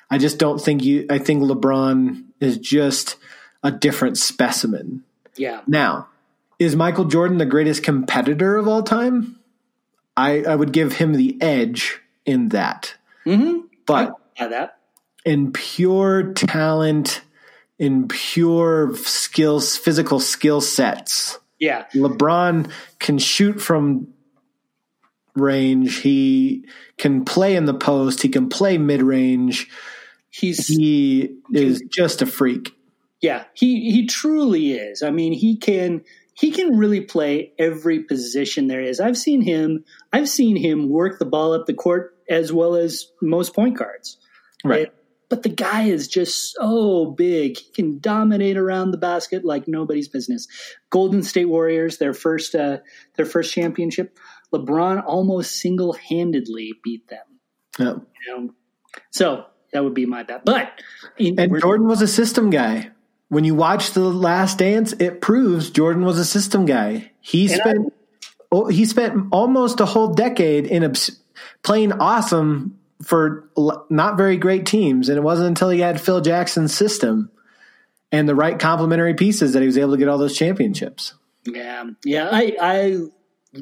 I 0.09 0.17
just 0.17 0.37
don't 0.37 0.59
think 0.59 0.83
you 0.83 1.05
I 1.09 1.17
think 1.17 1.43
LeBron 1.43 2.23
is 2.39 2.57
just 2.57 3.17
a 3.63 3.71
different 3.71 4.17
specimen. 4.17 5.03
Yeah. 5.35 5.61
Now, 5.67 6.07
is 6.59 6.75
Michael 6.75 7.05
Jordan 7.05 7.37
the 7.37 7.45
greatest 7.45 7.83
competitor 7.83 8.57
of 8.57 8.67
all 8.67 8.83
time? 8.83 9.39
I, 10.15 10.43
I 10.43 10.55
would 10.55 10.71
give 10.71 10.93
him 10.93 11.13
the 11.13 11.37
edge 11.41 11.99
in 12.25 12.49
that. 12.49 12.95
Mm-hmm. 13.25 13.67
But 13.85 14.15
that. 14.39 14.76
In 15.27 15.51
pure 15.51 16.31
talent, 16.31 17.21
in 17.77 18.07
pure 18.07 18.95
skills, 18.95 19.75
physical 19.75 20.21
skill 20.21 20.61
sets. 20.61 21.37
Yeah. 21.59 21.83
LeBron 21.93 22.71
can 22.99 23.17
shoot 23.17 23.59
from 23.59 24.07
range. 25.35 25.97
He 25.99 26.63
can 26.97 27.25
play 27.25 27.57
in 27.57 27.65
the 27.65 27.73
post. 27.73 28.21
He 28.21 28.29
can 28.29 28.47
play 28.47 28.77
mid 28.77 29.01
range. 29.01 29.67
He's 30.29 30.65
he 30.65 31.35
is 31.51 31.83
just 31.91 32.21
a 32.21 32.25
freak. 32.25 32.73
Yeah, 33.19 33.43
he 33.53 33.91
he 33.91 34.07
truly 34.07 34.71
is. 34.71 35.03
I 35.03 35.11
mean, 35.11 35.33
he 35.33 35.57
can 35.57 36.03
he 36.35 36.51
can 36.51 36.77
really 36.77 37.01
play 37.01 37.51
every 37.59 37.99
position 37.99 38.67
there 38.67 38.81
is. 38.81 39.01
I've 39.01 39.17
seen 39.17 39.41
him. 39.41 39.83
I've 40.13 40.29
seen 40.29 40.55
him 40.55 40.87
work 40.87 41.19
the 41.19 41.25
ball 41.25 41.51
up 41.51 41.65
the 41.65 41.73
court 41.73 42.15
as 42.29 42.53
well 42.53 42.75
as 42.75 43.07
most 43.21 43.53
point 43.53 43.77
guards. 43.77 44.17
Right. 44.63 44.91
But 45.29 45.43
the 45.43 45.49
guy 45.49 45.83
is 45.83 46.07
just 46.07 46.53
so 46.53 47.11
big. 47.11 47.57
He 47.57 47.71
can 47.71 47.99
dominate 47.99 48.57
around 48.57 48.91
the 48.91 48.97
basket 48.97 49.43
like 49.43 49.67
nobody's 49.67 50.07
business. 50.07 50.47
Golden 50.89 51.23
State 51.23 51.45
Warriors, 51.49 51.97
their 51.97 52.13
first 52.13 52.55
uh, 52.55 52.77
their 53.15 53.25
first 53.25 53.53
championship, 53.53 54.17
LeBron 54.53 55.03
almost 55.05 55.59
single 55.59 55.93
handedly 55.93 56.73
beat 56.83 57.07
them. 57.09 57.25
Yeah. 57.77 57.95
You 58.25 58.37
know? 58.37 58.53
So 59.11 59.45
that 59.73 59.83
would 59.83 59.93
be 59.93 60.05
my 60.05 60.23
bet. 60.23 60.45
But 60.45 60.81
in, 61.17 61.39
and 61.39 61.59
Jordan 61.59 61.87
was 61.87 62.01
a 62.01 62.07
system 62.07 62.49
guy 62.49 62.91
when 63.29 63.43
you 63.43 63.55
watch 63.55 63.91
the 63.91 63.99
last 63.99 64.57
dance 64.57 64.93
it 64.93 65.21
proves 65.21 65.69
jordan 65.69 66.03
was 66.03 66.17
a 66.17 66.25
system 66.25 66.65
guy 66.65 67.11
he 67.19 67.47
spent 67.47 67.93
I, 68.53 68.67
he 68.71 68.85
spent 68.85 69.27
almost 69.31 69.81
a 69.81 69.85
whole 69.85 70.13
decade 70.13 70.65
in 70.65 70.83
a, 70.83 70.93
playing 71.63 71.91
awesome 71.93 72.76
for 73.03 73.49
not 73.89 74.17
very 74.17 74.37
great 74.37 74.65
teams 74.65 75.09
and 75.09 75.17
it 75.17 75.21
wasn't 75.21 75.47
until 75.47 75.69
he 75.69 75.79
had 75.79 76.01
phil 76.01 76.21
jackson's 76.21 76.73
system 76.73 77.29
and 78.11 78.27
the 78.27 78.35
right 78.35 78.59
complementary 78.59 79.13
pieces 79.13 79.53
that 79.53 79.61
he 79.61 79.65
was 79.65 79.77
able 79.77 79.91
to 79.91 79.97
get 79.97 80.07
all 80.07 80.17
those 80.17 80.35
championships 80.35 81.13
yeah 81.45 81.83
yeah 82.03 82.29
i 82.31 82.55
i 82.59 82.97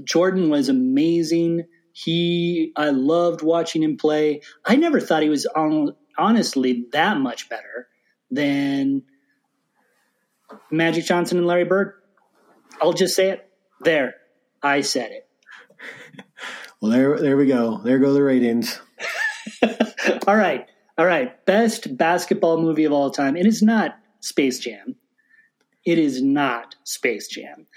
jordan 0.04 0.50
was 0.50 0.70
amazing 0.70 1.66
he 1.92 2.72
i 2.76 2.90
loved 2.90 3.42
watching 3.42 3.84
him 3.84 3.98
play 3.98 4.42
i 4.64 4.76
never 4.76 5.00
thought 5.00 5.22
he 5.22 5.30
was 5.30 5.46
on, 5.48 5.94
honestly 6.18 6.86
that 6.94 7.18
much 7.18 7.50
better 7.50 7.88
than 8.32 9.04
Magic 10.72 11.06
Johnson 11.06 11.38
and 11.38 11.48
Larry 11.48 11.66
Bird. 11.66 11.94
I'll 12.82 12.94
just 12.94 13.16
say 13.16 13.30
it. 13.30 13.50
There, 13.82 14.16
I 14.62 14.82
said 14.82 15.12
it. 15.12 15.28
Well, 16.82 16.92
there, 16.92 17.20
there 17.20 17.38
we 17.38 17.48
go. 17.48 17.78
There 17.78 17.98
go 17.98 18.14
the 18.14 18.22
ratings. 18.22 18.80
all 20.28 20.36
right, 20.36 20.68
all 20.98 21.06
right. 21.06 21.46
Best 21.46 21.98
basketball 21.98 22.62
movie 22.62 22.86
of 22.86 22.92
all 22.92 23.12
time. 23.12 23.36
It 23.36 23.46
is 23.46 23.62
not 23.62 23.98
Space 24.20 24.60
Jam. 24.60 24.96
It 25.86 26.00
is 26.00 26.22
not 26.22 26.76
Space 26.84 27.28
Jam. 27.28 27.68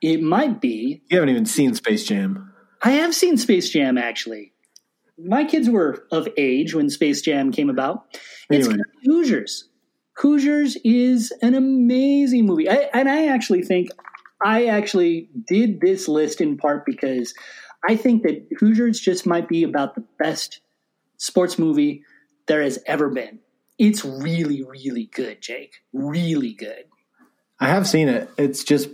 It 0.00 0.22
might 0.22 0.60
be. 0.60 1.02
You 1.10 1.18
haven't 1.18 1.28
even 1.30 1.46
seen 1.46 1.74
Space 1.74 2.06
Jam. 2.06 2.52
I 2.82 2.92
have 2.92 3.14
seen 3.14 3.36
Space 3.36 3.68
Jam 3.68 3.98
actually. 3.98 4.52
My 5.18 5.44
kids 5.44 5.68
were 5.68 6.06
of 6.10 6.28
age 6.38 6.74
when 6.74 6.88
Space 6.88 7.20
Jam 7.20 7.52
came 7.52 7.68
about. 7.68 8.18
It's 8.48 8.66
anyway. 8.66 8.82
Hoosiers. 9.04 9.68
Hoosiers 10.16 10.76
is 10.82 11.30
an 11.42 11.54
amazing 11.54 12.46
movie. 12.46 12.70
I, 12.70 12.88
and 12.94 13.08
I 13.08 13.26
actually 13.26 13.62
think 13.62 13.90
I 14.42 14.66
actually 14.66 15.28
did 15.46 15.80
this 15.80 16.08
list 16.08 16.40
in 16.40 16.56
part 16.56 16.86
because 16.86 17.34
I 17.86 17.96
think 17.96 18.22
that 18.22 18.46
Hoosiers 18.58 19.00
just 19.00 19.26
might 19.26 19.48
be 19.48 19.62
about 19.62 19.94
the 19.94 20.04
best 20.18 20.60
sports 21.20 21.58
movie 21.58 22.02
there 22.46 22.62
has 22.62 22.78
ever 22.86 23.10
been. 23.10 23.38
It's 23.78 24.04
really, 24.04 24.64
really 24.64 25.04
good, 25.04 25.40
Jake. 25.40 25.74
Really 25.92 26.52
good. 26.52 26.84
I 27.60 27.68
have 27.68 27.86
seen 27.86 28.08
it. 28.08 28.28
It's 28.36 28.64
just, 28.64 28.88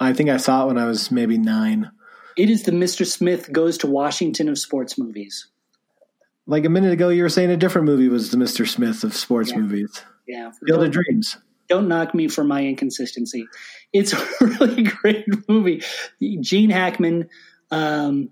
I 0.00 0.12
think 0.12 0.30
I 0.30 0.38
saw 0.38 0.64
it 0.64 0.66
when 0.68 0.78
I 0.78 0.86
was 0.86 1.10
maybe 1.10 1.36
nine. 1.36 1.90
It 2.36 2.48
is 2.48 2.62
the 2.62 2.72
Mr. 2.72 3.06
Smith 3.06 3.52
Goes 3.52 3.78
to 3.78 3.86
Washington 3.86 4.48
of 4.48 4.58
sports 4.58 4.96
movies. 4.96 5.48
Like 6.46 6.64
a 6.64 6.68
minute 6.68 6.92
ago, 6.92 7.08
you 7.08 7.22
were 7.22 7.28
saying 7.28 7.50
a 7.50 7.56
different 7.56 7.86
movie 7.86 8.08
was 8.08 8.30
the 8.30 8.36
Mr. 8.36 8.68
Smith 8.68 9.02
of 9.04 9.14
sports 9.14 9.50
yeah. 9.50 9.58
movies. 9.58 10.02
Yeah. 10.26 10.52
Field 10.66 10.84
of 10.84 10.90
Dreams. 10.90 11.36
Don't 11.68 11.88
knock 11.88 12.14
me 12.14 12.28
for 12.28 12.44
my 12.44 12.64
inconsistency. 12.64 13.46
It's 13.92 14.12
a 14.40 14.44
really 14.44 14.82
great 14.84 15.26
movie. 15.48 15.82
Gene 16.40 16.70
Hackman, 16.70 17.28
um, 17.70 18.30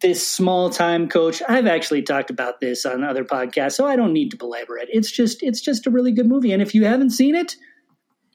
this 0.00 0.26
small 0.26 0.70
time 0.70 1.08
coach. 1.08 1.42
I've 1.48 1.66
actually 1.66 2.02
talked 2.02 2.30
about 2.30 2.60
this 2.60 2.84
on 2.84 3.04
other 3.04 3.24
podcasts, 3.24 3.72
so 3.72 3.86
I 3.86 3.96
don't 3.96 4.12
need 4.12 4.30
to 4.30 4.36
belabor 4.36 4.78
it. 4.78 4.88
It's 4.92 5.10
just 5.10 5.42
it's 5.42 5.60
just 5.60 5.86
a 5.86 5.90
really 5.90 6.12
good 6.12 6.26
movie. 6.26 6.52
And 6.52 6.62
if 6.62 6.74
you 6.74 6.84
haven't 6.84 7.10
seen 7.10 7.34
it, 7.34 7.56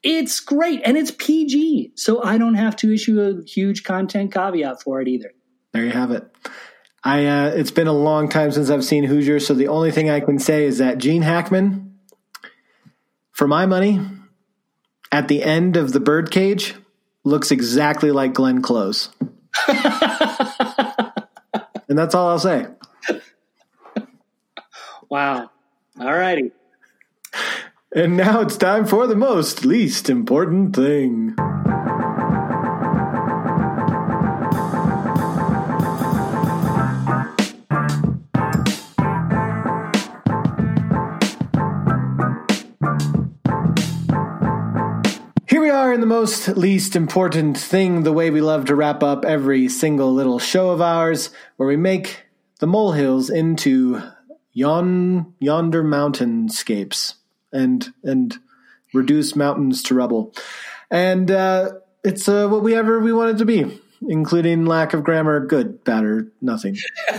it's 0.03 0.39
great 0.39 0.81
and 0.85 0.97
it's 0.97 1.11
PG. 1.11 1.93
So 1.95 2.23
I 2.23 2.37
don't 2.37 2.55
have 2.55 2.75
to 2.77 2.93
issue 2.93 3.21
a 3.21 3.43
huge 3.49 3.83
content 3.83 4.33
caveat 4.33 4.81
for 4.81 5.01
it 5.01 5.07
either. 5.07 5.31
There 5.73 5.83
you 5.83 5.91
have 5.91 6.11
it. 6.11 6.23
I 7.03 7.25
uh, 7.25 7.47
it's 7.49 7.71
been 7.71 7.87
a 7.87 7.93
long 7.93 8.29
time 8.29 8.51
since 8.51 8.69
I've 8.69 8.83
seen 8.83 9.03
Hoosier, 9.03 9.39
so 9.39 9.53
the 9.53 9.67
only 9.67 9.91
thing 9.91 10.09
I 10.09 10.19
can 10.19 10.39
say 10.39 10.65
is 10.65 10.79
that 10.79 10.97
Gene 10.97 11.21
Hackman 11.21 11.87
for 13.31 13.47
my 13.47 13.67
money, 13.67 14.01
at 15.11 15.27
the 15.27 15.43
end 15.43 15.77
of 15.77 15.93
the 15.93 15.99
birdcage, 15.99 16.73
looks 17.23 17.51
exactly 17.51 18.11
like 18.11 18.33
Glenn 18.33 18.63
Close. 18.63 19.09
and 21.89 21.97
that's 21.97 22.15
all 22.15 22.29
I'll 22.29 22.39
say. 22.39 22.67
Wow. 25.09 25.51
All 25.99 26.13
righty. 26.13 26.51
And 27.95 28.17
now 28.17 28.41
it's 28.41 28.57
time 28.57 28.85
for 28.85 29.07
the 29.07 29.15
most 29.15 29.63
least 29.63 30.09
important 30.09 30.75
thing. 30.75 31.33
Are 45.87 45.93
in 45.93 46.01
the 46.01 46.05
most 46.05 46.49
least 46.49 46.97
important 46.97 47.57
thing, 47.57 48.03
the 48.03 48.11
way 48.11 48.29
we 48.29 48.41
love 48.41 48.65
to 48.65 48.75
wrap 48.75 49.01
up 49.03 49.23
every 49.23 49.69
single 49.69 50.13
little 50.13 50.37
show 50.37 50.71
of 50.71 50.81
ours, 50.81 51.29
where 51.55 51.69
we 51.69 51.77
make 51.77 52.25
the 52.59 52.67
molehills 52.67 53.29
into 53.29 54.01
yon 54.51 55.33
yonder 55.39 55.83
mountainscapes 55.83 57.13
and 57.53 57.93
and 58.03 58.37
reduce 58.93 59.33
mountains 59.33 59.81
to 59.83 59.95
rubble. 59.95 60.33
And 60.91 61.31
uh, 61.31 61.71
it's 62.03 62.27
uh, 62.27 62.49
what 62.49 62.63
we 62.63 62.75
ever 62.75 62.99
we 62.99 63.13
wanted 63.13 63.37
to 63.37 63.45
be, 63.45 63.79
including 64.09 64.65
lack 64.65 64.93
of 64.93 65.05
grammar, 65.05 65.45
good, 65.45 65.85
bad, 65.85 66.03
or 66.03 66.33
nothing. 66.41 66.75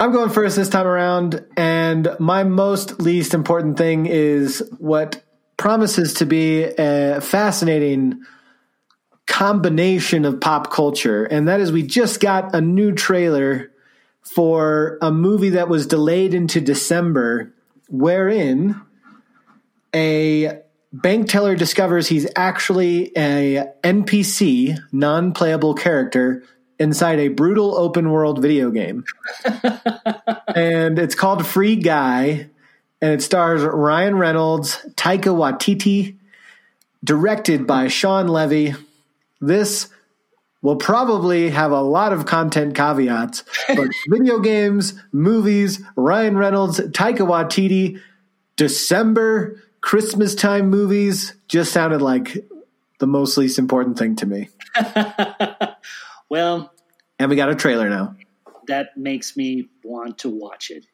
I'm 0.00 0.12
going 0.12 0.30
first 0.30 0.56
this 0.56 0.68
time 0.68 0.86
around, 0.86 1.44
and 1.56 2.16
my 2.18 2.42
most 2.42 3.00
least 3.00 3.32
important 3.32 3.78
thing 3.78 4.06
is 4.06 4.68
what 4.78 5.22
promises 5.58 6.14
to 6.14 6.24
be 6.24 6.64
a 6.64 7.20
fascinating 7.20 8.22
combination 9.26 10.24
of 10.24 10.40
pop 10.40 10.70
culture, 10.70 11.24
and 11.24 11.46
that 11.48 11.60
is 11.60 11.70
we 11.70 11.82
just 11.82 12.20
got 12.20 12.54
a 12.54 12.60
new 12.62 12.92
trailer 12.92 13.70
for 14.22 14.96
a 15.02 15.10
movie 15.10 15.50
that 15.50 15.68
was 15.68 15.86
delayed 15.86 16.32
into 16.32 16.60
December, 16.60 17.52
wherein 17.88 18.80
a 19.94 20.60
bank 20.92 21.28
teller 21.28 21.54
discovers 21.54 22.08
he's 22.08 22.26
actually 22.36 23.12
a 23.16 23.66
NPC, 23.82 24.78
non-playable 24.92 25.74
character 25.74 26.42
inside 26.78 27.18
a 27.18 27.28
brutal 27.28 27.76
open 27.76 28.10
world 28.10 28.40
video 28.40 28.70
game. 28.70 29.04
and 30.54 30.98
it's 30.98 31.14
called 31.14 31.46
Free 31.46 31.76
Guy 31.76 32.48
and 33.00 33.12
it 33.12 33.22
stars 33.22 33.62
Ryan 33.62 34.16
Reynolds, 34.16 34.78
Taika 34.94 35.34
Waititi, 35.34 36.16
directed 37.04 37.66
by 37.66 37.88
Shawn 37.88 38.28
Levy. 38.28 38.74
This 39.40 39.88
will 40.62 40.76
probably 40.76 41.50
have 41.50 41.70
a 41.70 41.80
lot 41.80 42.12
of 42.12 42.26
content 42.26 42.74
caveats, 42.74 43.44
but 43.68 43.88
video 44.08 44.40
games, 44.40 44.94
movies, 45.12 45.80
Ryan 45.96 46.36
Reynolds, 46.36 46.80
Taika 46.80 47.20
Waititi, 47.20 48.00
December, 48.56 49.62
Christmas 49.80 50.34
time 50.34 50.68
movies 50.68 51.34
just 51.46 51.72
sounded 51.72 52.02
like 52.02 52.44
the 52.98 53.06
most 53.06 53.36
least 53.36 53.58
important 53.58 53.96
thing 53.96 54.16
to 54.16 54.26
me. 54.26 54.48
well, 56.28 56.72
and 57.18 57.30
we 57.30 57.36
got 57.36 57.50
a 57.50 57.54
trailer 57.54 57.88
now. 57.88 58.16
That 58.66 58.96
makes 58.96 59.36
me 59.36 59.68
want 59.84 60.18
to 60.18 60.28
watch 60.28 60.70
it. 60.70 60.86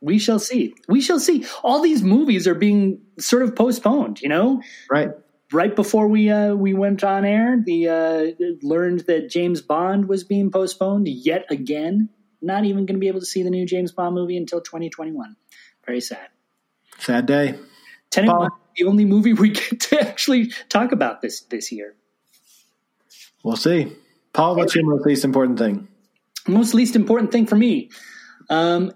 We 0.00 0.18
shall 0.18 0.38
see. 0.38 0.74
We 0.88 1.00
shall 1.00 1.18
see. 1.18 1.44
All 1.62 1.82
these 1.82 2.02
movies 2.02 2.46
are 2.46 2.54
being 2.54 3.00
sort 3.18 3.42
of 3.42 3.56
postponed, 3.56 4.20
you 4.20 4.28
know? 4.28 4.62
Right. 4.90 5.10
Right 5.52 5.74
before 5.74 6.08
we 6.08 6.30
uh, 6.30 6.54
we 6.54 6.74
went 6.74 7.02
on 7.02 7.24
air, 7.24 7.56
the 7.64 7.88
uh, 7.88 8.44
learned 8.62 9.00
that 9.06 9.30
James 9.30 9.62
Bond 9.62 10.06
was 10.06 10.22
being 10.22 10.50
postponed 10.50 11.08
yet 11.08 11.46
again. 11.50 12.10
Not 12.42 12.66
even 12.66 12.84
going 12.84 12.96
to 12.96 13.00
be 13.00 13.08
able 13.08 13.20
to 13.20 13.26
see 13.26 13.42
the 13.42 13.50
new 13.50 13.64
James 13.64 13.90
Bond 13.90 14.14
movie 14.14 14.36
until 14.36 14.60
2021. 14.60 15.36
Very 15.86 16.02
sad. 16.02 16.28
Sad 16.98 17.24
day. 17.24 17.58
Tenet 18.10 18.50
the 18.76 18.84
only 18.84 19.04
movie 19.04 19.32
we 19.32 19.50
get 19.50 19.80
to 19.80 20.00
actually 20.00 20.52
talk 20.68 20.92
about 20.92 21.20
this 21.20 21.40
this 21.42 21.72
year. 21.72 21.94
We'll 23.42 23.56
see. 23.56 23.96
Paul, 24.32 24.56
what's 24.56 24.74
your 24.74 24.84
most 24.84 25.06
least 25.06 25.24
important 25.24 25.58
thing? 25.58 25.88
Most 26.46 26.74
least 26.74 26.96
important 26.96 27.32
thing 27.32 27.46
for 27.46 27.56
me. 27.56 27.90
Um, 28.50 28.92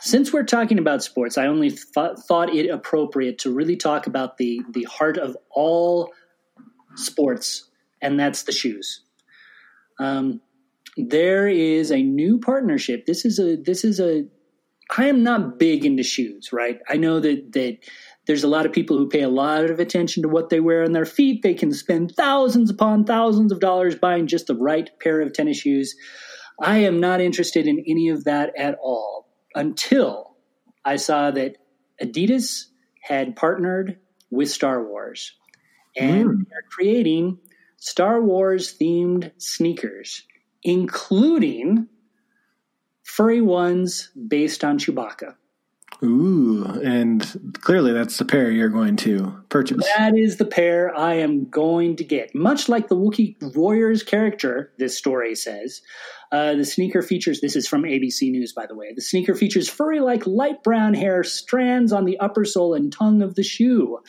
since 0.00 0.32
we're 0.32 0.44
talking 0.44 0.78
about 0.78 1.02
sports, 1.02 1.38
I 1.38 1.46
only 1.46 1.70
th- 1.70 2.18
thought 2.28 2.54
it 2.54 2.68
appropriate 2.68 3.38
to 3.40 3.52
really 3.52 3.76
talk 3.76 4.06
about 4.06 4.36
the 4.36 4.60
the 4.70 4.84
heart 4.84 5.16
of 5.16 5.36
all 5.50 6.12
sports, 6.96 7.70
and 8.02 8.18
that's 8.18 8.42
the 8.42 8.52
shoes. 8.52 9.02
Um, 9.98 10.40
there 10.96 11.48
is 11.48 11.90
a 11.90 12.02
new 12.02 12.38
partnership. 12.38 13.06
This 13.06 13.24
is 13.24 13.38
a 13.38 13.56
this 13.56 13.84
is 13.84 14.00
a. 14.00 14.26
I 14.96 15.06
am 15.06 15.22
not 15.22 15.58
big 15.58 15.86
into 15.86 16.02
shoes, 16.02 16.50
right? 16.52 16.78
I 16.88 16.96
know 16.98 17.18
that 17.20 17.52
that 17.52 17.78
there's 18.26 18.44
a 18.44 18.48
lot 18.48 18.66
of 18.66 18.72
people 18.72 18.98
who 18.98 19.08
pay 19.08 19.22
a 19.22 19.28
lot 19.28 19.64
of 19.64 19.80
attention 19.80 20.22
to 20.22 20.28
what 20.28 20.50
they 20.50 20.60
wear 20.60 20.84
on 20.84 20.92
their 20.92 21.06
feet. 21.06 21.42
They 21.42 21.54
can 21.54 21.72
spend 21.72 22.14
thousands 22.16 22.70
upon 22.70 23.04
thousands 23.04 23.50
of 23.50 23.60
dollars 23.60 23.94
buying 23.94 24.26
just 24.26 24.46
the 24.46 24.54
right 24.54 24.90
pair 25.00 25.20
of 25.20 25.32
tennis 25.32 25.58
shoes. 25.58 25.94
I 26.60 26.78
am 26.78 27.00
not 27.00 27.20
interested 27.20 27.66
in 27.66 27.82
any 27.86 28.08
of 28.10 28.24
that 28.24 28.52
at 28.56 28.76
all 28.80 29.23
until 29.54 30.36
I 30.84 30.96
saw 30.96 31.30
that 31.30 31.56
Adidas 32.02 32.66
had 33.00 33.36
partnered 33.36 33.98
with 34.30 34.50
Star 34.50 34.82
Wars 34.82 35.32
and 35.96 36.26
mm. 36.26 36.44
they're 36.48 36.64
creating 36.70 37.38
Star 37.76 38.20
Wars 38.20 38.76
themed 38.78 39.32
sneakers, 39.38 40.22
including 40.62 41.88
furry 43.02 43.40
ones 43.40 44.10
based 44.16 44.64
on 44.64 44.78
Chewbacca. 44.78 45.36
Ooh, 46.02 46.64
and 46.82 47.54
clearly 47.60 47.92
that's 47.92 48.18
the 48.18 48.24
pair 48.24 48.50
you're 48.50 48.68
going 48.68 48.96
to 48.96 49.34
purchase. 49.48 49.86
That 49.96 50.16
is 50.16 50.36
the 50.36 50.44
pair 50.44 50.96
I 50.96 51.14
am 51.14 51.48
going 51.48 51.96
to 51.96 52.04
get. 52.04 52.34
Much 52.34 52.68
like 52.68 52.88
the 52.88 52.96
Wookiee 52.96 53.36
Warriors 53.54 54.02
character, 54.02 54.72
this 54.78 54.96
story 54.96 55.34
says. 55.34 55.80
Uh, 56.32 56.54
the 56.54 56.64
sneaker 56.64 57.00
features, 57.00 57.40
this 57.40 57.56
is 57.56 57.68
from 57.68 57.82
ABC 57.82 58.30
News, 58.30 58.52
by 58.52 58.66
the 58.66 58.74
way. 58.74 58.92
The 58.94 59.02
sneaker 59.02 59.34
features 59.34 59.68
furry 59.68 60.00
like 60.00 60.26
light 60.26 60.62
brown 60.62 60.94
hair 60.94 61.22
strands 61.22 61.92
on 61.92 62.04
the 62.04 62.18
upper 62.18 62.44
sole 62.44 62.74
and 62.74 62.92
tongue 62.92 63.22
of 63.22 63.34
the 63.34 63.44
shoe. 63.44 64.00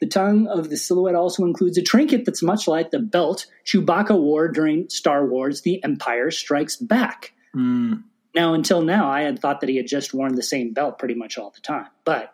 The 0.00 0.06
tongue 0.06 0.46
of 0.48 0.68
the 0.70 0.76
silhouette 0.76 1.14
also 1.14 1.44
includes 1.44 1.78
a 1.78 1.82
trinket 1.82 2.26
that's 2.26 2.42
much 2.42 2.68
like 2.68 2.90
the 2.90 2.98
belt 2.98 3.46
Chewbacca 3.64 4.20
wore 4.20 4.48
during 4.48 4.90
Star 4.90 5.26
Wars 5.26 5.62
The 5.62 5.82
Empire 5.82 6.30
Strikes 6.30 6.76
Back. 6.76 7.32
Mm. 7.56 8.02
Now, 8.34 8.54
until 8.54 8.82
now, 8.82 9.08
I 9.10 9.22
had 9.22 9.38
thought 9.38 9.60
that 9.60 9.68
he 9.68 9.76
had 9.76 9.86
just 9.86 10.12
worn 10.12 10.34
the 10.34 10.42
same 10.42 10.72
belt 10.72 10.98
pretty 10.98 11.14
much 11.14 11.38
all 11.38 11.50
the 11.50 11.60
time. 11.60 11.86
But 12.04 12.32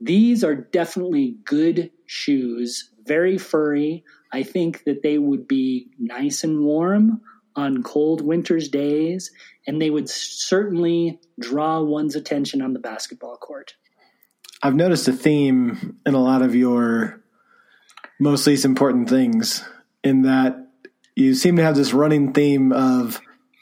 these 0.00 0.44
are 0.44 0.54
definitely 0.54 1.36
good 1.44 1.90
shoes, 2.06 2.90
very 3.04 3.38
furry. 3.38 4.04
I 4.32 4.44
think 4.44 4.84
that 4.84 5.02
they 5.02 5.18
would 5.18 5.48
be 5.48 5.90
nice 5.98 6.44
and 6.44 6.60
warm 6.60 7.20
on 7.54 7.82
cold 7.82 8.20
winter's 8.22 8.68
days, 8.68 9.30
and 9.66 9.80
they 9.80 9.90
would 9.90 10.08
certainly 10.08 11.20
draw 11.38 11.82
one's 11.82 12.16
attention 12.16 12.62
on 12.62 12.72
the 12.72 12.78
basketball 12.78 13.36
court. 13.36 13.74
I've 14.62 14.74
noticed 14.74 15.08
a 15.08 15.12
theme 15.12 15.98
in 16.06 16.14
a 16.14 16.22
lot 16.22 16.42
of 16.42 16.54
your 16.54 17.20
most 18.18 18.46
least 18.46 18.64
important 18.64 19.08
things, 19.10 19.64
in 20.04 20.22
that 20.22 20.56
you 21.14 21.34
seem 21.34 21.56
to 21.56 21.62
have 21.62 21.76
this 21.76 21.92
running 21.92 22.32
theme 22.32 22.72
of 22.72 23.20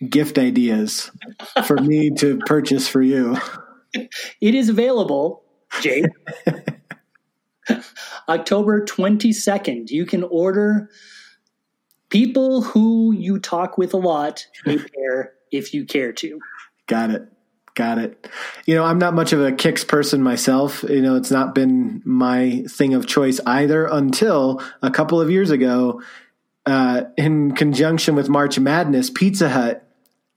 gift 0.09 0.39
ideas 0.39 1.11
for 1.67 1.77
me 1.77 2.11
to 2.11 2.39
purchase 2.47 2.89
for 2.89 3.03
you. 3.03 3.37
It 4.41 4.55
is 4.55 4.69
available, 4.69 5.43
Jake. 5.81 6.07
October 8.29 8.85
22nd. 8.85 9.91
You 9.91 10.07
can 10.07 10.23
order 10.25 10.91
people 12.09 12.63
who 12.63 13.13
you 13.13 13.39
talk 13.39 13.79
with 13.79 13.95
a 13.95 13.99
lot 13.99 14.47
a 14.67 14.79
pair 14.79 15.33
if 15.51 15.75
you 15.75 15.85
care 15.85 16.13
to. 16.13 16.41
Got 16.87 17.11
it. 17.11 17.29
Got 17.75 17.99
it. 17.99 18.29
You 18.67 18.75
know, 18.75 18.85
I'm 18.85 18.99
not 18.99 19.15
much 19.15 19.33
of 19.33 19.41
a 19.41 19.53
kicks 19.53 19.85
person 19.85 20.23
myself. 20.23 20.85
You 20.89 21.01
know, 21.03 21.17
it's 21.17 21.31
not 21.31 21.55
been 21.55 22.03
my 22.05 22.65
thing 22.69 22.95
of 22.95 23.07
choice 23.07 23.41
either 23.47 23.87
until 23.87 24.61
a 24.83 24.91
couple 24.91 25.21
of 25.21 25.31
years 25.31 25.51
ago, 25.51 26.03
uh, 26.67 27.05
in 27.17 27.53
conjunction 27.53 28.15
with 28.17 28.29
March 28.29 28.59
Madness, 28.59 29.09
Pizza 29.09 29.49
Hut 29.49 29.90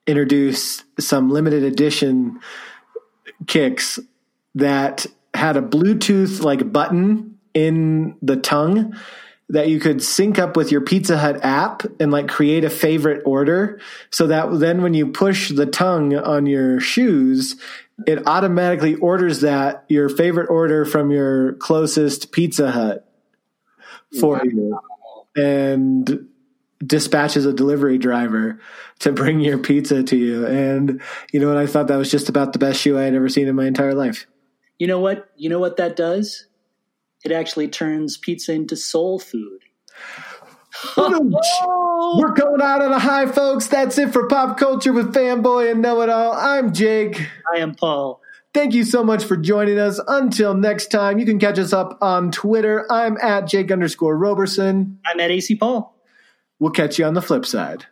introduced 0.07 0.83
some 0.99 1.29
limited 1.29 1.63
edition 1.63 2.39
kicks 3.47 3.99
that 4.55 5.05
had 5.33 5.57
a 5.57 5.61
Bluetooth 5.61 6.43
like 6.43 6.71
button 6.71 7.37
in 7.53 8.15
the 8.21 8.35
tongue 8.35 8.95
that 9.49 9.67
you 9.67 9.79
could 9.79 10.01
sync 10.01 10.39
up 10.39 10.55
with 10.55 10.71
your 10.71 10.81
Pizza 10.81 11.17
Hut 11.17 11.43
app 11.43 11.83
and 11.99 12.11
like 12.11 12.27
create 12.27 12.63
a 12.63 12.69
favorite 12.69 13.21
order 13.25 13.79
so 14.09 14.27
that 14.27 14.59
then 14.59 14.81
when 14.81 14.93
you 14.93 15.07
push 15.07 15.49
the 15.49 15.65
tongue 15.65 16.15
on 16.15 16.45
your 16.45 16.79
shoes, 16.79 17.55
it 18.07 18.25
automatically 18.25 18.95
orders 18.95 19.41
that 19.41 19.85
your 19.89 20.09
favorite 20.09 20.49
order 20.49 20.85
from 20.85 21.11
your 21.11 21.53
closest 21.53 22.31
Pizza 22.31 22.71
Hut 22.71 23.07
for 24.19 24.35
wow. 24.35 24.41
you. 24.43 24.79
And 25.35 26.29
dispatches 26.85 27.45
a 27.45 27.53
delivery 27.53 27.97
driver 27.97 28.59
to 28.99 29.11
bring 29.11 29.39
your 29.39 29.57
pizza 29.57 30.03
to 30.03 30.17
you. 30.17 30.45
And 30.45 31.01
you 31.31 31.39
know 31.39 31.47
what? 31.49 31.57
I 31.57 31.67
thought 31.67 31.87
that 31.87 31.97
was 31.97 32.11
just 32.11 32.29
about 32.29 32.53
the 32.53 32.59
best 32.59 32.81
shoe 32.81 32.97
I 32.97 33.03
had 33.03 33.15
ever 33.15 33.29
seen 33.29 33.47
in 33.47 33.55
my 33.55 33.65
entire 33.65 33.93
life. 33.93 34.25
You 34.79 34.87
know 34.87 34.99
what? 34.99 35.29
You 35.35 35.49
know 35.49 35.59
what 35.59 35.77
that 35.77 35.95
does? 35.95 36.47
It 37.23 37.31
actually 37.31 37.69
turns 37.69 38.17
pizza 38.17 38.53
into 38.53 38.75
soul 38.75 39.19
food. 39.19 39.61
oh! 40.97 42.17
We're 42.19 42.33
going 42.33 42.61
out 42.61 42.81
on 42.81 42.91
a 42.91 42.99
high, 42.99 43.27
folks. 43.27 43.67
That's 43.67 43.97
it 43.97 44.11
for 44.11 44.27
pop 44.27 44.57
culture 44.57 44.91
with 44.91 45.13
fanboy 45.13 45.71
and 45.71 45.81
know 45.81 46.01
it 46.01 46.09
all. 46.09 46.33
I'm 46.33 46.73
Jake. 46.73 47.27
I 47.53 47.59
am 47.59 47.75
Paul. 47.75 48.21
Thank 48.53 48.73
you 48.73 48.83
so 48.83 49.03
much 49.03 49.23
for 49.23 49.35
joining 49.37 49.79
us. 49.79 49.99
Until 50.07 50.53
next 50.53 50.87
time, 50.87 51.17
you 51.17 51.25
can 51.25 51.39
catch 51.39 51.57
us 51.57 51.73
up 51.73 51.97
on 52.01 52.31
Twitter. 52.31 52.85
I'm 52.91 53.17
at 53.17 53.47
Jake 53.47 53.71
underscore 53.71 54.17
Roberson. 54.17 54.99
I'm 55.05 55.19
at 55.19 55.31
AC 55.31 55.55
Paul. 55.55 55.92
We'll 56.63 56.71
catch 56.71 56.97
you 56.97 57.03
on 57.03 57.13
the 57.13 57.21
flip 57.21 57.45
side. 57.45 57.87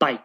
Bye. 0.00 0.22